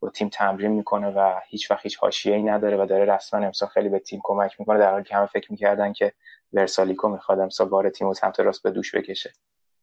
[0.00, 3.88] با تیم تمرین می‌کنه و هیچ وقت هیچ حاشیه‌ای نداره و داره رسما امسال خیلی
[3.88, 6.12] به تیم کمک می‌کنه در حالی که همه فکر می‌کردن که
[6.52, 9.32] ورسالیکو می‌خواد امسال بار تیم و سمت راست به دوش بکشه.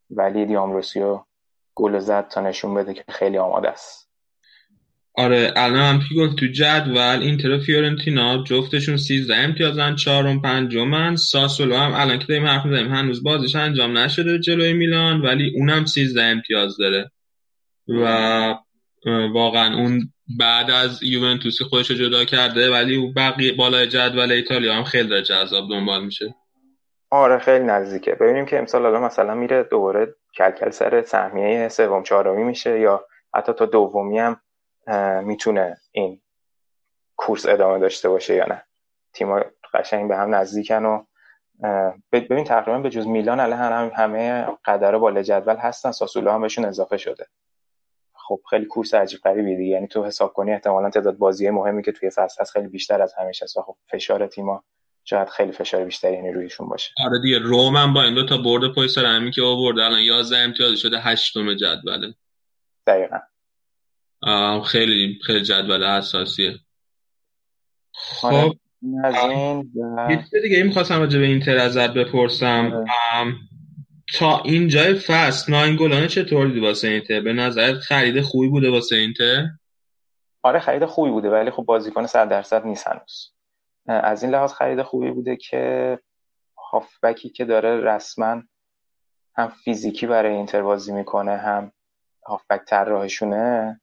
[0.10, 1.24] ولی دیامروسیو
[1.76, 4.09] گل زد تا نشون بده که خیلی آماده است.
[5.20, 11.76] آره الان هم که گفت تو جدول اینتر فیورنتینا جفتشون 13 امتیازن چهارم پنجمن ساسولو
[11.76, 16.22] هم الان که داریم حرف می‌زنیم هنوز بازیش انجام نشده جلوی میلان ولی اونم 13
[16.24, 17.12] امتیاز داره.
[17.88, 18.56] و
[19.34, 24.74] واقعا اون بعد از یوونتوسی خودش رو جدا کرده ولی او بقیه بالای جدول ایتالیا
[24.74, 26.36] هم خیلی داره جذاب دنبال میشه.
[27.10, 28.12] آره خیلی نزدیکه.
[28.12, 33.54] ببینیم که امسال الان مثلا میره دوباره کلکل سر سهمیه سوم چهارمی میشه یا حتی
[33.54, 34.42] تا دومی هم
[35.24, 36.22] می‌تونه این
[37.16, 38.64] کورس ادامه داشته باشه یا نه.
[39.14, 39.44] تیم‌ها
[39.74, 41.04] قشنگ به هم نزدیکن و
[42.12, 46.66] ببین تقریبا به جز میلان الان هم همه قدره بالا جدول هستن ساسولو هم بهشون
[46.66, 47.28] اضافه شده.
[48.14, 51.92] خب خیلی کورس عجیب غریبی دیگه یعنی تو حساب کنی احتمالا تعداد بازی مهمی که
[51.92, 54.64] توی فصل هست خیلی بیشتر از همیشه است و خب فشار تیم‌ها
[55.04, 56.92] شاید خیلی فشار بیشتری یعنی رویشون باشه.
[57.06, 60.00] آره دیگه روم هم با این دو تا برد پای سر همین که آورده الان
[60.00, 62.14] 11 امتیاز شده 8 جدوله.
[62.88, 63.18] دقیقاً.
[64.66, 66.60] خیلی خیلی جدول اساسیه
[68.24, 68.56] آره، خب
[70.10, 72.86] یه دیگه می‌خواستم راجع به اینتر ازت بپرسم.
[73.14, 73.36] آره.
[74.14, 79.48] تا اینجای فصل ناینگولانه چطور دیدی واسه اینتر؟ به نظرت خرید خوبی بوده واسه اینتر؟
[80.44, 83.32] آره خرید خوبی بوده ولی خب بازیکن 100 درصد نیست هنوز.
[83.88, 86.00] از این لحاظ خرید خوبی بوده که
[86.72, 88.44] هافبکی که داره رسما
[89.36, 91.72] هم فیزیکی برای اینتر بازی می‌کنه هم
[92.28, 93.82] هافبک طراحشونه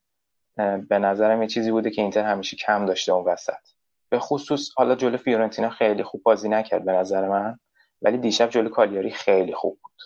[0.89, 3.53] به نظرم یه چیزی بوده که اینتر همیشه کم داشته اون وسط.
[4.09, 7.59] به خصوص حالا جلو فیورنتینا خیلی خوب بازی نکرد به نظر من
[8.03, 10.03] ولی دیشب جلو کالیاری خیلی خوب بود.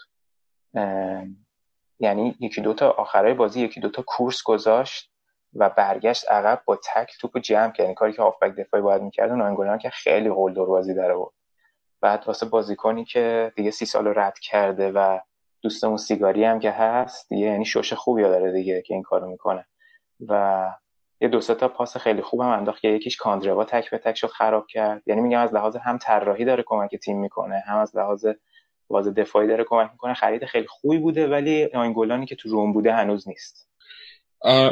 [2.01, 5.11] یعنی یکی دوتا آخرای بازی یکی دوتا کورس گذاشت
[5.55, 7.87] و برگشت عقب با تک توپ جمع کرد.
[7.87, 11.33] این کاری که هافبک دفاعی باید می‌کرد و که خیلی قول دور بازی داره بود
[12.01, 15.19] بعد واسه بازیکنی که دیگه سی سال رد کرده و
[15.63, 19.67] دوستمون سیگاری هم که هست دیگه یعنی شوش خوبی داره دیگه که این کارو می‌کنه.
[20.29, 20.65] و
[21.21, 24.67] یه دو تا پاس خیلی خوبم انداخت که یکیش کاندروا تک به تک شد خراب
[24.67, 25.03] کرد.
[25.07, 28.27] یعنی میگم از لحاظ هم طراحی داره کمک تیم می‌کنه هم از لحاظ
[28.89, 30.15] باز دفاعی داره کمک می‌کنه.
[30.15, 33.71] خرید خیلی خوبی بوده ولی گلانی که تو روم بوده هنوز نیست.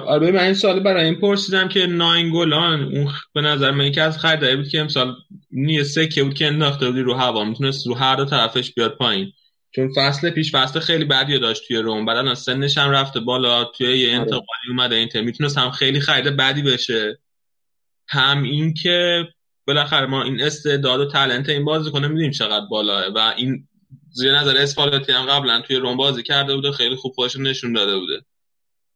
[0.06, 4.18] آره من این سال برای این پرسیدم که ناینگولان اون به نظر من یکی از
[4.18, 5.14] خریدایی بود که امسال
[5.50, 7.44] نیه سکه بود که انداخته بودی رو هوا.
[7.44, 9.32] می‌تونست رو هر دو طرفش بیاد پایین.
[9.70, 13.64] چون فصل پیش فصل خیلی بدی داشت توی روم بعد الان سنش هم رفته بالا
[13.64, 14.20] توی یه آره.
[14.20, 17.18] انتقالی اومده اینتر می‌تونست هم خیلی خرید بدی بشه.
[18.08, 19.28] هم این که
[19.66, 23.68] بالاخره ما این استعداد و تلنت این بازی کنه می‌دونیم چقدر بالاه و این
[24.10, 27.98] زیر نظر اسپالتی هم قبلا توی روم بازی کرده بوده خیلی خوب خودش نشون داده
[27.98, 28.20] بوده.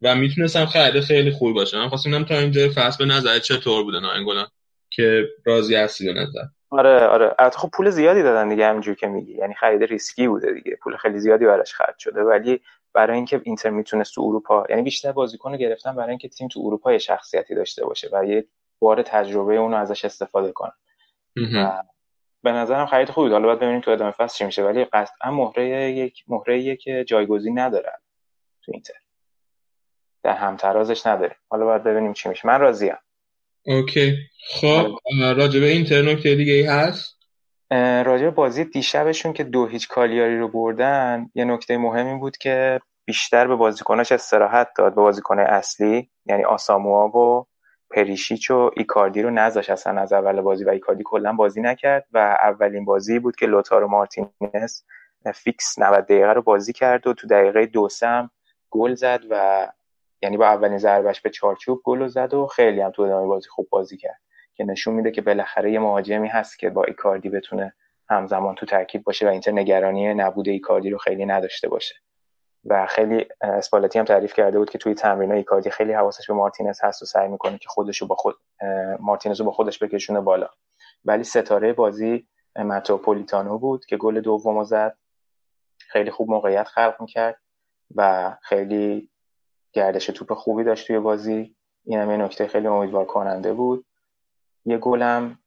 [0.03, 1.79] و می‌تونستم خرید خیلی خوبی باشه.
[1.79, 4.47] من خواستم تا اینجا فصل به نظر چطور بوده ناینگولان
[4.91, 6.45] که راضی هستی به نظر.
[6.73, 7.35] آره آره.
[7.39, 9.33] البته خب پول زیادی دادن دیگه همینجور که میگی.
[9.33, 10.77] یعنی خرید ریسکی بوده دیگه.
[10.83, 12.23] پول خیلی زیادی براش خرج شده.
[12.23, 12.61] ولی
[12.93, 16.93] برای اینکه اینتر می‌تونست تو اروپا یعنی بیشتر بازیکن گرفتن برای اینکه تیم تو اروپا
[16.93, 18.47] یه شخصیتی داشته باشه و یه
[18.79, 20.73] بار تجربه اونو ازش استفاده کنن.
[22.43, 24.65] به نظرم خرید خوبی حالا باید ببینیم تو ادامه فصل چی میشه.
[24.65, 27.93] ولی قطعا مهره یک مهره که جایگزین نداره
[28.63, 28.95] تو اینتر.
[30.23, 31.37] در همترازش نداره.
[31.49, 32.49] حالا باید ببینیم چی میشه.
[32.49, 32.97] من راضیم.
[33.67, 34.17] اوکی.
[34.49, 34.87] خب
[35.37, 37.19] راجع به اینتر نکته دیگه ای هست؟
[38.05, 43.47] راجع بازی دیشبشون که دو هیچ کالیاری رو بردن یه نکته مهمی بود که بیشتر
[43.47, 47.47] به بازیکناش استراحت داد به بازیکن اصلی یعنی آساموا و
[47.91, 52.19] پریشیچ و ایکاردی رو نذاش اصلا از اول بازی و ایکاردی کلا بازی نکرد و
[52.19, 54.83] اولین بازی بود که لوتارو مارتینز
[55.35, 58.31] فیکس 90 دقیقه رو بازی کرد و تو دقیقه دو سم
[58.71, 59.69] گل زد و
[60.23, 63.69] یعنی با اولین ضربش به چارچوب گل زد و خیلی هم تو ادامه بازی خوب
[63.71, 64.21] بازی کرد
[64.55, 67.75] که نشون میده که بالاخره یه مهاجمی هست که با ایکاردی بتونه
[68.11, 71.95] همزمان تو ترکیب باشه و اینتر نگرانی نبود ایکاردی رو خیلی نداشته باشه.
[72.65, 76.81] و خیلی اسپالتی هم تعریف کرده بود که توی تمرین ایکاردی خیلی حواسش به مارتینز
[76.83, 78.37] هست و سعی می‌کنه که خودش با خود
[79.01, 80.49] مارتینز رو با خودش بکشونه بالا.
[81.05, 82.27] ولی ستاره بازی
[82.57, 84.97] متروپولیتانو بود که گل دوم زد.
[85.79, 87.41] خیلی خوب موقعیت خلق می‌کرد
[87.95, 89.11] و خیلی
[89.73, 91.57] گردش توپ خوبی داشت توی بازی.
[91.85, 93.85] این هم یه نکته خیلی امیدوار کننده بود.
[94.65, 95.39] یه گلم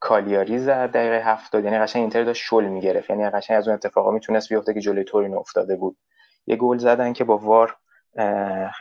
[0.00, 1.64] کالیاری زد دقیقه هفتاد.
[1.64, 3.10] یعنی قشنگ اینتر داشت شل می‌گرفت.
[3.10, 5.96] یعنی قشنگ از اون اتفاقا می‌تونست بیفته که جلوی تورینو افتاده بود.
[6.46, 7.76] یه گل زدن که با وار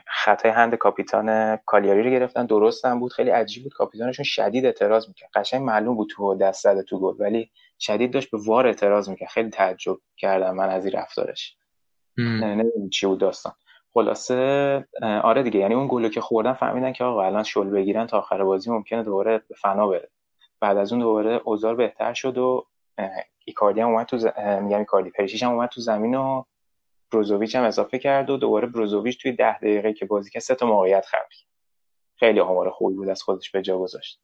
[0.07, 2.45] خطای هند کاپیتان کالیاری رو گرفتن.
[2.45, 3.13] درست هم بود.
[3.13, 3.73] خیلی عجیب بود.
[3.73, 5.29] کاپیتانشون شدید اعتراض می‌کرد.
[5.33, 7.15] قشنگ معلوم بود تو دست زده تو گل.
[7.19, 9.29] ولی شدید داشت به وار اعتراض می‌کرد.
[9.29, 11.57] خیلی تعجب کردم من از این رفتارش.
[12.17, 13.53] نمی‌دونم چی بود داستان.
[13.93, 15.59] خلاصه آره دیگه.
[15.59, 19.03] یعنی اون گلو که خوردن فهمیدن که آقا الان شل بگیرن تا آخر بازی ممکنه
[19.03, 20.09] دوباره به فنا بره.
[20.59, 22.65] بعد از اون دوباره اوزار بهتر شد و
[23.45, 24.25] ایکاردی هم اومد تو ز...
[24.61, 26.43] میگم ایکاردی پریشیش هم اومد تو زمین و
[27.11, 30.65] بروزوویچ هم اضافه کرد و دوباره بروزوویچ توی ده دقیقه که بازی که سه تا
[30.65, 31.29] موقعیت خلق
[32.15, 34.21] خیلی آمار خوبی بود از خودش به جا گذاشت.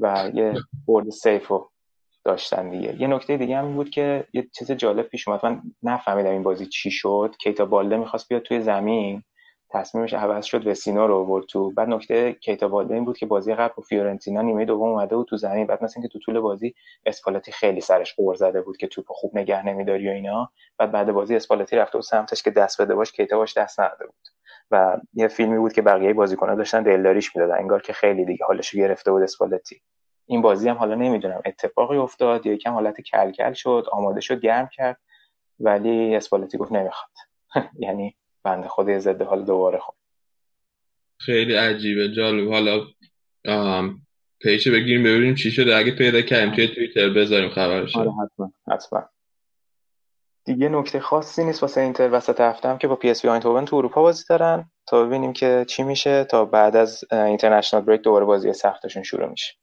[0.00, 0.54] و یه
[0.86, 1.70] برد سیف رو
[2.24, 3.00] داشتن دیگه.
[3.00, 5.46] یه نکته دیگه هم بود که یه چیز جالب پیش اومد.
[5.46, 7.34] من نفهمیدم این بازی چی شد.
[7.40, 9.22] کیتا بالده می‌خواست بیاد توی زمین.
[9.70, 11.70] تصمیمش عوض شد وسینا رو آورد تو.
[11.70, 15.26] بعد نکته کیتا بالده این بود که بازی قبل با فیورنتینا نیمه دوم اومده بود
[15.26, 15.66] تو زمین.
[15.66, 16.74] بعد مثلا که تو طول بازی
[17.06, 20.50] اسپالتی خیلی سرش قور زده بود که توپ خوب نگه نمیداری و اینا.
[20.78, 24.06] بعد بعد بازی اسپالتی رفته بود سمتش که دست بده باش کیتا باش دست نداده
[24.06, 24.28] بود.
[24.70, 27.58] و یه فیلمی بود که بقیه بازیکن‌ها داشتن دلداریش می‌دادن.
[27.58, 29.82] انگار که خیلی دیگه حالش گرفته بود اسپالتی.
[30.26, 34.68] این بازی هم حالا نمی‌دونم اتفاقی افتاد یا یکم حالت کلکل شد آماده شد گرم
[34.72, 35.00] کرد
[35.60, 37.10] ولی اسپالتی گفت نمی‌خواد.
[37.78, 39.94] یعنی بنده خود ضد حال دوباره خود
[41.20, 42.08] خیلی عجیبه.
[42.08, 42.52] جالب.
[42.52, 42.80] حالا
[44.40, 45.76] پیشه بگیریم ببینیم چی شده.
[45.76, 47.96] اگه پیدا کردیم توی توییتر بذاریم خبرش.
[47.96, 48.52] آره حتما.
[48.72, 49.08] حتما.
[50.44, 52.08] دیگه نکته خاصی نیست واسه اینتر.
[52.12, 56.24] وسط هفته هم که با PSV تو اروپا بازی دارن تا ببینیم که چی میشه
[56.24, 59.54] تا بعد از international break دوباره بازی سختشون شروع میشه.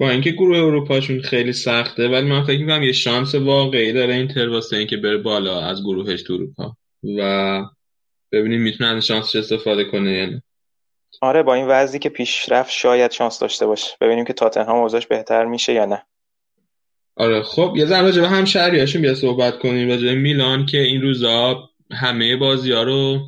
[0.00, 4.48] با اینکه گروه اروپاشون خیلی سخته ولی من فکر می‌کنم یه شانس واقعی داره اینتر
[4.48, 6.76] واسه اینکه بره بالا از گروهش تو اروپا.
[7.18, 7.62] و
[8.32, 10.42] ببینیم می‌تونه از شانسش استفاده کنه یا نه.
[11.20, 13.96] آره با این وضعی که پیشرفت شاید شانس داشته باشه.
[14.00, 16.02] ببینیم که تاتنهام اوضاعش بهتر میشه یا نه.
[17.16, 19.88] آره خب یه ذره راجع به هم شهریاشون بیا صحبت کنیم.
[19.88, 23.20] راجع میلان که این روزا همه بازی ها رو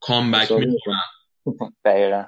[0.00, 1.70] کامبک می‌کنن.
[1.84, 2.24] دقیقا.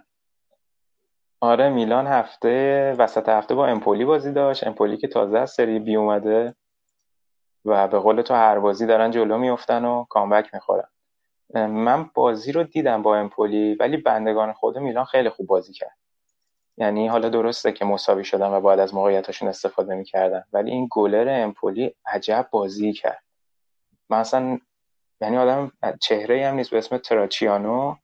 [1.42, 4.66] آره میلان هفته وسط هفته با امپولی بازی داشت.
[4.66, 6.54] امپولی که تازه از سری بی اومده
[7.64, 10.88] و به قول تو هر بازی دارن جلو میفتن و کامبک می‌خورن.
[11.54, 15.96] من بازی رو دیدم با امپولی ولی بندگان خود میلان خیلی خوب بازی کرد.
[16.76, 21.26] یعنی حالا درسته که مساوی شدن و باید از موقعیتاشون استفاده می‌کردن ولی این گلر
[21.28, 23.22] امپولی عجب بازی کرد.
[24.10, 24.58] مثلا
[25.20, 27.96] یعنی آدم چهره هم نیست به اسم تراچیانو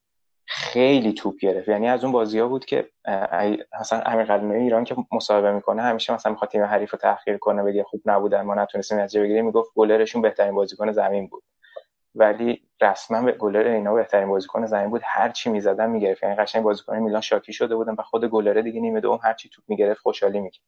[0.50, 1.68] خیلی توپ گرفت.
[1.68, 2.90] یعنی از اون بازی ها بود که
[3.80, 7.62] مثلا امیر قلمه ایران که مصاحبه می‌کنه همیشه مثلا می‌خواد تیم حریف رو تحقیر کنه
[7.62, 11.42] بگه خوب نبودن ما نتونستیم نتیجه بگیریم می‌گفت گلرشون بهترین بازیکن زمین بود.
[12.14, 15.02] ولی رسما به گلر اینا بهترین بازیکن زمین بود.
[15.04, 16.22] هر چی می‌زدن می‌گرفت.
[16.22, 19.48] یعنی قشنگ بازیکن میلان شاکی شده بودن و خود گلره دیگه نیمه دوم هر چی
[19.48, 20.64] توپ می‌گرفت خوشحالی می‌کرد.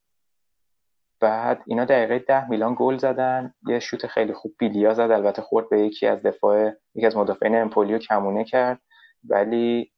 [1.20, 3.55] بعد اینا دقیقه ده میلان گل زدن.
[3.66, 5.11] یه شوت خیلی خوب بیلیا زد.
[5.11, 8.81] البته خورد به یکی از دفاع یکی از مدافعین امپولی و کمونه کرد.
[9.25, 9.93] ولی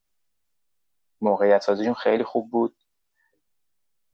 [1.21, 2.77] موقعیت سازیشون خیلی خوب بود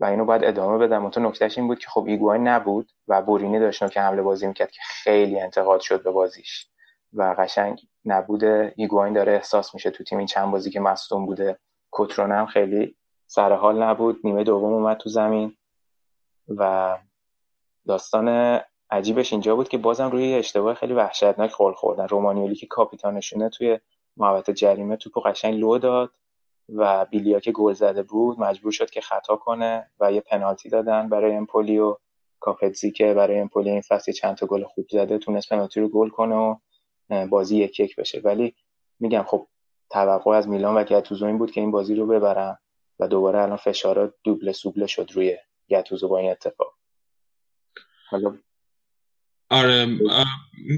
[0.00, 1.02] و اینو باید ادامه بدن.
[1.02, 4.70] اون نکتهش این بود که خب ایگواین نبود و بورینی داشت که حمله بازی می‌کرد
[4.70, 6.66] که خیلی انتقاد شد به بازیش
[7.12, 8.44] و قشنگ نبود.
[8.76, 11.58] ایگواین داره احساس میشه تو تیم این چند بازی که مصدوم بوده.
[11.92, 14.20] کوترونه هم خیلی سر حال نبود.
[14.24, 15.56] نیمه دوم اومد تو زمین
[16.48, 16.98] و
[17.86, 18.60] داستان
[18.90, 22.08] عجیبش اینجا بود که بازم روی اشتباه خیلی وحشتناک خورد خوردن.
[22.08, 23.78] رومانیولی که کاپیتانشونه توی
[24.18, 26.10] محوطه جریمه توپو قشنگ لو داد
[26.68, 28.40] و بیلیا که گل زده بود.
[28.40, 31.96] مجبور شد که خطا کنه و یه پنالتی دادن برای امپولی و
[32.40, 36.08] کاپتزی که برای امپولی این فصل چند تا گل خوب زده تونست پنالتی رو گل
[36.08, 36.56] کنه و
[37.26, 38.20] بازی یک یک بشه.
[38.24, 38.54] ولی
[39.00, 39.46] میگم خب
[39.90, 42.58] توقع از میلان و گتوزو این بود که این بازی رو ببرن
[42.98, 45.36] و دوباره الان فشارات دوبله سوبله شد روی
[45.70, 46.74] گتوزو با این اتفاق.
[48.10, 48.38] حالا
[49.50, 49.98] آره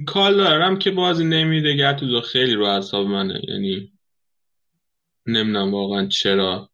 [0.07, 3.41] کال دارم که بازی نمیده گتوزو خیلی رو اعصاب منه.
[3.49, 3.93] یعنی
[5.27, 6.69] نمی‌دونم واقعا چرا.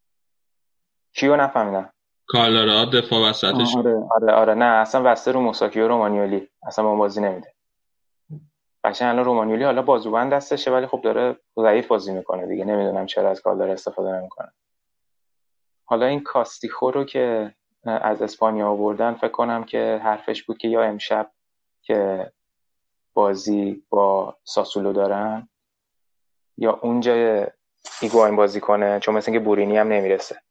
[1.14, 1.90] کیو نفهمیدم؟
[2.26, 3.76] کالارا دفاع وسطش.
[3.76, 4.54] آره آره آره.
[4.54, 6.48] نه اصلا وسته رو موساکی و رومانیولی.
[6.66, 7.54] اصلا با بازی نمیده.
[8.84, 12.64] قشنگ الان رومانیولی حالا بازوبند دستشه ولی خب داره ضعیف بازی می‌کنه دیگه.
[12.64, 14.52] نمی‌دونم چرا از کالارا استفاده نمی‌کنه.
[15.84, 17.54] حالا این کاستیخو رو که
[17.84, 21.30] از اسپانیا آوردن فکر کنم که حرفش بود که یا امشب
[21.86, 22.32] که
[23.14, 25.48] بازی با ساسولو دارن
[26.58, 27.46] یا اونجا
[28.00, 30.42] ایگواین بازی کنه چون مثل اینکه بورینی هم نمی‌رسه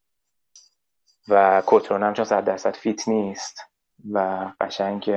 [1.27, 3.61] و کترون هم چون صد درصد فیت نیست
[4.11, 5.09] و قشنگ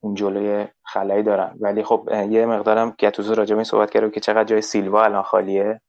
[0.00, 1.56] اون جلوی خلایی دارن.
[1.60, 5.22] ولی خب یه مقدارم گتوزو راجع به این صحبت کرد که چقدر جای سیلوا الان
[5.22, 5.80] خالیه.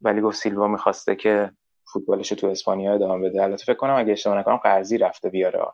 [0.00, 1.52] ولی گفت سیلوا می‌خواسته که
[1.92, 3.42] فوتبالش تو اسپانیا ادامه بده.
[3.42, 5.66] البته فکر کنم اگه اشتباه نکنم قرضی رفته بیاره.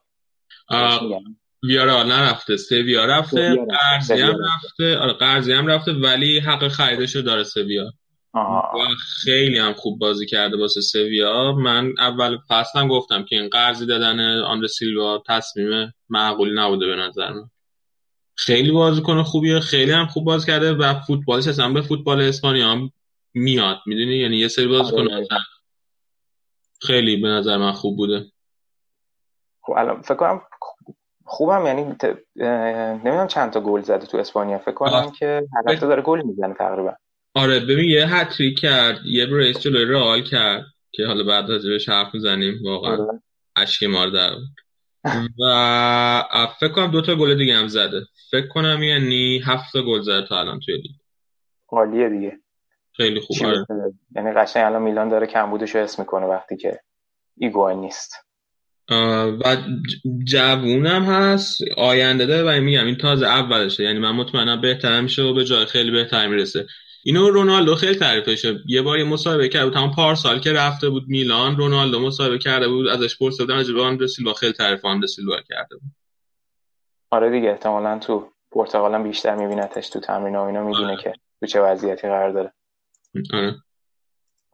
[1.69, 4.99] ویارال نرفته سویا رفته قرضی هم رفته.
[4.99, 7.93] آره قرضی هم رفته ولی حق خریدشو داره سویا.
[9.25, 11.53] خیلی هم خوب بازی کرده واسه سویا.
[11.53, 17.33] من اول فصلم گفتم که این قرضی دادن آندر سیلوا تصمیم معقولی نبوده به نظر
[17.33, 17.51] من.
[18.37, 22.91] خیلی بازیکن خوبیه خیلی هم خوب باز کرده و فوتبالش اصلا به فوتبال اسپانیا هم
[23.35, 23.79] میاد.
[23.87, 25.27] می‌دونی؟ یعنی یه سری بازیکن آره.
[26.83, 28.27] خیلی به نظر من خوب بوده.
[29.63, 30.43] خب الان فکر کنم
[31.25, 31.83] خوبم یعنی
[32.37, 34.59] نمی‌دونم چند تا گل زده تو اسپانیا.
[34.59, 36.95] فکر کنم که هر هفته داره گل می‌زنه تقریبا.
[37.35, 41.89] آره ببین یه هتریک کرد یه بریس جلوی رئال کرد که حالا بعد از بهش
[41.89, 42.55] حرف می‌زنیم.
[42.65, 43.21] واقعا آره.
[43.57, 44.31] اشک مار در
[45.41, 48.01] و فکر کنم دو تا گل دیگه هم زده.
[48.31, 50.93] فکر کنم یعنی هفت تا گل زده تا الان توی لیگ.
[51.69, 52.39] عالیه دیگه.
[52.93, 53.67] خیلی خوبه آره.
[54.17, 56.81] یعنی قشنگ الان میلان داره کمبودش رو اسم می‌کنه وقتی که
[57.37, 58.15] ایگوان نیست.
[58.91, 59.57] و
[60.25, 63.83] جوونم هست آینده داره و میگم این تازه اولشه.
[63.83, 66.67] یعنی من مطمئنم بهتر میشه و به جای خیلی بهتر می‌رسه.
[67.05, 71.57] اینو رونالدو خیلی تعریفشه یه بار یه مصاحبه کرده بود پارسال که رفته بود میلان
[71.57, 74.33] رونالدو مصاحبه کرده بود ازش پرسیده بودن راجع به آندر سیلوا.
[74.33, 75.91] خیلی تعریف آندر سیلوا کرده بود.
[77.11, 81.03] آره دیگه احتمالاً تو پرتغالم بیشتر میبینتش تو تمرین و اینا می‌دونه آره.
[81.03, 82.53] که تو چه وضعیتی قرار داره.
[83.33, 83.55] آره.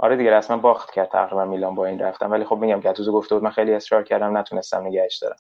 [0.02, 3.34] آره دیگه رسما باخت کرد تقریبا میلان با این رفتم ولی خب میگم گتوزو گفته
[3.34, 5.36] بود من خیلی اصرار کردم نتونستم نگهش دارم.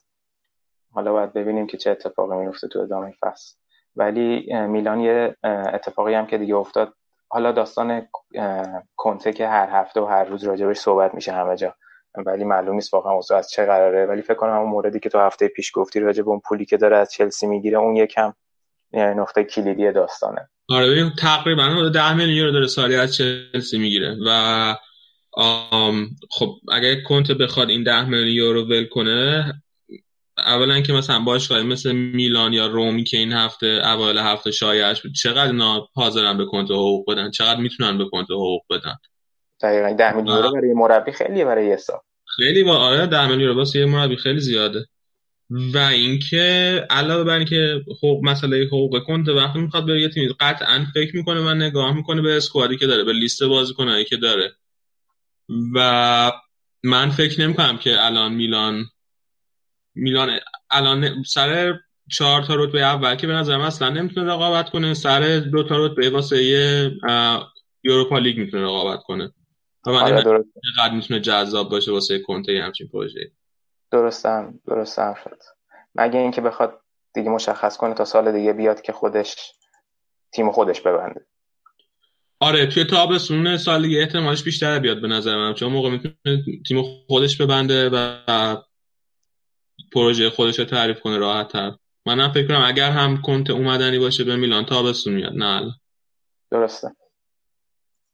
[0.92, 3.56] حالا باید ببینیم که چه اتفاقی میفته تو ادامه فصل.
[3.96, 6.92] ولی میلان یه اتفاقی هم که دیگه افتاد.
[7.28, 8.08] حالا داستان
[8.96, 11.74] کنته که هر هفته و هر روز راجبش صحبت میشه همه جا.
[12.26, 14.06] ولی معلوم نیست واقعا اوضاع از چه قراره.
[14.06, 16.96] ولی فکر کنم اون موردی که تو هفته پیش گفتی راجب اون پولی که داره
[16.96, 18.32] از چلسی می‌گیره اون یکم
[18.92, 20.48] نقطه کلیدی داستانه.
[20.70, 24.76] آره ببین تقریبا 10 میلیون یورو داره سالی از چلسی می‌گیره و
[26.30, 29.52] خب اگر کنته بخواد این 10 میلیون یورو ول کنه
[30.38, 35.12] اولا که مثلا باشگاهی مثل میلان یا رومی که این هفته اوایل هفته شایعش بود
[35.14, 38.96] چقدر اینا حاضرن به کنته حقوق بدن؟ چقدر می‌تونن به کنته حقوق بدن؟
[39.62, 42.00] دقیقاً 10 میلیون یورو برای مربی خیلیه برای یه سال
[42.36, 44.86] خیلی با آره 10 میلیون یورو واسه یه مربی خیلی زیاده.
[45.50, 50.86] و اینکه علاوه بر اینکه حقوق مسئله حقوق کنته وقتی می‌خواد بره یه تیم قطعا
[50.94, 54.52] فکر می‌کنه و نگاه می‌کنه به اسکوادی که داره به لیست بازیکنایی که داره.
[55.74, 56.32] و
[56.84, 58.86] من فکر نمی‌کنم که الان میلان
[59.94, 60.38] میلان
[60.70, 61.78] الان سر
[62.10, 65.86] چهار تا رتبه اول که به نظر من اصلا نمی‌تونه رقابت کنه سر دو تا
[65.86, 66.92] رتبه واسه یه
[67.84, 69.32] یوروپا لیگ می‌تونه رقابت کنه.
[69.86, 70.44] و من آره
[70.94, 73.32] می‌تونه جذاب باشه واسه کنته همچین پروژه
[73.90, 75.42] درستم درستم شد.
[75.94, 76.80] مگه اینکه بخواد
[77.14, 79.52] دیگه مشخص کنه تا سال دیگه بیاد که خودش
[80.32, 81.26] تیم خودش ببنده.
[82.40, 85.54] آره توی تابستون سال دیگه احتمالش بیشتر بیاد به نظر من.
[85.54, 88.16] چون موقع می‌تونه تیم خودش ببنده و
[89.92, 91.72] پروژه خودش رو تعریف کنه راحت تر
[92.06, 95.32] منم فکر کنم اگر هم کنت اومدنی باشه به میلان تابستون میاد.
[95.32, 95.72] نه
[96.50, 96.96] درسته.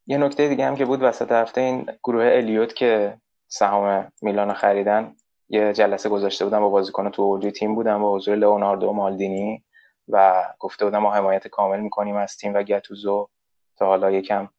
[0.07, 3.17] یه نکته دیگه هم که بود وسط هفته این گروه الیوت که
[3.47, 5.15] سهام میلان خریدن
[5.49, 9.63] یه جلسه گذاشته بودم با بازیکن تو اوجی تیم بودم با حضور لئوناردو مالدینی
[10.07, 13.29] و گفته بودم ما حمایت کامل می‌کنیم از تیم و گتوزو
[13.77, 14.49] تا حالا یکم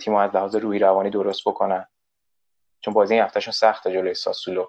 [0.00, 1.86] تیم از لحاظ روحی روانی درست بکنن.
[2.80, 4.66] چون بازی این هفتهشون سخته جلوی ساسولو.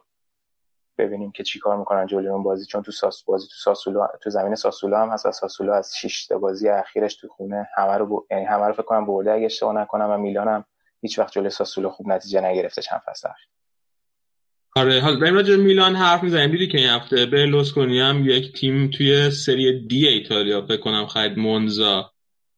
[0.97, 4.55] ببینیم که چیکار می‌کنن جلوی اون بازی چون تو ساس بازی تو ساسولو تو زمین
[4.55, 8.67] ساسولو هم هست ساسولو از 6 تا بازی اخیرش تو خونه همه رو یعنی همه
[8.67, 10.65] رو فکر کنم برده اگه اشتباه نکنم و میلان هم
[11.01, 13.47] هیچ وقت جلوی ساسولو خوب نتیجه نگرفته چند فصل اخیر.
[14.75, 16.51] آره حالا بریم راجع میلان حرف می‌زنیم.
[16.51, 21.37] دیدی که این هفته برلوسکونی هم یک تیم توی سری دی ایتالیا فکر کنم خرید
[21.37, 22.11] مونزا.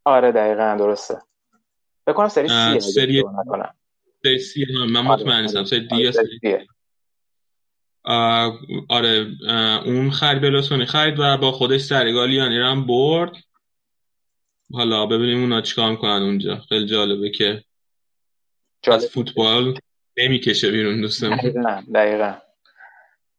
[0.04, 1.18] آره دقیقا درسته.
[2.06, 3.24] فکر کنم سری سی سری
[4.24, 4.92] سری سی هم.
[4.92, 6.12] من مطمئن آره، نیستم سری دی
[8.90, 9.32] آره
[9.86, 13.32] اون خرید برلوسکونی خرید و با خودش سرگالیانی رو هم برد.
[14.74, 16.58] حالا ببینیم اونا چیکار می‌کنن اونجا.
[16.70, 17.64] خیلی جالبه که
[18.82, 18.98] جالب.
[18.98, 19.80] از فوتبال
[20.18, 21.36] نمی‌کشه بیرون دوستم.
[21.36, 22.34] دقیقا دقیقا.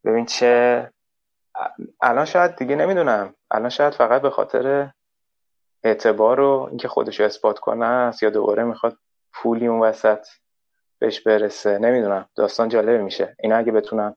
[0.04, 0.90] ببین چه
[2.02, 3.34] الان شاید دیگه نمی‌دونم.
[3.50, 4.90] الان شاید فقط به خاطر
[5.82, 8.96] اعتبار و اینکه خودش اثبات کنه است یا دوباره می‌خواد
[9.32, 10.26] پولی اون وسط
[10.98, 11.78] بهش برسه.
[11.78, 12.28] نمی‌دونم.
[12.34, 13.36] داستان جالب میشه.
[13.40, 14.16] اینا اگه بتونن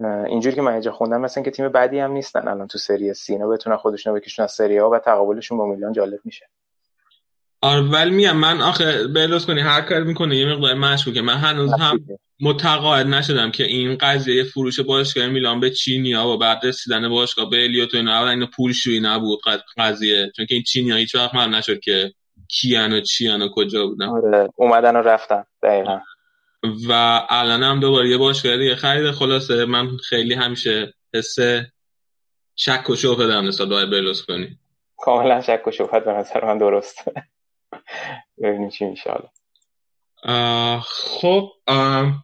[0.00, 3.32] اینجوری که من اینجا خوندم مثلا که تیم بعدی هم نیستن الان تو سری سی.
[3.32, 6.48] اینا بتونن خودشون بکشون از سری ها و تقابلشون با میلان جالب میشه.
[7.60, 11.72] آره ولی میگم من آخه بلوس کنی هر کار می‌کنه یه مقدار مشکوکه من هنوز
[11.72, 12.04] هم
[12.40, 17.64] متقاعد نشدم که این قضیه فروش باشگاه میلان به چینیا و بعد رسیدن باشگاه به
[17.64, 18.12] الیوت و اینا.
[18.12, 19.40] اولا اینا پول شویی نبود
[19.76, 20.32] قضیه.
[20.36, 22.12] چون که این چینیا هیچ وقت معلوم نشد که
[22.48, 24.06] کیان و چیان و کجا بودن.
[24.06, 26.00] آره اومدن و رفتن دقیقا.
[26.88, 26.92] و
[27.28, 31.36] الان هم دوباره یه باشگاه دیگه خرید خلاصه من خیلی همیشه حس
[32.56, 34.58] شک و شبه دارم نسبت باید برلوسکونی
[34.96, 37.04] کاملا شک و شبهت به نظر من درست.
[38.42, 39.10] ببینیم چی میشه
[40.82, 41.48] خب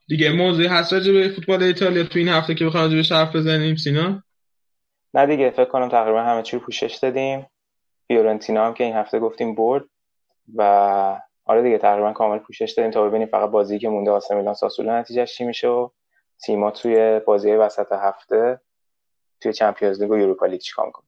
[0.09, 3.77] دیگه موضوعی هست راجع به فوتبال ایتالیا تو این هفته که بخوایم راجع حرف بزنیم
[3.77, 4.23] سینا؟
[5.15, 7.47] نه دیگه فکر کنم تقریبا همه چی رو پوشش دادیم.
[8.09, 9.85] فیورنتینا هم که این هفته گفتیم برد
[10.55, 14.55] و آره دیگه تقریبا کامل پوشش دادیم تا ببینیم فقط بازی که مونده آسه میلان
[14.55, 15.89] ساسولا نتیجهش چی میشه و
[16.45, 18.61] تیما توی بازی وسط هفته
[19.41, 21.07] توی چمپیونز لیگ و یوروپا لیگ چیکار می‌کنه.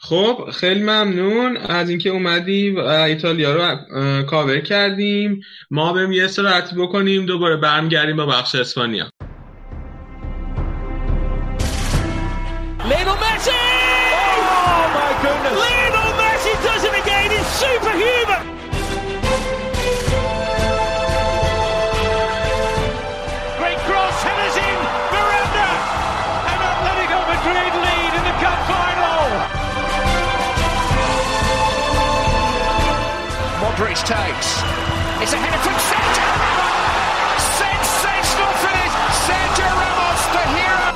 [0.00, 1.56] خب خیلی ممنون.
[1.56, 3.76] از اینکه اومدی و ایتالیا رو
[4.22, 5.40] کاور کردیم.
[5.70, 9.10] ما بریم یه استراحتی بکنیم دوباره برمیگردیم با بخش اسپانیا.
[12.88, 13.87] Lionel
[33.98, 34.62] Modric takes.
[35.22, 37.42] It's a header from Sergio Ramos!
[37.62, 38.94] Sensational finish!
[39.26, 40.88] Sergio Ramos, the hero!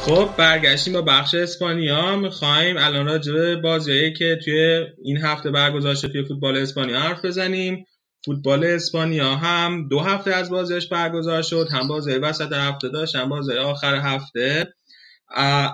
[0.00, 5.94] خب برگشتیم با بخش اسپانیا می‌خوایم الان راجع به بازیایی که توی این هفته برگزار
[5.94, 7.84] شد توی فوتبال اسپانیا حرف بزنیم
[8.24, 13.28] فوتبال اسپانیا هم دو هفته از بازیش برگزار شد هم بازی وسط هفته داشت هم
[13.28, 14.66] بازی آخر هفته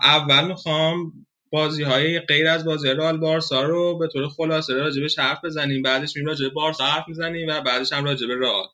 [0.02, 1.12] اول می‌خوام
[1.50, 5.82] بازی های غیر از بازی رال بارسا رو به طور خلاصه راجبش حرف بزنیم.
[5.82, 8.64] بعدش میریم راجع به بارسا حرف می‌زنیم و بعدش هم راجع به رال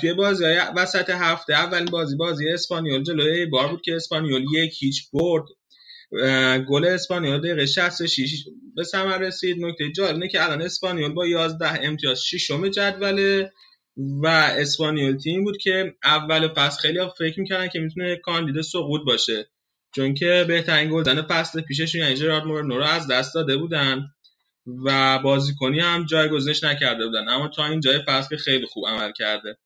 [0.00, 4.82] توی بازی های وسط هفته اولین بازی بازی اسپانیول جلوی بار بود که اسپانیول یک
[4.82, 5.44] هیچ برد.
[6.68, 8.44] گل اسپانیول دقیقه 66
[8.76, 9.64] به ثمر رسید.
[9.64, 13.52] نکته جالب اینه که الان اسپانیول با 11 امتیاز ششم جدوله
[13.96, 14.26] و
[14.58, 19.50] اسپانیول تیم بود که اول فصل خیلی فکر می‌کردن که می‌تونه کاندید سقوط باشه.
[19.94, 24.06] چون که بهترین گلزن فصل پیششون یعنی جرارد مورنو رو از دست داده بودن
[24.84, 27.28] و بازیکنی هم جایگزینش نکرده بودن.
[27.28, 29.56] اما تا این جای فصل خیلی خوب عمل کرده.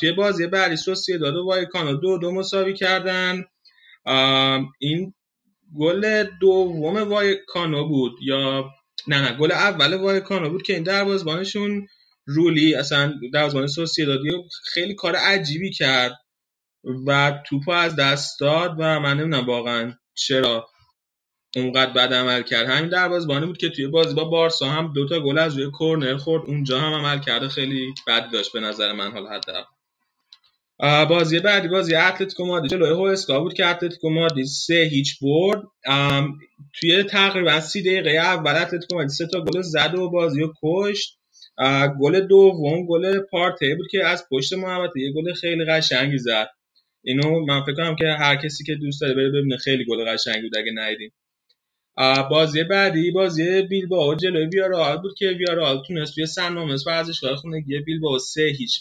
[0.00, 3.44] توی بازی بعدی سوسییداد و وایکانو دو دو مساوی کردن.
[4.80, 5.14] این
[5.78, 8.70] گل دوم وایکانو بود یا
[9.08, 11.86] نه نه گل اول وایکانو بود که این دروازه‌بانشون
[12.26, 14.30] رولی اصلا دروازه‌بان سوسییدادی
[14.64, 16.18] خیلی کار عجیبی کرد.
[17.06, 20.68] و توپو از دست داد و من نمی‌دونم واقعا چرا
[21.56, 22.66] اونقدر بد عمل کرد.
[22.66, 26.42] همین دروازه‌بانی بود که توی بازی با بارسا هم دوتا گل از روی کورنر خورد.
[26.46, 29.64] اونجا هم عمل کرده خیلی بد داشت به نظر من حال حداقل.
[31.04, 32.70] بازی بعدی بازی اتلتیکو مادرید.
[32.70, 35.62] جلوی هوسکا بود که اتلتیکو مادرید سه هیچ برد.
[36.80, 41.18] توی تقریبا سی دقیقه اول اتلتیکو مادرید سه تا گل زد و بازی رو کشت.
[42.00, 46.48] گل دوم گل پارتی بود که از پشت محوطه یه گل خیلی قشنگی زد.
[47.04, 49.56] اینو من فکر کنم که هر کسی که دوست داره بره ببینه.
[49.56, 51.10] خیلی گل قشنگی بود اگه ندیدین
[52.30, 57.80] بازی بعدی بازی بیلبائو جلوی ویارال بود که ویارال تونست توی سن مامس ورزشگاه خونگی
[57.80, 58.80] بیلبائو سه هیچ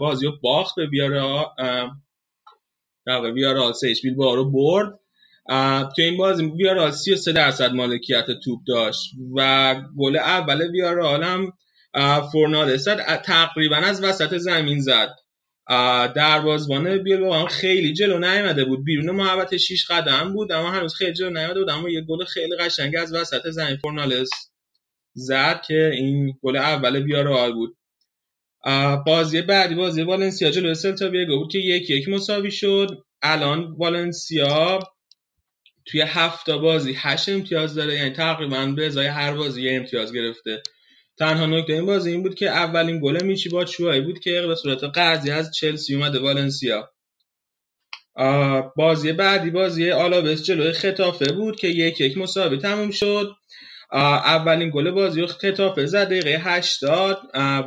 [0.00, 1.44] بازی رو باخت به ویارال
[3.06, 4.98] در ویارال سه هیچ بیلبائو رو برد.
[5.96, 11.52] توی این بازی ویارال 33 درصد مالکیت توپ داشت و گل اول ویارال هم
[12.32, 12.84] فورنادس
[13.24, 15.14] تقریبا از وسط زمین زد.
[16.14, 18.84] دروازه‌بان بیلبائو هم خیلی جلو نیامده بود.
[18.84, 21.70] بیرون محوطه 6 قدم بود اما هنوز خیلی جلو نیامده بود.
[21.70, 24.30] اما یه گل خیلی قشنگ از وسط زمین فورنالس
[25.14, 27.76] زد که این گل اول بیارال بود.
[29.06, 33.04] بازی بعدی بازی والنسیا جلو سلتا ویگو بود که یک یک مساوی شد.
[33.22, 34.78] الان والنسیا
[35.86, 40.62] توی هفت بازی هشت امتیاز داره یعنی تقریبا به ازای هر بازی یه امتیاز گرفته.
[41.18, 44.54] تنها نکته این بازی این بود که اولین گل میچی با چوایی بود که به
[44.54, 46.90] صورت قرضی از چلسی اومده والنسیا.
[48.76, 53.32] بازی بعدی بازی آلاوس جلوی خطافه بود که یک یک مساوی تموم شد.
[53.92, 57.18] اولین گل بازی رو خطافه زد دقیقه 80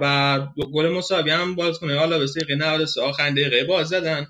[0.02, 4.28] و گل مساوی هم بازیکن آلاوس دقیقه 93 آخرین دقیقه باز زدن.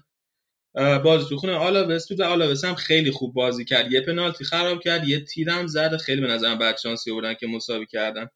[1.03, 2.23] بازی تو خونه آلاوس بود و
[2.67, 3.91] هم خیلی خوب بازی کرد.
[3.93, 7.85] یه پنالتی خراب کرد یه تیرم زد خیلی به نظرم بد شانسی بودن که مساوی
[7.85, 8.29] کردن.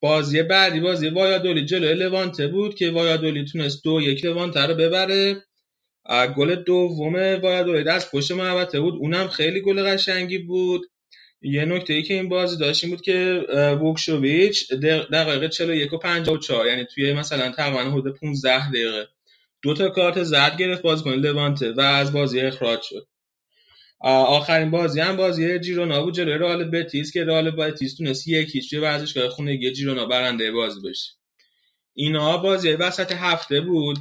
[0.00, 5.44] بازی بعدی بازی وایادولی جلوی لوانته بود که وایادولی تونست دو یک لوانته رو ببره.
[6.36, 8.94] گل دوم وایادولی از پشت محوطه بود.
[8.94, 10.86] اونم خیلی گل قشنگی بود.
[11.42, 13.46] یه نکته ای که این بازی داشت این بود که
[13.80, 14.72] ووکشوویچ
[15.12, 19.08] دقیقه 41 و 54 یعنی توی مثلا تقریبا حدود 15 دقیقه.
[19.62, 23.06] دو تا کارت زرد گرفت بازیکن لوانته و از بازی اخراج شد.
[24.02, 28.70] آخرین بازی هم بازی جیرونا بود جلوی رئال بتیس که رئال بتیس تونست یک هیچ
[28.70, 31.12] توی ورزشگاه خونگی جیرونا برنده بازی بشه.
[31.94, 33.98] اینا بازی وسط هفته بود.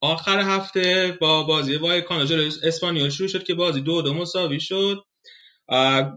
[0.00, 5.04] آخر هفته با بازی وایکانا جلوی اسپانیول شروع شد که بازی دو دو مساوی شد.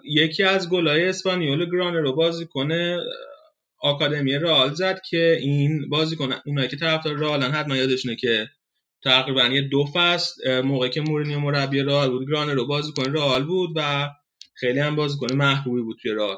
[0.05, 2.99] یکی از گلای اسپانیول گرانه رو بازی کنه
[3.79, 8.47] آکادمی رئال زد که این بازی کنه اونایی که طرفدار رئالن حتما یادشونه که
[9.07, 13.43] تقریبا یه دو فصل موقعی که مورینیو مربی رئال بود گرانه رو بازی کنه رئال
[13.43, 14.09] بود و
[14.53, 16.37] خیلی هم بازی کنه محبوبی بود توی رئال.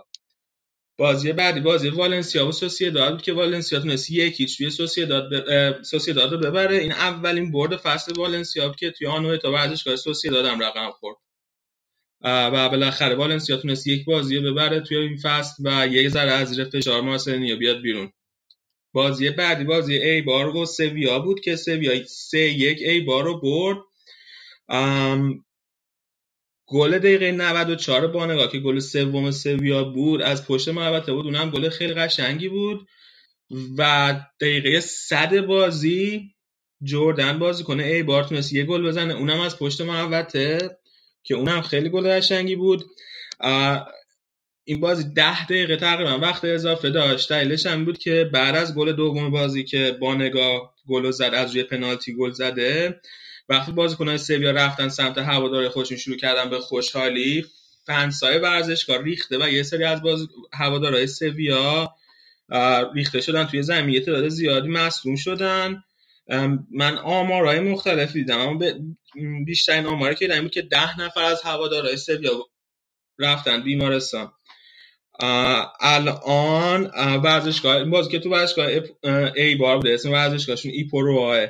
[0.97, 6.33] بازی بعدی بازی والنسیا و سوسییداد بود که والنسیا تونست یکی توی سوسییداد ب...
[6.33, 6.77] رو ببره.
[6.77, 11.17] این اولین برد فصل والنسیا بود که توی آنوه تا ورزشگاه سوسییداد هم رقم خورد.
[12.21, 16.49] و بالاخره والنسیا تونست یک بازی رو ببره توی این فصل و یک ذره از
[16.49, 18.11] زیر فشار مارسلینیو بیاد بیرون.
[18.93, 23.41] بازی بعدی بازی ای بار و سویا بود که سویا سه یک ای بار رو
[23.41, 23.77] برد.
[26.67, 31.69] گل دقیقه 94 بانگاه که گل سوم سویا بود از پشت محوطه بود اونم گل
[31.69, 32.87] خیلی قشنگی بود.
[33.77, 36.35] و دقیقه صد بازی
[36.83, 40.77] جردن بازی کنه ای بار تونست یه گل بزنه اونم از پشت محوطه
[41.23, 42.83] که اونم خیلی گل قشنگی بود.
[44.69, 47.29] این بازی ده دقیقه تقریبا وقت اضافه داشت.
[47.29, 51.51] دلیلش هم بود که بعد از گل دوم بازی که با نگاه گل زد از
[51.51, 53.01] روی پنالتی گل زده
[53.49, 57.45] وقتی بازیکنان سویا رفتن سمت هوادار خودشون شروع کردن به خوشحالی
[57.85, 61.95] فنسای ورزشگاه ریخته و یه سری از باز هوادارهای سویا
[62.95, 65.83] ریخته شدن توی زمین یه تعداد زیادی مصدوم شدن.
[66.71, 68.59] من آمارهای مختلف دیدم اما
[69.45, 72.31] بیشترین آماری که دیدم بود که ده نفر از هوادارهای سویا
[73.19, 74.31] رفتن بیمارستان.
[75.19, 76.91] الان
[77.23, 78.67] ورزشگاه باز که تو ورزشگاه
[79.35, 81.47] ای بار بوده اسم ورزشگاهشون ایپورواه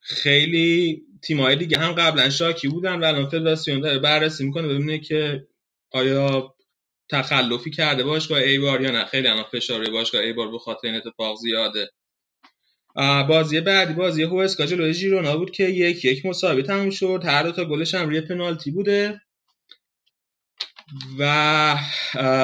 [0.00, 5.46] خیلی تیمای دیگه هم قبلا شاکی بودن و الان فدراسیون داره بررسی می‌کنه ببینه که
[5.92, 6.54] آیا
[7.10, 9.04] تخلفی کرده باشگاه ایبار یا نه.
[9.04, 11.90] خیلی الان فشار باشگاه ایبار به خاطر این اتفاق زیاده.
[13.28, 17.22] بازی بعدی بازی هوسکا جلوی ژیرونا بود که یک یک مساوی تموم شد.
[17.24, 19.20] هر دو تا گلش هم روی پنالتی بوده.
[21.18, 21.78] و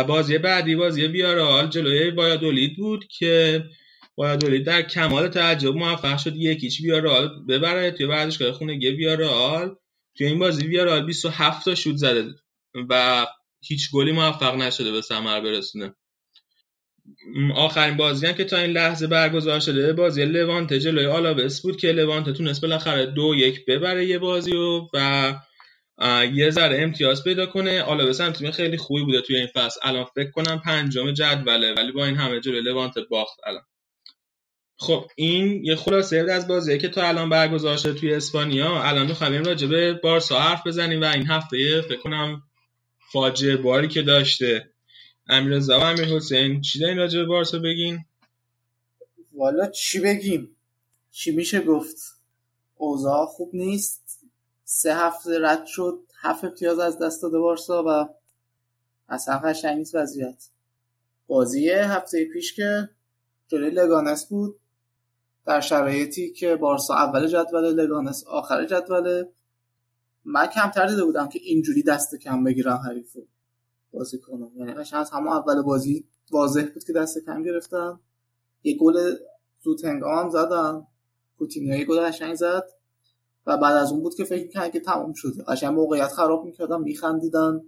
[0.09, 3.65] بازی بعدی بازی ویارال جلوی بایادولید بود که
[4.17, 9.77] بایادولید در کمال تعجب موفق شد یکیچ ویارال ببره توی ورزشگاه خونگی ویارال
[10.17, 12.35] توی این بازی ویارال 27 تا شوت زده
[12.91, 13.27] و
[13.61, 15.95] هیچ گلی موفق نشده به ثمر برسونه.
[17.55, 21.93] آخرین بازی هم که تا این لحظه برگزار شده بازی لوانت جلوی آلاوس بود که
[21.93, 25.35] لوانت تونست بالاخره دو یک ببره یه بازی و, و
[26.35, 27.83] یه ذره امتیاز پیدا کنه.
[27.83, 29.81] آلاوس هم تیم خیلی خوبی بوده توی این فصل.
[29.83, 33.63] الان فکر کنم پنجم جدوله ولی با این همه جلوی لوانت باخت الان.
[34.77, 38.83] خب این یه خلاصه از بازی که تا الان برگزار شده توی اسپانیا.
[38.83, 42.43] الان می‌خوایم راجع به بارسا حرف بزنیم و این هفته فکر کنم
[43.13, 44.71] فاجعه باری که داشته.
[45.29, 48.05] امیررضا و امیر حسین چی دارین راجع به بارسا بگین؟
[49.33, 50.57] والا چی بگیم؟
[51.11, 51.97] چی میشه گفت؟
[52.77, 54.08] اوضاع خوب نیست.
[54.71, 58.09] سه هفته رد شد هفت امتیاز از دست داده بارسا و
[59.09, 60.49] اصلا قشنگ نیست وضعیت.
[61.27, 62.89] بازی هفته پیش که
[63.47, 64.61] جلوی لگانس بود
[65.47, 69.33] در شرایطی که بارسا اول جدول لگانس آخر جدوله
[70.25, 73.27] من کمتر دیده بودم که اینجوری دست کم بگیرم حریفو
[73.93, 78.01] بازی کنم یعنی قشنگ از همون اول بازی واضح بود که دست کم گرفتم.
[78.63, 79.15] یه گل
[79.61, 80.87] زود هنگام زدم.
[81.39, 82.78] کوتینیو یه گل قشنگ زد.
[83.49, 86.83] و بعد از اون بود که فکر می‌کردم که تموم شده قشنگ موقعیت خراب می‌کردم
[86.83, 87.61] میخندیدن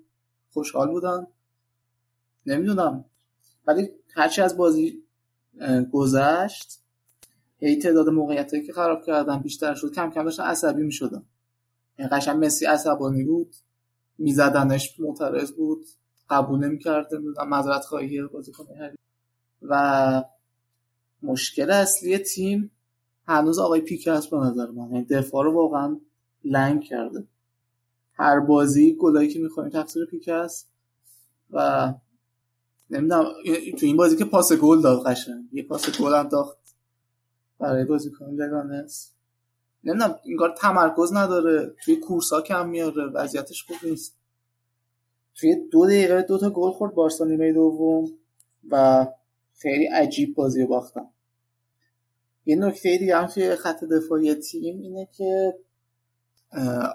[0.51, 1.27] خوشحال بودن.
[2.47, 3.05] نمی‌دونم.
[3.66, 5.02] ولی هرچی از بازی
[5.93, 6.82] گذشت
[7.59, 11.27] هی تعداد موقعیتایی که خراب کردم بیشتر شد کم کم داشتم عصبی می‌شدم
[11.98, 13.55] یعنی قشنگ مسی عصبانی بود
[14.19, 15.86] میزدنش معترض بود
[16.31, 17.15] قبول نمی‌کرد
[17.48, 18.94] معذرت خواهی بازی کنه.
[19.62, 20.24] و
[21.23, 22.70] مشکل اصلی تیم
[23.31, 24.90] هنوز آقای پیک هست به نظر من.
[24.90, 26.01] یعنی دفاع رو واقعا
[26.44, 27.27] لنگ کرده.
[28.12, 30.70] هر بازی گلایی که می‌خوایم تقصیر پیک هست
[31.51, 31.93] و
[32.90, 33.24] نمی‌دونم
[33.78, 35.44] تو این بازی که پاس گل داد قشنگ.
[35.52, 36.59] یه پاس گل هم داخت
[37.59, 39.12] برای بازیکن لگانس.
[39.85, 41.74] نمی‌دونم این کار تمرکز نداره.
[41.85, 43.07] توی کورسا کم میاره.
[43.15, 44.16] وضعیتش خوب نیست.
[45.35, 48.11] توی دو دقیقه دو تا گل خورد بارسا نیمه دوم
[48.70, 49.07] و
[49.59, 51.09] خیلی عجیب بازی باختم
[52.47, 55.55] یه نکته دیگه هم توی خط دفاعی تیم اینه که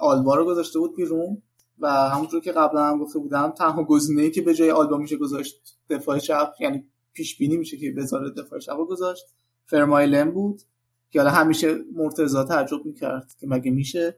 [0.02, 1.42] آلبا رو گذاشته بود بیرون
[1.80, 5.78] و همونطور که قبلا هم گفته بودم تنها گزینه‌ای که به جای آلبا میشه گذاشت
[5.90, 9.26] دفاع چپ یعنی پیش بینی میشه که بذاره دفاع چپ گذاشت
[9.66, 10.62] فرمایلن بود
[11.10, 14.18] که حالا همیشه مرتضی تعجب می‌کرد که مگه میشه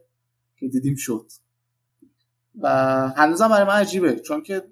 [0.56, 1.26] که دیدیم شد.
[2.60, 2.68] و
[3.16, 4.64] هنوزم برای من عجیبه چون که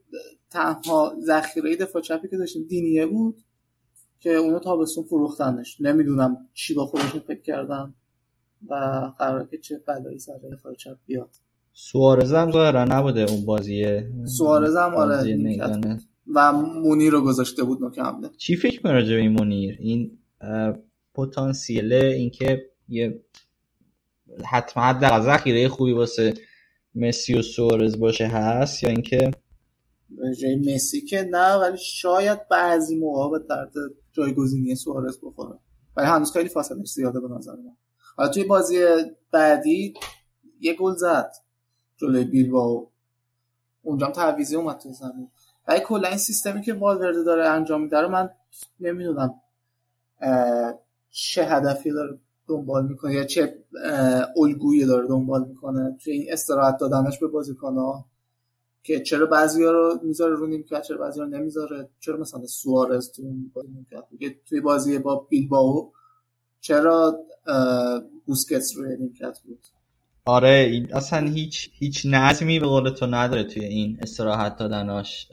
[0.50, 3.42] تنها ذخیره دفاع چپی که داشتیم دینیه بود.
[4.26, 5.80] که اونو تابستون فروختنش.
[5.80, 7.94] نمی‌دونم چی با خودشون فکر کردن
[8.68, 8.74] و
[9.18, 11.30] قرار که چه بلایی سر دفاع چپ بیاد.
[11.72, 15.98] سوارز هم ظاهرا نبوده اون بازیه سوارز هم آره.
[16.34, 18.30] و مونی رو گذاشته بود نوک حمله.
[18.36, 20.18] چی فکر می‌کنی راجع به این مونیر این
[21.14, 23.20] پتانسیل اینکه یه
[24.44, 26.34] حتما حداقل ذخیره خوبی واسه
[26.94, 29.30] مسی و سوارز باشه هست یا اینکه
[30.40, 33.72] جای مسی که نه ولی شاید بعضی موقع به درد
[34.12, 35.58] جایگزینی سوارز بخوره.
[35.96, 37.76] ولی هنوز خیلی فاصله زیاده به نظر من.
[38.16, 38.84] حالا توی بازی
[39.32, 39.94] بعدی
[40.60, 41.32] یه گل زد
[41.96, 42.86] جلوی بیلبائو.
[43.82, 45.30] اونجا هم تعویضی اومد توی زمین.
[45.68, 48.30] ولی کلا این سیستمی که والورده داره انجام میده رو من
[48.80, 49.34] نمی‌دونم
[51.10, 52.18] چه هدفی داره
[52.48, 53.64] دنبال می‌کنه یا چه
[54.36, 55.96] الگویی داره دنبال می‌کنه.
[56.04, 58.04] توی این استراحت دادنش به بازیکن‌ها.
[58.86, 63.22] که چرا بعضیا رو می‌ذاره رو نیمکت چرا بعضیا رو نمی‌ذاره؟ چرا مثلا سوارز تو
[64.48, 65.90] توی بازی با بیلبائو
[66.60, 67.24] چرا
[68.26, 69.66] بوسکتس روی نیمکت بود؟
[70.24, 75.28] آره این اصلا هیچ هیچ نظمی به قول تو نداره توی این استراحت دادناش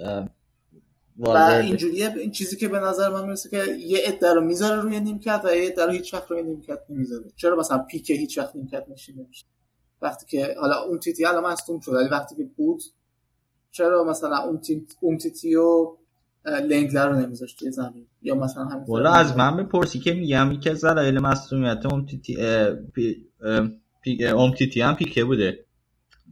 [1.19, 1.37] و.
[1.37, 5.41] اینجوریه این چیزی که به نظر من می‌رسه که یه عده رو می‌ذاره روی نیمکت
[5.43, 7.25] و یه عده رو هیچ وقت روی نیمکت نمی‌ذاره.
[7.35, 9.45] چرا مثلا پیکه هیچ وقت نیمکت نشین نمیشه
[10.01, 12.83] وقتی که حالا اومتیتی الان مصدوم شد ولی وقتی که بود
[13.73, 15.95] چرا مثلا اون تیم اومتیتی و
[16.45, 20.69] لنگلر رو نمیذاشت توی زمین؟ یا مثلا همین والا از من بپرسی که میگم یکی
[20.69, 22.37] از دلایل مصدومیت اومتیتی
[24.01, 25.65] پی اومتیتی هم پیکه بوده.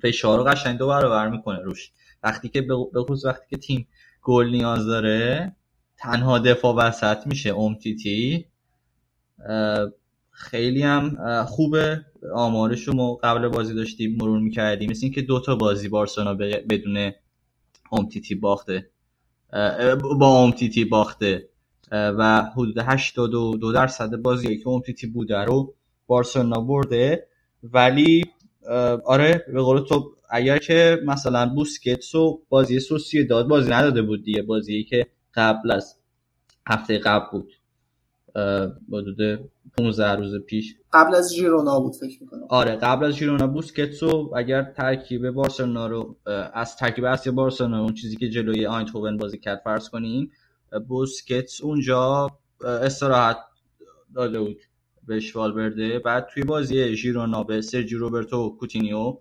[0.01, 1.91] فشار رو قشنگ دو برابر می‌کنه روش.
[2.23, 3.87] وقتی که به خصوص وقتی که تیم
[4.21, 5.55] گل نیاز داره
[5.97, 8.45] تنها دفاع وسط میشه امتیتی
[9.49, 9.91] اه،
[10.31, 12.05] خیلی هم خوبه.
[12.35, 14.89] آمارش رو ما قبل بازی داشتیم مرور می‌کردیم.
[14.89, 16.33] مثل اینکه دو تا بازی بارسلونا
[16.69, 17.11] بدون
[17.91, 18.89] امتیتی باخته.
[20.19, 21.47] با امتیتی باخته.
[21.91, 25.73] و حدود 82 درصد بازی که امتیتی بوده رو
[26.07, 27.27] بارسلونا برده.
[27.63, 28.25] ولی
[29.05, 34.23] آره به قول تو اگر که مثلا بوسکتس و بازی سوسیه داد بازی نداده بود
[34.23, 34.41] دیگه.
[34.41, 35.95] بازی که قبل از
[36.67, 37.53] هفته قبل بود.
[38.91, 40.75] حدود 15 روز پیش.
[40.93, 42.45] قبل از ژیرونا بود فکر می‌کنم.
[42.49, 46.15] آره قبل از ژیرونا بوسکتس رو اگر ترکیب بارسلونا رو
[46.53, 50.31] از ترکیب اصلی بارسلونا اون چیزی که جلوی آینتوون بازی کرد فرض کنیم
[50.87, 52.29] بوسکتس اونجا
[52.63, 53.37] استراحت
[54.15, 54.57] داده بود
[55.07, 55.99] بهش والورده.
[55.99, 59.17] بعد توی بازی ژیرونا به سرجی روبرتو و کوتینیو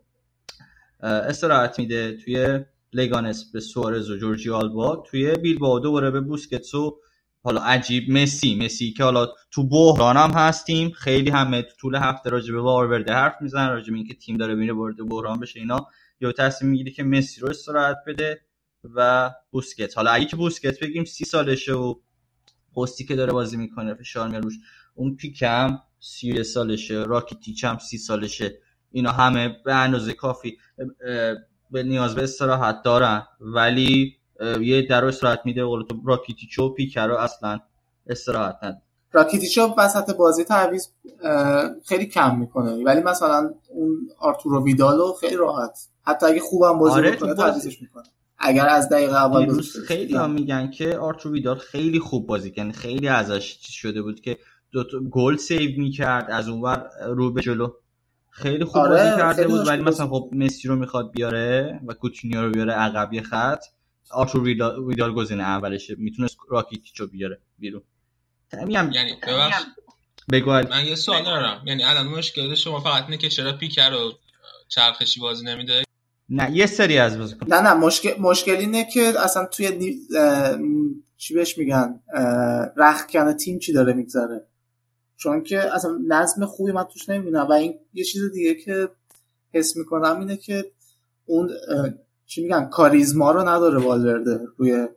[1.03, 2.61] استراحت میده توی
[2.93, 4.97] لگانس به سوارز و جورجی آلبا.
[4.97, 6.99] توی بیلبائو دوباره به بوسکتس و
[7.43, 12.31] حالا عجیب مسی مسی که حالا تو بحران هم هستیم خیلی همه تو طول هفته
[12.31, 15.87] راجع به والورده حرف می‌زنن راجع به اینکه تیم داره میره وارد بحران بشه اینا.
[16.21, 18.41] یا تصمیم می‌گیری که مسی رو استراحت بده
[18.95, 19.97] و بوسکت.
[19.97, 21.95] حالا اگه که بوسکت بگیم سی سالشه و
[22.77, 24.55] پستی که داره بازی می‌کنه فشار میاد روش.
[24.95, 28.59] اون پیکم سی سالشه راکیتیچ هم سی سالشه.
[28.91, 30.59] اینا همه به اندازه کافی
[31.71, 33.27] به نیاز به استراحت دارن.
[33.41, 34.20] ولی
[34.61, 37.59] یه در رو استراحت میده قول تو راکیتیچ و پیکه رو اصلا
[38.07, 40.87] استراحت نداره راکیتیچو وسط بازی تعویض
[41.87, 42.85] خیلی کم می‌کنه.
[42.85, 45.89] ولی مثلا اون آرتورو ویدالو خیلی راحت.
[46.03, 48.05] حتی اگه خوبم بازی آره، بکنه تعویضش می‌کنه.
[48.39, 52.73] اگر از دقیقه اول خیلی هم میگن که آرتور ویدال خیلی خوب بازی کرد.
[52.73, 54.39] خیلی ازش چیز شده بود که
[54.73, 57.69] دو گل سیو می‌کرد از اونور رو به جلو.
[58.31, 59.83] خیلی خوب آره، بازی کرده بود ولی.
[59.83, 63.65] مثلا خب مسی رو می‌خواد بیاره و کوتینیو رو بیاره عقبی خط.
[64.11, 67.83] آرتور ویدال, ویدال گزینه اولشه می‌تونست راکیتیچو بیاره بیرون.
[68.67, 69.63] میگم یعنی ببخش
[70.33, 70.69] بگو علی.
[70.69, 71.63] من یه سوال دارم.
[71.67, 74.13] یعنی الان مشکل شما فقط اینه که چرا پیکه رو
[74.69, 75.83] چرخشی بازی نمیده؟
[76.29, 80.59] نه یه سری از بازیکن نه نه مشکل مشکل اینه که اصلا توی نی- اه،
[81.17, 82.25] چی بهش میگن؟ اه،
[82.77, 84.47] رختکن تیم چی داره میگذره؟
[85.17, 87.47] چون که اصلا نظم خوبی من توش نمی‌بینم.
[87.47, 88.89] و این یه چیز دیگه که
[89.55, 90.71] حس می‌کنم اینه که
[91.27, 91.89] اون اه،
[92.31, 94.89] چی میگن؟ کاریزما رو نداره والورده روی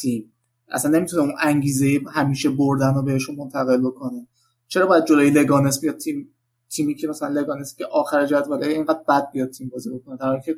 [0.00, 0.32] تیم.
[0.68, 4.26] اصلا نمی‌تونه اون انگیزه همیشه بردن رو بهشون منتقل بکنه.
[4.68, 6.34] چرا باید جلوی لگانس بیاد تیم؟
[6.70, 10.16] تیمی که مثلا لگانس که آخر جدوله اینقدر بد بیاد تیم بازی بکنه.
[10.16, 10.56] در حالی که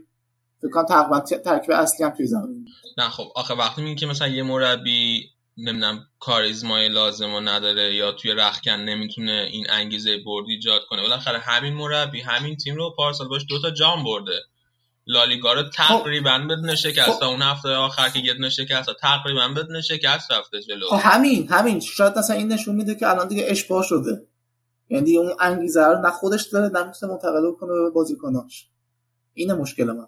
[0.62, 2.68] فکر کنم تقریبا ترکیب اصلی هم توی زمین.
[2.98, 5.24] نه خب آخه وقتی میگی که مثلا یه مربی
[5.56, 11.39] نمی‌دونم کاریزمای لازم رو نداره یا توی رخکن نمی‌تونه این انگیزه برد ایجاد کنه بالاخره
[11.39, 14.40] همین مربی همین تیم رو پارسال باش دوتا جام برده.
[15.07, 19.81] لالیگا رو تقریبا بدون شکست تا اون هفته آخر که یه دونه شکست تقریبا بدون
[19.81, 20.87] شکست رفته جلو.
[20.87, 21.81] خب همین همین.
[21.81, 24.27] شاید مثلا این نشون میده که الان دیگه اشباه شده.
[24.91, 28.69] یعنی دیگه اون انگیزه رو نه خودش داره نه می‌تونه منتقل کنه به بازیکناش.
[29.35, 30.07] اینه مشکل من.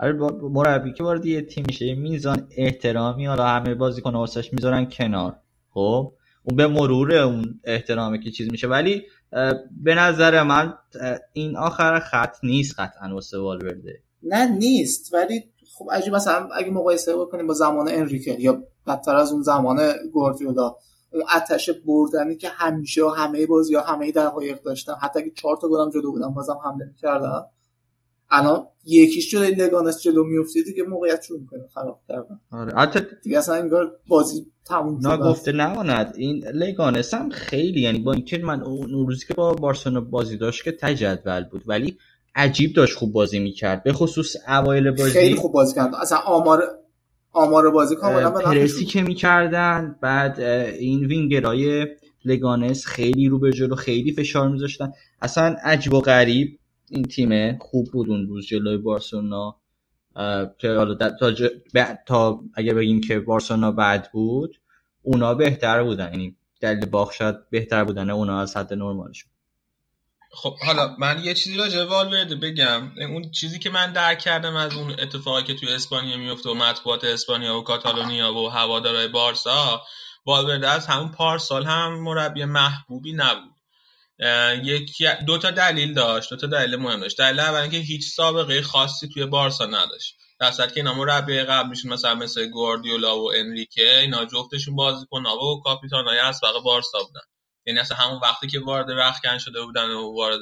[0.00, 4.84] آره با- مربی که وارد یه تیم میشه میزان احترامی حالا همه بازیکن واسش می‌ذارن
[4.84, 5.36] کنار.
[5.70, 6.12] خب؟
[6.42, 8.66] اون به مرور اون احترامه که چیز میشه.
[8.68, 9.02] ولی
[9.82, 10.74] به نظر من
[11.32, 14.02] این آخر خط نیست قطعا واسه والورده.
[14.22, 15.14] نه نیست.
[15.14, 15.44] ولی
[15.78, 20.74] خب عجیب مثلا اگه مقایسه بکنیم با زمان انریکه یا بدتر از اون زمان گواردیولا
[21.36, 25.68] آتش بردنی که همیشه و همه بازی ها همه دقایق داشتن حتی اگه چهار تا
[25.68, 27.42] گلم جلو بودن بازم حمله می‌کردن.
[28.32, 32.40] الان یکیش جلوی لگانس جلو میفته دیگه موقعیت شروع می‌کنه خراب کردن.
[32.52, 32.74] آره.
[32.74, 35.12] حتی دیگه اصلا انگار بازی تموم شده.
[35.12, 35.20] است.
[35.20, 36.14] نگفته نماند.
[36.16, 40.64] این لگانس هم خیلی یعنی با اینکه من اون روزی که با بارسلونا بازی داشت
[40.64, 41.96] که ته جدول بود ولی
[42.34, 43.82] عجیب داشت خوب بازی می‌کرد.
[43.82, 46.62] به خصوص اوایل بازی خیلی خوب بازی کردن اصلا آمار
[47.32, 48.84] آمار بازی کاملا پرسی.
[48.84, 51.86] که می‌کردن بعد این وینگرای
[52.24, 54.92] لگانس خیلی رو به جلو خیلی فشار میذاشتن.
[55.22, 56.58] اصلا عجیب و غریب.
[56.92, 59.60] این تیم خوب بود اون روز جلوی بارسلونا.
[61.20, 64.60] تا, ج- تا اگه بگیم که بارسلونا بد بود
[65.02, 66.10] اونا بهتر بودن.
[66.12, 69.30] یعنی دلیل باخت شاید بهتر بودن اونا از حد نرمالشون
[70.32, 72.92] خب حالا من یه چیزی راجع به والورده بگم.
[72.98, 77.04] اون چیزی که من درک کردم از اون اتفاقی که توی اسپانیا میفته و مطبوعات
[77.04, 79.82] اسپانیا و کاتالونیا و هوادارهای بارسا
[80.26, 83.51] والورده از همون پارسال هم مربی محبوبی نبود.
[84.64, 87.18] یکی دو تا دلیل داشت دو تا دلیل مهم داشت.
[87.18, 90.16] دلیل اول اینکه هیچ سابقه خاصی توی بارسا نداشت.
[90.40, 96.18] در که اینا مربی قبلیشون مثلا مثل گواردیولا و انریکه اینا جفتشون بازیکن‌ها و کاپیتان‌های
[96.18, 97.20] اسبق بارسا بودن.
[97.66, 100.40] یعنی اصلا همون وقتی که وارد رخکن شده بودن و وارد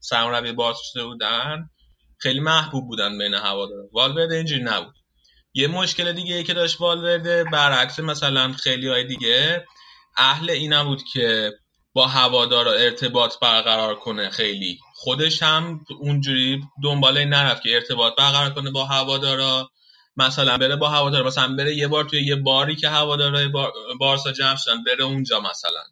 [0.00, 1.70] سرمربی بارسا شده بودن
[2.18, 3.88] خیلی محبوب بودن بین هوادارا.
[3.92, 4.94] والورده اینجوری نبود.
[5.54, 9.64] یه مشکل دیگه ای که داشت والورده برعکس مثلا خیلی های دیگه
[10.16, 11.52] اهل این نبود که
[11.96, 14.78] با هوادارا ارتباط برقرار کنه خیلی.
[14.94, 19.70] خودش هم اونجوری دنبال این نرفت که ارتباط برقرار کنه با هوادارا.
[20.16, 23.72] مثلا بره با هوادارا مثلا بره یه بار توی یه باری که هوادارای بار...
[24.00, 25.82] بارسا جمع شدن بره اونجا مثلا.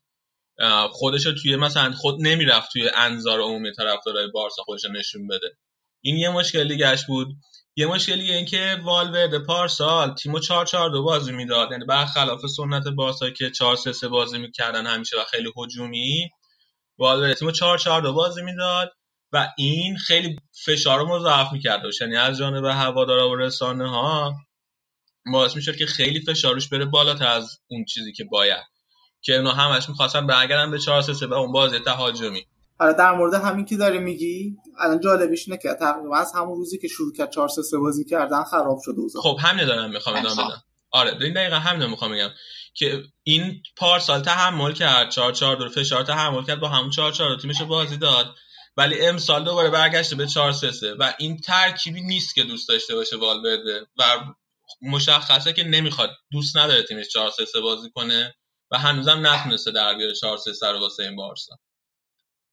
[0.89, 5.57] خودش توی مثلا خود نمی‌رفت توی انظار عمومی طرفدارای بارسا خودش نشون بده.
[6.01, 7.29] این یه مشکل دیگهش بود.
[7.77, 11.71] یه مشکل دیگه این که والورده پارسال تیمو 4 4 2 بازی می‌داد.
[11.73, 16.31] یعنی برخلاف سنت بارسا که 4 3 3 بازی می‌کردن همیشه و خیلی هجومی
[16.99, 18.93] والورده تیمو 4 4 2 بازی می‌داد
[19.33, 20.37] و این خیلی
[20.67, 21.83] فشار رو مضاعف می‌کرد.
[22.01, 24.35] یعنی از جانب هوادارا و رسانه ها
[25.33, 28.65] باعث می‌شد که خیلی فشارش بره بالاتر از اون چیزی که باید.
[29.23, 32.47] که اونا همش می‌خواستن برگردن به 4 3 3 و اون بازی تهاجمی.
[32.79, 36.79] حالا در مورد همین که داری میگی الان جالبیش اینه که تقریبا از همون روزی
[36.79, 39.23] که شروع کرد 4 3 بازی کردن خراب شده اوضاع.
[39.23, 40.63] خب همین دارم می‌خوام ادامه بدم.
[40.91, 42.31] آره این دقیقا همین رو می‌خوام بگم
[42.75, 47.37] که این پارسال تحمل کرد 4 4 دور فشار تحمل کرد با همون 4 4
[47.37, 48.35] تیمش بازی داد.
[48.77, 52.95] ولی امسال دوباره برگشته به 4 3 3 و این ترکیبی نیست که دوست داشته
[52.95, 53.87] باشه والورده.
[53.99, 54.03] و
[54.83, 58.35] مشخصه که نمی‌خواد دوست نداره تیمش 4 3 3 بازی کنه
[58.71, 61.59] و هنوزم نتونسته در بیاره 4 3 3 رو واسه این بارسا.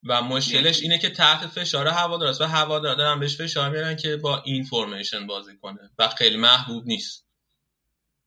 [0.08, 4.42] و مشکلش اینه که تحت فشار هوادارست و هوادارا دارن بهش فشار میارن که با
[4.44, 7.26] این فرمیشن بازی کنه و خیلی محبوب نیست.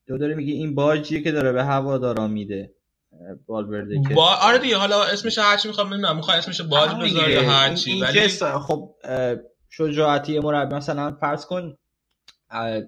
[0.07, 2.73] تو داری میگی این باجیه که داره به هوادارا میده
[3.11, 4.13] اه، والورده که.
[4.13, 7.29] با آره دیگه حالا اسمش هرچی می‌خوام نمی‌دونم می‌خوای اسمش باج همون بذار.
[7.29, 8.27] یا هر چی این ولی
[8.67, 8.95] خب
[9.69, 11.77] شجاعتی مربی مثلا فرض کن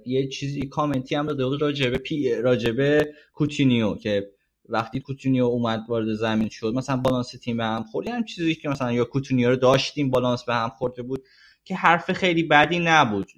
[0.05, 4.31] یه چیزی کامنتی هم داده راجبه پی راجبه کوتینیو که
[4.69, 8.07] وقتی کوتینیو اومد وارد زمین شد مثلا بالانس تیم به هم خورد.
[8.07, 11.23] هم چیزی که مثلا یا کوتینیو رو داشتیم بالانس به هم خورده بود
[11.63, 13.31] که حرف خیلی بدی نبود.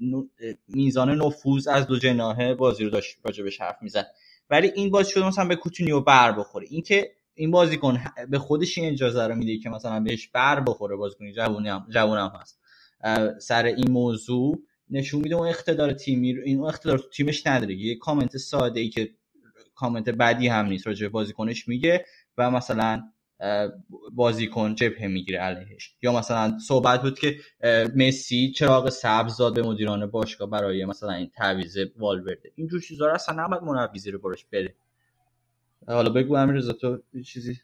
[0.68, 4.08] میزان نفوذ از دو جناحه بازی رو داشت راجبش حرف می‌زد.
[4.50, 6.68] ولی این باز شد مثلا به کوتینیو بر بخوره.
[6.70, 11.32] اینکه این بازیکن به خودش این اجازه رو میده که مثلا بهش بر بخوره بازیکن
[11.32, 12.60] جوونی هم جوون هم هست
[13.42, 14.60] سر این موضوع
[14.90, 17.76] نشون میده اون اقتدار تیمی رو این اقتدار تو تیمش نداره.
[17.76, 19.10] یه کامنت ساده ای که
[19.80, 22.06] کامنت بدی هم نیست راجع بازیکنش میگه
[22.38, 23.04] و مثلا
[24.14, 25.96] بازیکن جبهه می‌گیره علیهش.
[26.02, 27.38] یا مثلا صحبت بود که
[27.96, 32.52] مسی چراغ سبز داد به مدیران باشگاه برای مثلا این تعویض والورده.
[32.56, 34.18] اینجور چیزا رو اصلا نباید مربی زیر
[34.52, 34.76] بره.
[35.88, 37.60] حالا بگو امیررضا تو یه چیزی؟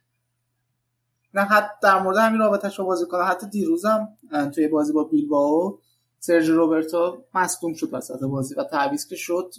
[1.33, 4.07] نه حتی در مورد همین رابطش بازی کنه حتی دیروزم
[4.55, 5.79] توی بازی با بیلباو
[6.19, 9.53] سرژ روبرتو مصدوم شد وسط بازی و تعویض که شد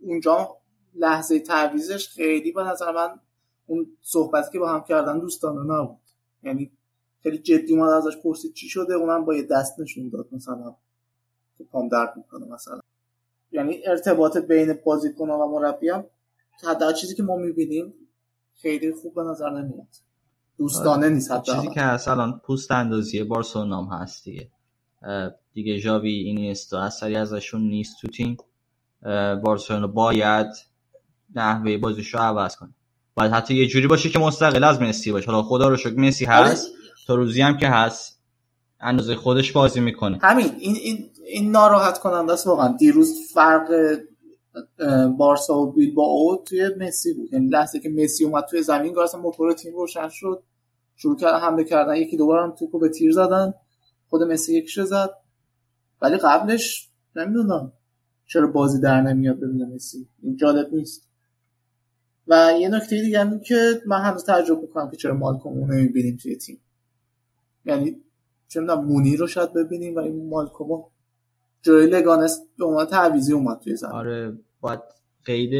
[0.00, 0.56] اونجا
[0.98, 3.20] لحظه تعویزش خیلی به نظر من
[3.66, 6.00] اون صحبتی که با هم کردن دوستانه نبود.
[6.42, 6.70] یعنی
[7.22, 10.74] خیلی جدی اومد ازش پرسید چی شده اونم با یه دست نشون داد مثلا
[11.58, 12.80] که پام درد می‌کنه مثلا.
[13.52, 16.04] یعنی ارتباط بین بازیکن و مربی هم
[16.64, 17.94] حداقل چیزی که ما می‌بینیم
[18.54, 19.88] خیلی خوب به نظر نمیاد.
[20.58, 24.50] دوستانه نیست حتی چیزی که هست الان پوست اندازی بارسلونا هم هست دیگه.
[25.52, 28.36] دیگه ژاوی اینیستا اثری ازشون نیست تو تیم.
[29.42, 30.46] بارسلونا باید
[31.34, 32.74] نحوه بازیش رو عوض کنه.
[33.14, 35.30] باید حتی یه جوری باشه که مستقل از مسی باشه.
[35.30, 36.72] حالا خدا رو شکر مسی هست.
[37.06, 38.20] تا روزی هم که هست.
[38.80, 40.18] اندازه خودش بازی می‌کنه.
[40.22, 40.50] همین.
[40.58, 42.76] این این این ناراحت کننده است واقعا.
[42.76, 43.68] دیروز فرق
[45.18, 47.32] بارسا و بیلبائو توی مسی بود.
[47.32, 50.42] یعنی لحظه که مسی اومد توی زمین اصلا موتور تیم روشن شد.
[50.96, 51.96] شروع کردن حمله کردن.
[51.96, 53.54] یکی دوباره هم توپو به تیر زدن.
[54.08, 55.10] خود مسی یکیشو زد.
[56.02, 57.72] ولی قبلش نمی‌دونم.
[58.26, 61.05] چرا بازی در نمیاد ببینم مسی؟ این جالب نیست.
[62.28, 66.16] و یه نکته دیگه هم که من هنوز تعجب می‌کنم که چرا مالکوم رو نمی‌بینیم
[66.16, 66.60] توی تیم.
[67.64, 67.96] یعنی
[68.48, 70.84] چه می‌دونم مونی رو شاید ببینیم و این مالکوم
[71.62, 73.92] جوی لگانس به عنوان تعویزی اومد توی زمین.
[73.92, 74.80] آره باید
[75.24, 75.52] قید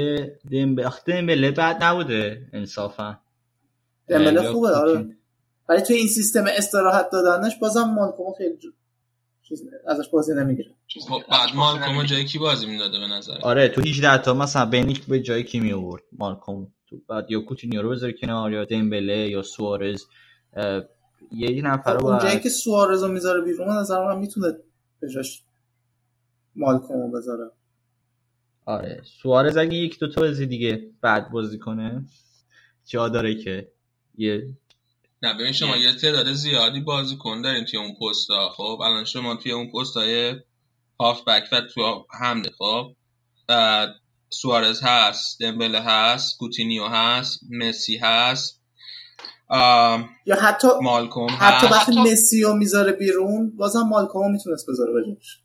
[0.52, 3.18] دمبله دمبله بعد نبوده انصافا.
[4.08, 5.16] دمبله خوبه آره.
[5.68, 8.56] ولی توی این سیستم استراحت دادنش بازم مالکوم خیلی
[9.49, 10.70] چیز ازش بازی نمی‌گیره
[11.08, 15.07] خب بعد مالکوم جای کی بازی می‌داده به نظر؟ آره تو 18 تا مثلا بینیک
[15.07, 19.28] به جای کی می آورد مالکوم تو بعد یا کوتینیو رو بذاری کنار یا دمبله
[19.28, 20.05] یا سوارز.
[21.33, 24.47] یه نفر رو اونجایی که سوارز رو می‌ذاره بیرون نظر من می‌تونه
[25.00, 25.42] به جاش
[26.57, 27.50] مالکوم رو بذاره.
[28.65, 32.05] آره سوارز اگه یک دو تا بازی دیگه بعد بازی کنه
[32.86, 33.68] جا داره که
[34.18, 34.49] یه
[35.26, 39.52] نه ببین شما یه تعداد زیادی بازیکن دارین توی اون پستا خب الان شما توی
[39.52, 40.34] اون پستای
[41.00, 42.86] هاف بک و تو حمله خب؟
[44.30, 48.62] سوارز هست دمبله هست کوتینیو هست مسی هست
[50.26, 55.40] یا حتی مالکوم حتی وقتی مسی رو می‌ذاره بیرون بازم مالکوم می‌تونست بذاره بجاش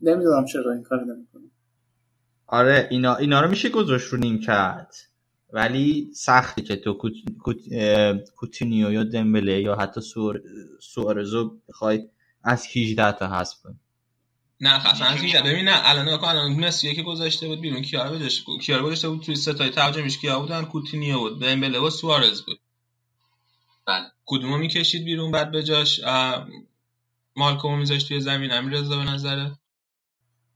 [0.00, 1.42] نمی‌دونم چرا این کار نمی‌کنه.
[2.46, 4.96] آره اینا اینا رو میشه گذاشت رو نیمکت.
[5.52, 7.12] ولی سختی که تو کوت...
[7.38, 7.56] کوت...
[8.36, 10.40] کوتینیو یا دمبله یا حتی سور...
[10.80, 12.08] سوارزو بخوای
[12.44, 13.76] از 18 تا حذف کنی.
[14.60, 17.82] نه اصلا از اینجا ببین نه الان نگاه کن الان مسی که گذاشته بود بیرون؟
[17.82, 21.78] کیا رو گذاشته کیا رو گذاشته بود؟ توی ستای ترجمهش کیا بودن؟ کوتینیو بود دمبله
[21.78, 22.60] و سوارز بود.
[23.86, 24.04] بله.
[24.26, 26.00] کدومو می‌کشید بیرون بعد به جاش؟
[27.36, 29.58] مالکومو میذاشت توی زمین؟ امیر رضا به نظره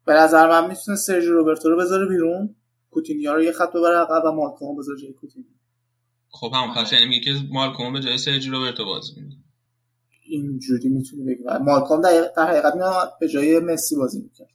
[0.07, 2.57] به نظر من می‌تونه سرژی روبرتو رو بذاره بیرون.
[2.97, 5.49] کوتینیو رو یه خط ببره عقب و مالکوم بذاره جای کوتینیو
[6.31, 9.37] خب همون پس یعنی میگه که مالکوم به جای سرجی روبرتو بازی میده
[10.23, 11.43] اینجوری می‌تونی بگی.
[11.61, 12.75] مالکوم در, در حقیقت
[13.21, 14.49] به جای مسی بازی می‌کرد.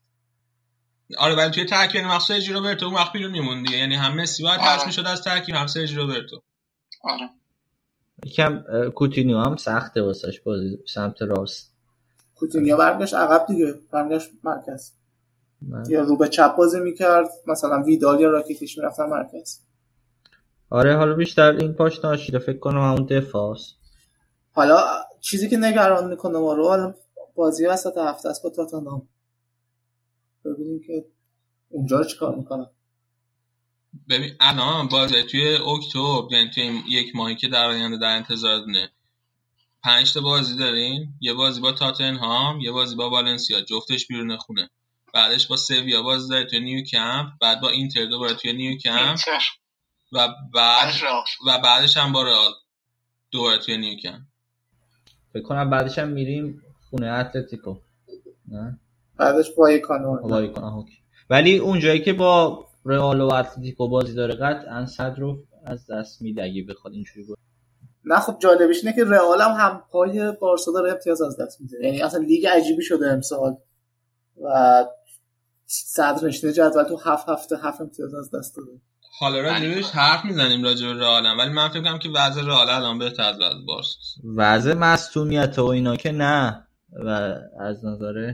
[1.18, 3.78] آره ولی توی ترکیب مخصوص سرجی روبرتو اون وقت بیرون میموند دیگه.
[3.78, 6.42] یعنی هم مسی باید حذف می‌شد از ترکیب هم سرجی روبرتو.
[7.03, 7.30] آره.
[8.26, 11.74] یکم کوتینیو هم سخته واسش بازی سمت راست.
[12.36, 13.74] کوتینیو برگشت عقب دیگه.
[13.92, 14.92] برگشت مرکز.
[15.88, 19.59] یا رو به چپ بازی می‌کرد مثلا ویدال یا راکیتیش می‌رفتن مرکز.
[20.69, 23.57] آره حالا بیشتر این پاش ناشیده فکر کنم همون دفاع
[24.51, 24.83] حالا
[25.19, 26.93] چیزی که نگران می‌کنه ما رو حالا
[27.35, 29.07] بازی وسط هفته است با تاتنهام
[30.45, 31.06] ببینیم که
[31.69, 32.67] اونجا رو چیکار می‌کنن
[34.09, 38.91] ببین الان بازی توی اکتبر یعنی توی یک ماهی که در آینده در انتظارتونه
[39.83, 43.61] پنج تا بازی دارین یه بازی با تاتنهام یه بازی با والنسیا.
[43.61, 44.69] جفتش بیرون خونه.
[45.14, 49.17] بعدش با سویا باز داره توی نیو کمپ بعد با اینتر دوباره توی نیو کمپ.
[50.14, 50.93] و بعد
[51.48, 52.51] و بعدش هم با رئال
[53.31, 54.22] دوباره توی نیو کمپ.
[55.33, 57.75] فکر کنم بعدش هم میریم خونه اتلتیکو.
[58.48, 58.80] نه؟
[59.17, 60.85] بعدش وایکانو
[61.30, 66.43] ولی اونجایی که با رئال و اتلتیکو بازی داره قطعا صد رو از دست میده
[66.43, 67.38] اگه بخواد اینجوری بود
[68.06, 71.77] نه خب جالبش اینه که رئال هم هم پای بارسا داره امتیاز از دست میده.
[71.83, 73.57] یعنی اصلا لیگ عجیبی شده امسال.
[74.43, 74.85] و
[75.74, 78.72] صدر نشینه جدول تو هفت هفته هفت امتیاز از دست داده
[79.19, 83.24] حالا راجبش حرف می‌زنیم راجب رئال ولی من فکر کنم که وضع رئال الان بهتر
[83.24, 86.67] از وضع بارسا وضع مصونیت و اینا که نه.
[87.06, 87.09] و
[87.59, 88.33] از نظر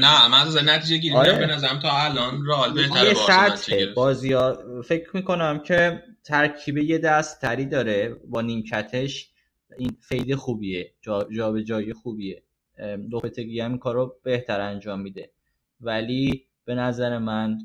[0.00, 1.38] نه من از نتیجه گیری آره.
[1.38, 7.40] به نظرم تا الان رئال بهتره بارسا بازی ها فکر می‌کنم که ترکیب یه دست
[7.40, 9.30] تری داره با نیمکتش.
[9.78, 12.42] این فید خوبیه جا, جا به جای خوبیه
[13.10, 15.32] لوپتگی هم کارو بهتر انجام میده.
[15.80, 17.58] ولی به نظر من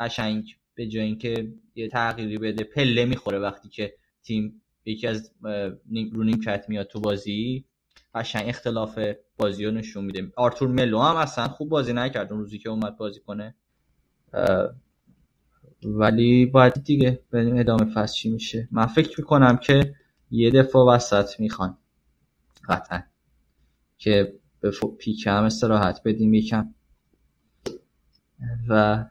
[0.00, 5.32] قشنگ به جای اینکه یه تغییری بده پله می‌خوره وقتی که تیم یکی از
[6.12, 7.64] رو نیمکت میاد تو بازی.
[8.14, 8.98] قشنگ اختلاف
[9.36, 10.32] بازی رو نشون میده.
[10.36, 13.54] آرتور ملو هم اصلا خوب بازی نکرد اون روزی که اومد بازی کنه.
[15.84, 18.68] ولی باید دیگه بریم ادامه فصل چی میشه.
[18.70, 19.94] من فکر می‌کنم که
[20.30, 21.78] یه دفعه وسط می‌خوان
[22.68, 23.02] قطعا.
[23.98, 26.74] که به پیک هم استراحت بدیم یکم.
[28.68, 29.04] و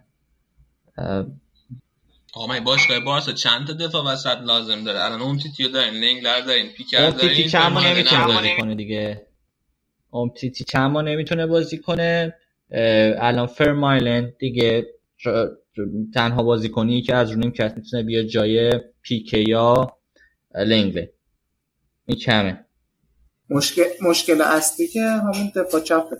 [2.33, 6.71] آقا باشگاه بارسا چند تا دفاع وسط لازم داره؟ الان اون تیتیو داریم لنگلر داریم
[6.77, 9.27] پیکر داریم پیکر هم نمی‌تونه بازی کنه دیگه؟
[10.13, 12.33] امتیتی چند ما نمی‌تونه بازی کنه؟
[13.19, 14.87] الان فرمایلند دیگه
[16.13, 19.97] تنها بازی کنی که از رو نیمکت می‌تونه بیا جای پیکه یا
[20.55, 21.13] لنگله.
[22.05, 22.65] این کمه.
[23.49, 26.17] مشکل مشکل اصلی که همون دفاع چپه.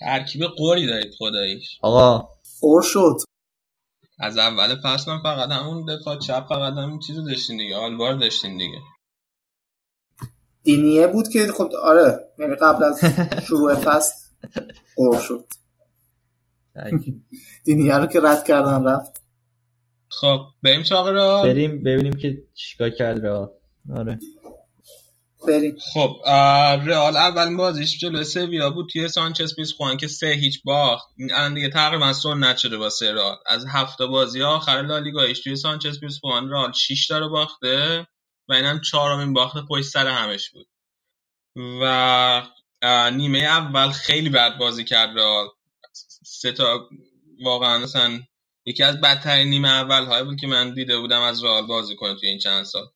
[0.00, 1.78] ترکیب قوری دارید خداییش.
[1.82, 2.28] آقا.
[2.60, 3.16] قور شد.
[4.20, 8.56] از اول فصل من فقط همون دفاع چپ فقط همون چیزو داشتین دیگه آلوار داشتین
[8.56, 8.78] دیگه.
[10.62, 13.00] دینیه بود که خب آره یعنی قبل از
[13.46, 14.14] شروع فصل
[14.96, 15.44] قور شد.
[17.64, 19.22] دینیه رو که رد کردن رفت.
[20.08, 23.58] خب بریم سراغ را بریم ببینیم که چیکار کرد را
[23.96, 24.18] آره.
[25.48, 25.76] بریم.
[25.92, 26.16] خب
[26.86, 31.08] رئال اول بازیش جلو سویا بود توی سانچز پیزخوان که سه هیچ باخت.
[31.30, 33.36] الان دیگه تقریبا سنت شده واسه رئال.
[33.46, 38.06] از هفته بازی آخر لالیگایش توی سانچز پیزخوان رئال 6 تا رو باخته
[38.48, 40.66] و اینم چهارمین باخت پشت سر همش بود.
[41.82, 42.42] و
[43.12, 45.48] نیمه اول خیلی بد بازی کرد رئال.
[46.24, 46.88] سه تا
[47.44, 48.20] واقعا مثلا
[48.64, 52.14] یکی از بدترین نیمه اول های بود که من دیده بودم از رئال بازی کنه
[52.14, 52.86] توی این چند سال.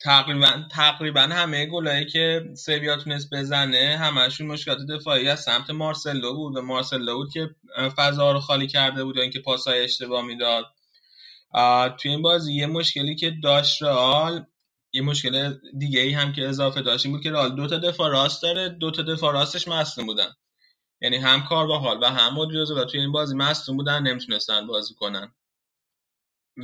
[0.00, 6.56] تقریبا تقریبا همه گلایی که سویا تونست بزنه همشون مشکلات دفاعی از سمت مارسلو بود
[6.56, 7.50] و مارسلو بود که
[7.96, 10.64] فضا رو خالی کرده بود و اینکه پاسای اشتباه می‌داد.
[11.98, 14.44] توی این بازی یه مشکلی که داشت رئال
[14.92, 18.10] یه مشکل دیگه ای هم که اضافه داشت این بود که رئال دو تا دفاع
[18.10, 20.32] راست داره دو تا دفاع راستش مصدوم بودن.
[21.02, 24.66] یعنی هم کار با حال و هم مودریوزو و توی این بازی مصدوم بودن نمی‌تونستن
[24.66, 25.32] بازی کنن.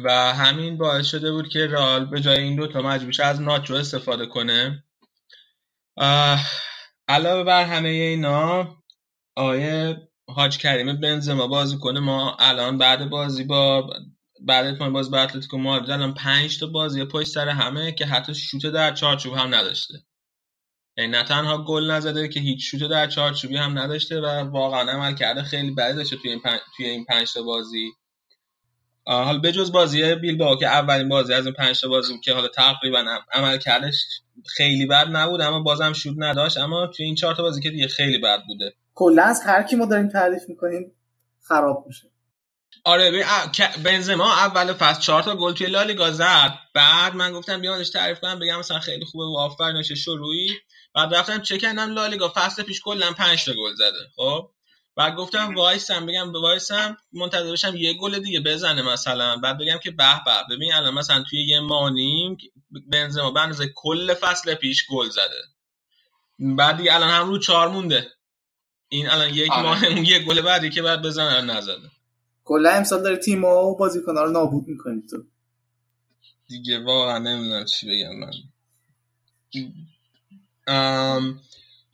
[0.05, 3.75] و همین باعث شده بود که رئال به جای این دو تا مجبور از ناچو
[3.75, 4.85] استفاده کنه.
[7.09, 8.77] علاوه بر همه اینا
[9.37, 12.01] آیه حاج کریم بنزما بازی کنه.
[12.01, 13.91] ما الان بعد بازی با
[14.41, 18.35] بعد اتمام باز با اتلتیکو مادرید الان 5 تا بازی پشت سر همه که حتی
[18.35, 19.95] شوت در چارچوب هم نداشته.
[20.97, 25.15] یعنی نه تنها گل نزده که هیچ شوت در چارچوبی هم نداشته و واقعا عمل
[25.15, 26.59] کرده خیلی بدی داشته توی این پن...
[26.77, 27.93] توی این 5 تا بازی.
[29.07, 32.49] حالا به جز بازی بیلبائو که اولین بازی از این 5 تا بازی که حالا
[32.49, 34.05] تقریبا عمل کردش
[34.47, 36.59] خیلی بد نبود اما بازم شوت نداشت.
[36.59, 38.75] اما توی این 4 تا بازی که دیگه خیلی بد بوده.
[38.95, 40.93] کلا از هر کی ما داریم تعریف می‌کنیم
[41.43, 42.11] خراب میشه.
[42.85, 43.25] آره
[43.85, 46.53] بنزما اول فصل 4 تا گل توی لالیگا زد.
[46.75, 50.51] بعد من گفتم بیانش تعریف کنم بگم مثلا خیلی خوبه و شروعی.
[50.95, 54.09] بعد رفتم چک کردم لالیگا فصل پیش کلا 5 تا گل زده.
[54.17, 54.51] خب؟
[54.97, 59.37] بعد گفتم وایسم بگم به وایسم منتظر بشم یه گل دیگه بزنه مثلا.
[59.37, 62.39] بعد بگم که به به ببین الان مثلا توی یه مانیم
[62.93, 65.43] بنزما به اندازه کل فصل پیش گل زده.
[66.39, 68.11] بعد دیگه الان هم رو چهار مونده.
[68.89, 69.63] این الان یک آره.
[69.63, 71.91] ماه یه گل بعدی که بعد بزنه نزده.
[72.45, 75.25] کلا امسال داره تیم و بازیکن‌ها رو نابود می‌کنی تو.
[76.49, 78.33] دیگه واقعا نمی‌دونم چی بگم من.
[80.67, 81.41] ام...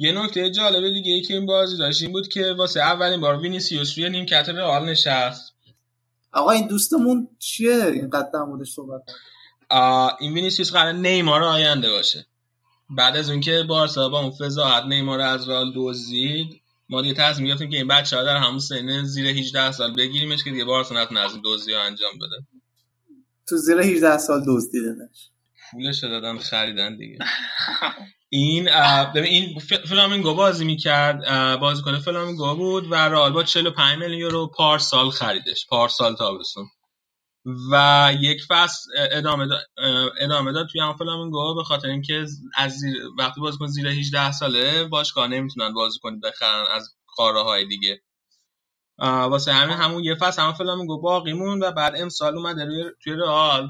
[0.03, 3.41] یه نکته جالب دیگه ای که این بازی داشت این بود که واسه اولین بار
[3.41, 5.55] وینیسیوس روی نیمکت رئال نشست.
[6.33, 9.03] آقا این دوستمون چیه اینقدر در موردش صحبت
[10.21, 12.27] این وینیسیوس قرار نیمار آینده باشه.
[12.91, 17.71] بعد از اونکه بارسا با اون فضاحت نیمار از رئال دزدید ما دیگه تصمیم گرفتیم
[17.71, 21.21] که این بچه ها در همون سن زیر 18 سال بگیریمش که دیگه بارسا نتونه
[21.21, 22.47] از دزدی انجام بده.
[23.49, 25.31] تو زیر 18 سال دزدیدنش.
[25.73, 27.19] پولش دادن خریدن دیگه.
[28.29, 28.65] این
[29.15, 31.21] ببین این فلامینگو بازی می‌کرد
[31.59, 36.67] بازیکن فلامینگو بود و رئال با 45 میلیون یورو پارسال خریدش پارسال تابستون.
[37.73, 39.61] و یک فصل ادامه داد
[40.21, 42.27] ادامه داد توی هم فلامینگو به خاطر اینکه
[42.57, 48.03] از زیر وقتی بازیکن زیر 18 ساله باشگاه نمی‌تونن بازیکن بخرن از قاره های دیگه
[48.99, 53.13] واسه همین همون یه فصل هم فلامینگو باقی مون و بعد امسال اومده روی توی
[53.13, 53.69] رئال.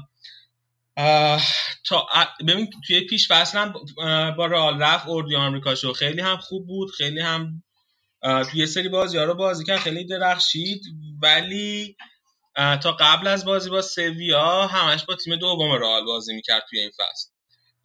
[1.85, 2.07] تا
[2.47, 3.73] ببین توی پیش فصل هم
[4.37, 7.63] با رئال رفت اردوی آمریکا شو خیلی هم خوب بود خیلی هم
[8.51, 10.81] توی سری بازی ها رو بازی کرد خیلی درخشید.
[11.21, 11.97] ولی
[12.55, 16.91] تا قبل از بازی با سویا همش با تیم دوم رئال بازی می‌کرد توی این
[16.91, 17.29] فصل.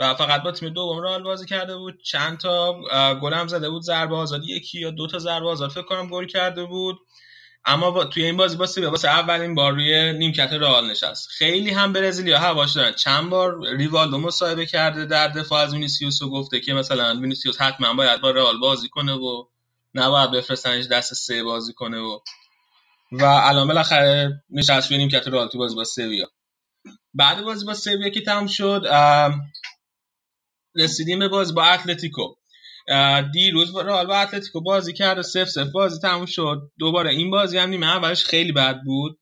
[0.01, 2.03] و فقط با تیم دوم رئال بازی کرده بود.
[2.05, 2.75] چند تا
[3.20, 6.27] گل هم زده بود ضربه آزادی یکی یا دو تا ضربه آزاد فکر کنم گل
[6.27, 6.99] کرده بود.
[7.65, 11.28] اما با توی این بازی با واسه اولین بار روی نیمکت رئال نشست.
[11.28, 12.93] خیلی هم برزیلیا هواش دارن.
[12.93, 17.95] چند بار ریوالدو مصاحبه کرده در دفاع از وینیسیوس و گفته که مثلا وینیسیوس حتما
[17.95, 19.45] باید با رئال بازی کنه و
[19.95, 22.19] نباید بفرستنش دست سه بازی کنه و
[23.12, 26.31] و الان بالاخره نشست روی نیمکت رئال تو بازی با سویا
[27.15, 28.83] بعد بازی با سویا که تموم شد
[30.75, 32.35] رسیدیم به بازی با اتلتیکو.
[33.33, 33.81] دیروز با
[34.23, 36.70] اتلتیکو بازی کرد سف سف بازی تموم شد.
[36.78, 39.18] دوباره این بازی هم نیمه اولش خیلی بد بود.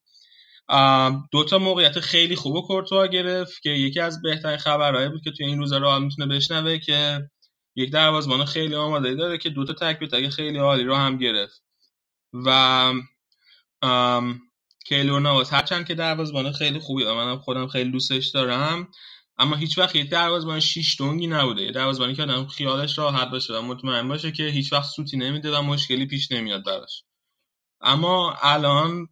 [1.31, 5.31] دو تا موقعیت خیلی خوب و کورتوا گرفت که یکی از بهترین خبرهایی بود که
[5.31, 7.21] توی این روزا رئال می‌تونه بشنوه که
[7.75, 11.63] یک دروازه‌بان خیلی آماده داره که دوتا تک به خیلی عالی رو هم گرفت.
[12.45, 12.93] و
[14.85, 18.87] کیلور نواز هرچند که دروازه‌بان خیلی خوبی و منم خودم خیلی دوستش دارم.
[19.37, 21.63] اما هیچ وقت یه دروازه‌بان شیش دونگی نبوده.
[21.63, 25.57] یه دروازه‌بانی که آدم خیالش راحت باشه و مطمئن باشه که هیچ وقت سوتی نمیده
[25.57, 27.03] و مشکلی پیش نمیاد براش.
[27.81, 29.07] اما الان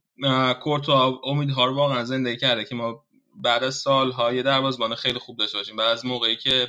[0.62, 3.06] کورتوا امیدها رو واقعا زنده کرده که ما
[3.36, 5.76] بعد از سالهای دروازه‌بان خیلی خوب داشته باشیم.
[5.76, 6.68] بعد از موقعی که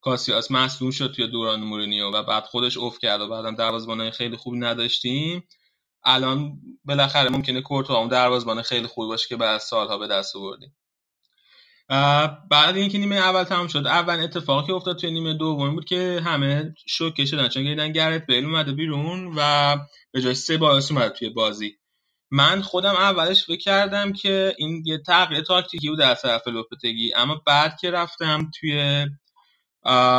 [0.00, 4.36] کاسیاس مصدوم شد توی دوران مورینیو و بعد خودش اوف کرد و بعدم دروازه‌بان خیلی
[4.36, 5.48] خوبی نداشتیم
[6.04, 10.36] الان بالاخره ممکنه کورتوا اون دروازه‌بان خیلی خوبی باشه که بعد از سالها به دست
[10.36, 10.76] آوردیم.
[12.50, 16.20] بعد اینکه نیمه اول تمام شد اول اتفاقی که افتاد توی نیمه دوم بود که
[16.24, 19.76] همه شوکه شدن چون دیدن گرت بیل اومده بیرون و
[20.12, 21.76] به جای سه باعث اومد توی بازی.
[22.30, 27.42] من خودم اولش فکر کردم که این یه تغییر تاکتیکی بود در طرف لوپتگی اما
[27.46, 29.06] بعد که رفتم توی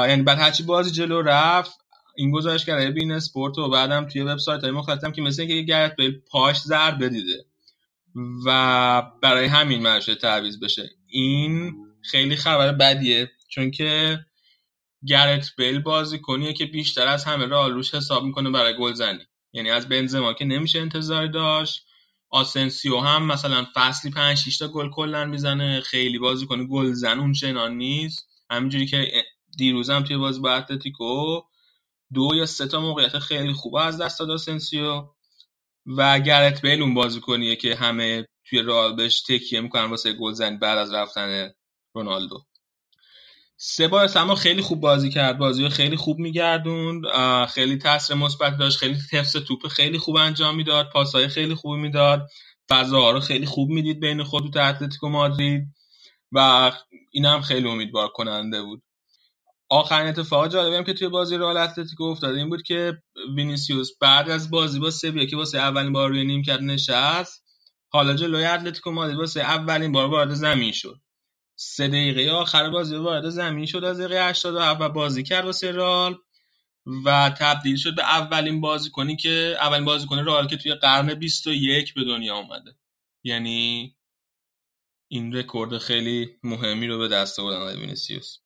[0.08, 1.78] یعنی بعد هرچی بازی جلو رفت
[2.16, 5.96] این گزارش کرده بین اسپورت و بعدم توی وبسایت های مختلفم که مثل اینکه گرت
[5.96, 7.46] بیل پاش ضربه دیده
[8.46, 10.90] و برای همین مرشه تعویض بشه.
[11.16, 14.20] این خیلی خبر بدیه چون که
[15.08, 19.26] گرت بیل بازی کنیه که بیشتر از همه را روش حساب می‌کنه برای گل زنی.
[19.54, 21.86] یعنی از بنزما که نمیشه انتظار داشت.
[22.30, 25.82] آسنسیو هم مثلا فصلی 5 6 تا گل کلا می‌زنه.
[25.82, 28.28] خیلی بازی کنه گل زن اون چنان نیست.
[28.50, 29.24] همینجوری که
[29.58, 31.42] دیروز هم توی بازی با اتلتیکو
[32.14, 35.08] دو یا سه تا موقعیت خیلی خوب از دست داد آسنسیو.
[35.98, 40.58] و گرت بیل اون بازیکنیه که همه توی رئال بهش تکیه می‌کنن واسه گل زنی
[40.58, 41.52] بعد از رفتن
[41.94, 42.46] رونالدو.
[43.58, 45.38] سبایوس اما خیلی خوب بازی کرد.
[45.38, 47.04] بازی رو خیلی خوب میگردوند.
[47.48, 48.78] خیلی تاثیر مثبت داشت.
[48.78, 50.90] خیلی حفظ توپ خیلی خوب انجام می‌داد.
[50.90, 52.28] پاسهای خیلی خوب می‌داد.
[52.70, 55.68] فضاها رو خیلی خوب می‌دید بین خود و اتلتیکو مادرید.
[56.32, 56.72] و
[57.12, 58.84] این هم خیلی امیدوار کننده بود.
[59.70, 62.98] آخرین اتفاق جالبی هم که توی بازی رئال اتلتیکو افتاد این بود که
[63.36, 67.44] وینیسیوس بعد از بازی با سویا که واسه اولین بار روی نیمکت نشست.
[67.90, 71.02] حالا جلوی اتلتیکو مادرید واسه اولین بار وارد زمین شد.
[71.56, 76.18] سه دقیقه آخر بازی وارد زمین شد از دقیقه 87 و بازی کرد واسه رئال
[77.06, 82.04] و تبدیل شد به اولین بازیکنی که اولین بازیکن رئال که توی قرن 21 به
[82.04, 82.76] دنیا اومده.
[83.24, 83.96] یعنی
[85.08, 88.38] این رکورد خیلی مهمی رو به دست آقای وینیسیوس.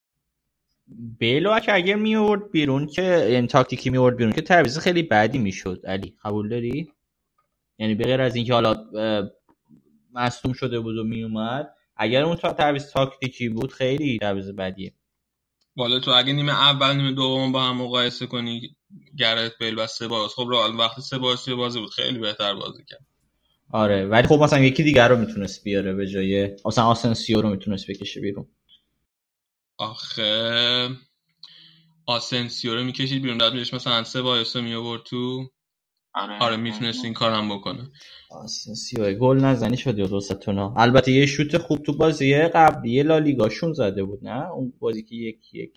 [0.98, 3.02] بیلو که اگر می آورد بیرون که
[3.32, 5.82] یعنی تاکتیکی می آورد بیرون که تعویض خیلی بدی می‌شد.
[5.86, 6.92] علی قبول داری؟
[7.80, 8.76] یعنی به غیر از اینکه حالا
[10.14, 14.94] مصدوم شده بود و می اومد اگر اون تعویض تاکتیکی بود خیلی تعویض بدیه.
[15.76, 18.76] والا تو اگه نیمه اول نیمه دوم با هم مقایسه کنی
[19.18, 20.34] گرت بیل و سبایوس.
[20.34, 23.06] خب رئال وقتی سبایوس بازی بود خیلی بهتر بازی کرد.
[23.72, 27.92] آره ولی خب مثلا یکی دیگر رو می‌تونست بیاره به جای مثلا آسنسیو رو می‌تونست
[27.92, 28.48] بکشه بیرون.
[29.80, 30.90] آخه
[32.06, 33.38] آسنسیو رو می‌کشید بیرون.
[33.38, 35.50] بعد میش مثلا سبایوس رو میآورد تو.
[36.14, 37.92] آره, آره می‌تونست این کارم بکنه.
[38.32, 44.20] آسنسیو گل نزنی شد دوستتونا البته یه شوت خوب تو بازی قبلی لالیگاشون زده بود
[44.24, 45.74] نه؟ اون بازی که یک یک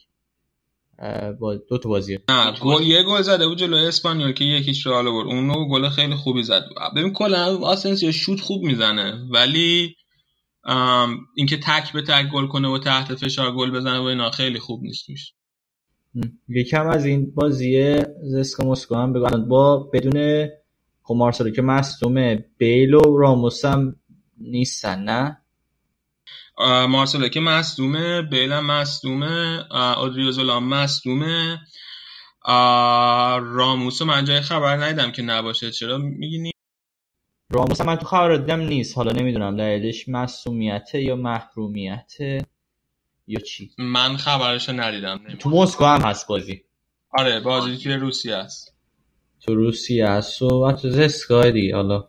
[1.41, 2.19] با دو تا بازی.
[2.29, 5.27] نه گل یه گل زده بود جلوی اسپانیول که یکیش رو برد.
[5.27, 6.65] اونو گل خیلی خوبی زد.
[6.97, 9.97] ببین کلا آسنسیو شوت خوب می‌زنه ولی
[11.37, 14.83] اینکه تک به تک گل کنه و تحت فشار گل بزنه و اینا خیلی خوب
[14.83, 15.35] نیست میشه.
[16.49, 20.49] یکم از این بازی زسکا مسکو هم بگم با بدون
[21.03, 23.97] خب مارسلو که مصدومه بیل و راموس هم
[24.39, 25.39] نیستن نه؟
[26.89, 29.65] مارسلو که مصدومه بیل هم مصدومه
[29.99, 31.59] اودریوزولا هم مصدومه
[33.41, 35.71] راموس من جای خبر ندیدم که نباشه.
[35.71, 36.52] چرا میگی
[37.53, 38.97] راموس من تو خبر دیدم نیست.
[38.97, 42.47] حالا نمی‌دونم دلیلش مصومیته یا محرومیته
[43.27, 43.71] یا چی.
[43.79, 45.21] من خبرش ندیدم.
[45.39, 46.63] تو مسکو هم هست بازی.
[47.11, 48.75] آره بازی توی روسیه هست
[49.41, 52.09] تو روسیه هست و تو زسکای حالا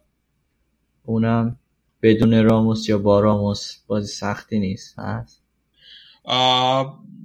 [1.03, 1.59] اونم
[2.01, 5.43] بدون راموس یا با راموس بازی سختی نیست هست.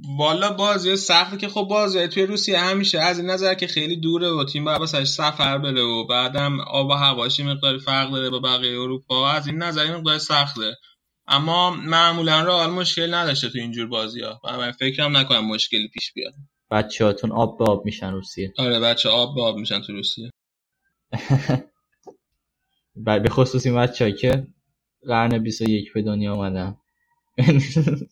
[0.06, 4.30] والا بازی سخته که خب بازی توی روسیه همیشه از این نظر که خیلی دوره
[4.30, 8.38] و تیم باید بسش سفر بره و بعدم آب و هواشی مقداری فرق داره با
[8.38, 9.30] بقیه اروپا.
[9.30, 10.76] از این نظر این مقدار سخته.
[11.26, 16.34] اما معمولا رئال مشکل نداشته تو اینجور بازی ها من فکرم نکنم مشکلی پیش بیاد.
[16.70, 18.52] بچه هاتون آب به آب میشن روسیه.
[18.58, 20.30] آره بچه آب به آب میشن تو روسیه.
[22.96, 24.46] به خصوص این بچه که
[25.06, 26.76] قرن 21 به دنیا آمدن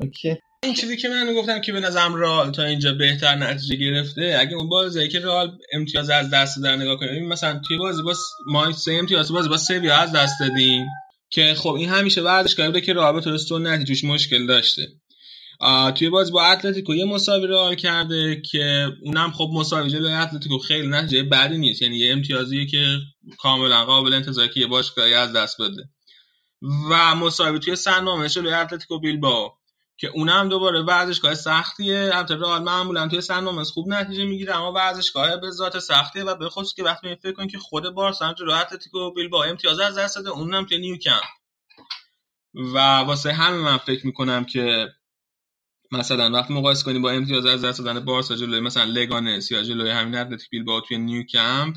[0.00, 0.36] اوکی.
[0.62, 4.56] این چیزی که من گفتم که به نظرم رال تا اینجا بهتر نتیجه گرفته اگه
[4.56, 7.28] اون بازی که رال امتیاز از دست در نگاه کنیم.
[7.28, 8.14] مثلا توی بازی با
[8.46, 10.86] ما سه امتیاز بازی با سویا از دست دادیم
[11.30, 14.88] که خب این همیشه ورزشگاهی بوده که رابط به طور سنتی توش مشکل داشته.
[15.94, 20.88] توی بازی با اتلتیکو یه مساوی رئال کرده که اونم خب مساوی جلوی اتلتیکو خیلی
[20.88, 21.82] نتیجه بدی نیست.
[21.82, 22.98] یعنی یه امتیازیه که
[23.38, 25.82] کاملا قابل انتظار که یه باشگاهی از دست بده.
[26.90, 29.48] و مساوی توی سن مامس جلوی اتلتیکو بیلبائو.
[30.00, 32.10] که اونم دوباره ورزشگاه سختیه.
[32.14, 36.34] البته رئال معمولا توی سن مامس خوب نتیجه می‌گیره اما ورزشگاه به ذات سختیه و
[36.34, 39.98] به خصوص که وقتی فکر کنید که خود بارسا هم جلوی اتلتیکو بیلبائو امتیاز از
[39.98, 41.22] دست داده اونم توی نیوکمپ.
[42.54, 44.88] و واسه همه من فکر می‌کنم که
[45.92, 49.90] مثلا وقتی مقایسه کنیم با امتیاز از دست دادن بارسا جلوی مثلا لگانس یا جلوی
[49.90, 51.76] همین اتلتیک بیلبائو توی نیوکمپ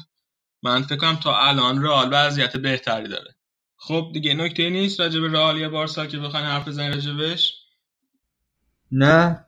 [0.63, 3.35] من فکر کنم تا الان رئال وضعیت بهتری داره.
[3.77, 7.62] خب دیگه نکته نیست راجع به رئال یا بارسا که بخواین حرف بزنین راجبش.
[8.93, 9.45] نه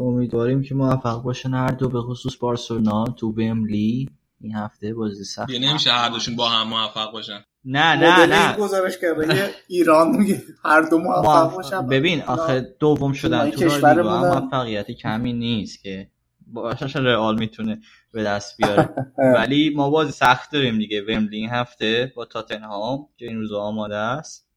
[0.00, 5.50] امیدواریم که موفق باشن هر دو به خصوص بارسلونا تو وملی این هفته بازی سخت.
[5.50, 7.44] یه نمیشه هر دوشون با هم موفق باشن.
[7.64, 8.56] نه نه نه.
[8.56, 11.86] گزارش کرده ایران میگه هر دو موفق باشن.
[11.86, 14.40] ببین آخه دوم شدن تو لالیگا هم.
[14.40, 16.10] موفقیت کمی نیست که
[16.46, 17.80] باشش رئال می‌تونه
[18.12, 18.88] به دست بیاره.
[19.36, 21.02] ولی ما بازی سخت داریم دیگه.
[21.02, 24.48] وملی این هفته با تاتنهام که این روز آماده است.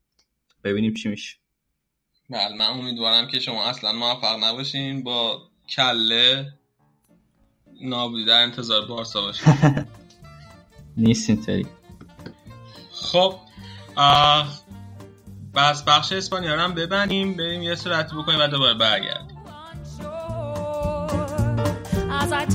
[0.63, 1.37] ببینیم چی میشه.
[2.33, 5.03] بله من امیدوارم که شما اصلا موفق نباشین.
[5.03, 6.53] با کله
[7.81, 9.53] نابودی در انتظار بارسا باشین.
[10.97, 11.65] نیست اینطوری.
[12.91, 13.35] خب
[15.55, 19.33] بس بخش اسپانیا رو هم ببندیم بریم یه صورتی بکنیم و دوباره برگردیم.
[22.09, 22.45] As I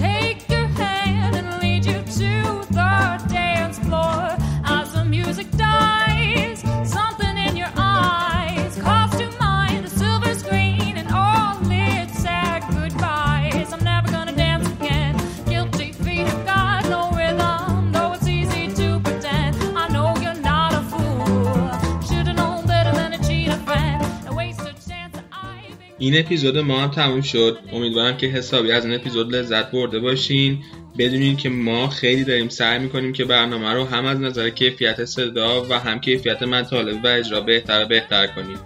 [25.99, 27.59] این اپیزود ما هم تموم شد.
[27.73, 30.59] امیدوارم که حسابی از این اپیزود لذت برده باشین.
[30.99, 35.67] بدونین که ما خیلی داریم سعی می‌کنیم که برنامه رو هم از نظر کیفیت صدا
[35.71, 38.59] و هم کیفیت مطالب و اجرا بهتر و بهتر کنیم.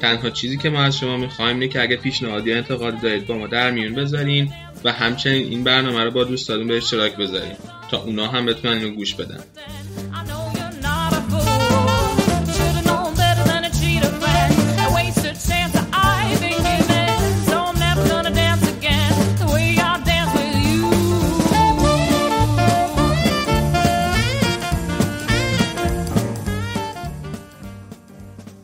[0.00, 3.38] تنها چیزی که ما از شما می‌خوایم اینه که اگه پیشنهادی یا انتقادی دارید با
[3.38, 4.52] ما در میون بذارین
[4.84, 7.56] و همچنین این برنامه رو با دوستاتون به اشتراک بذارین.
[7.90, 9.40] تا اونا هم بتونن اینو گوش بدن.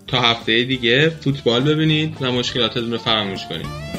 [0.08, 3.97] تا هفته دیگه فوتبال ببینید و مشکلاتتون رو فراموش کنید.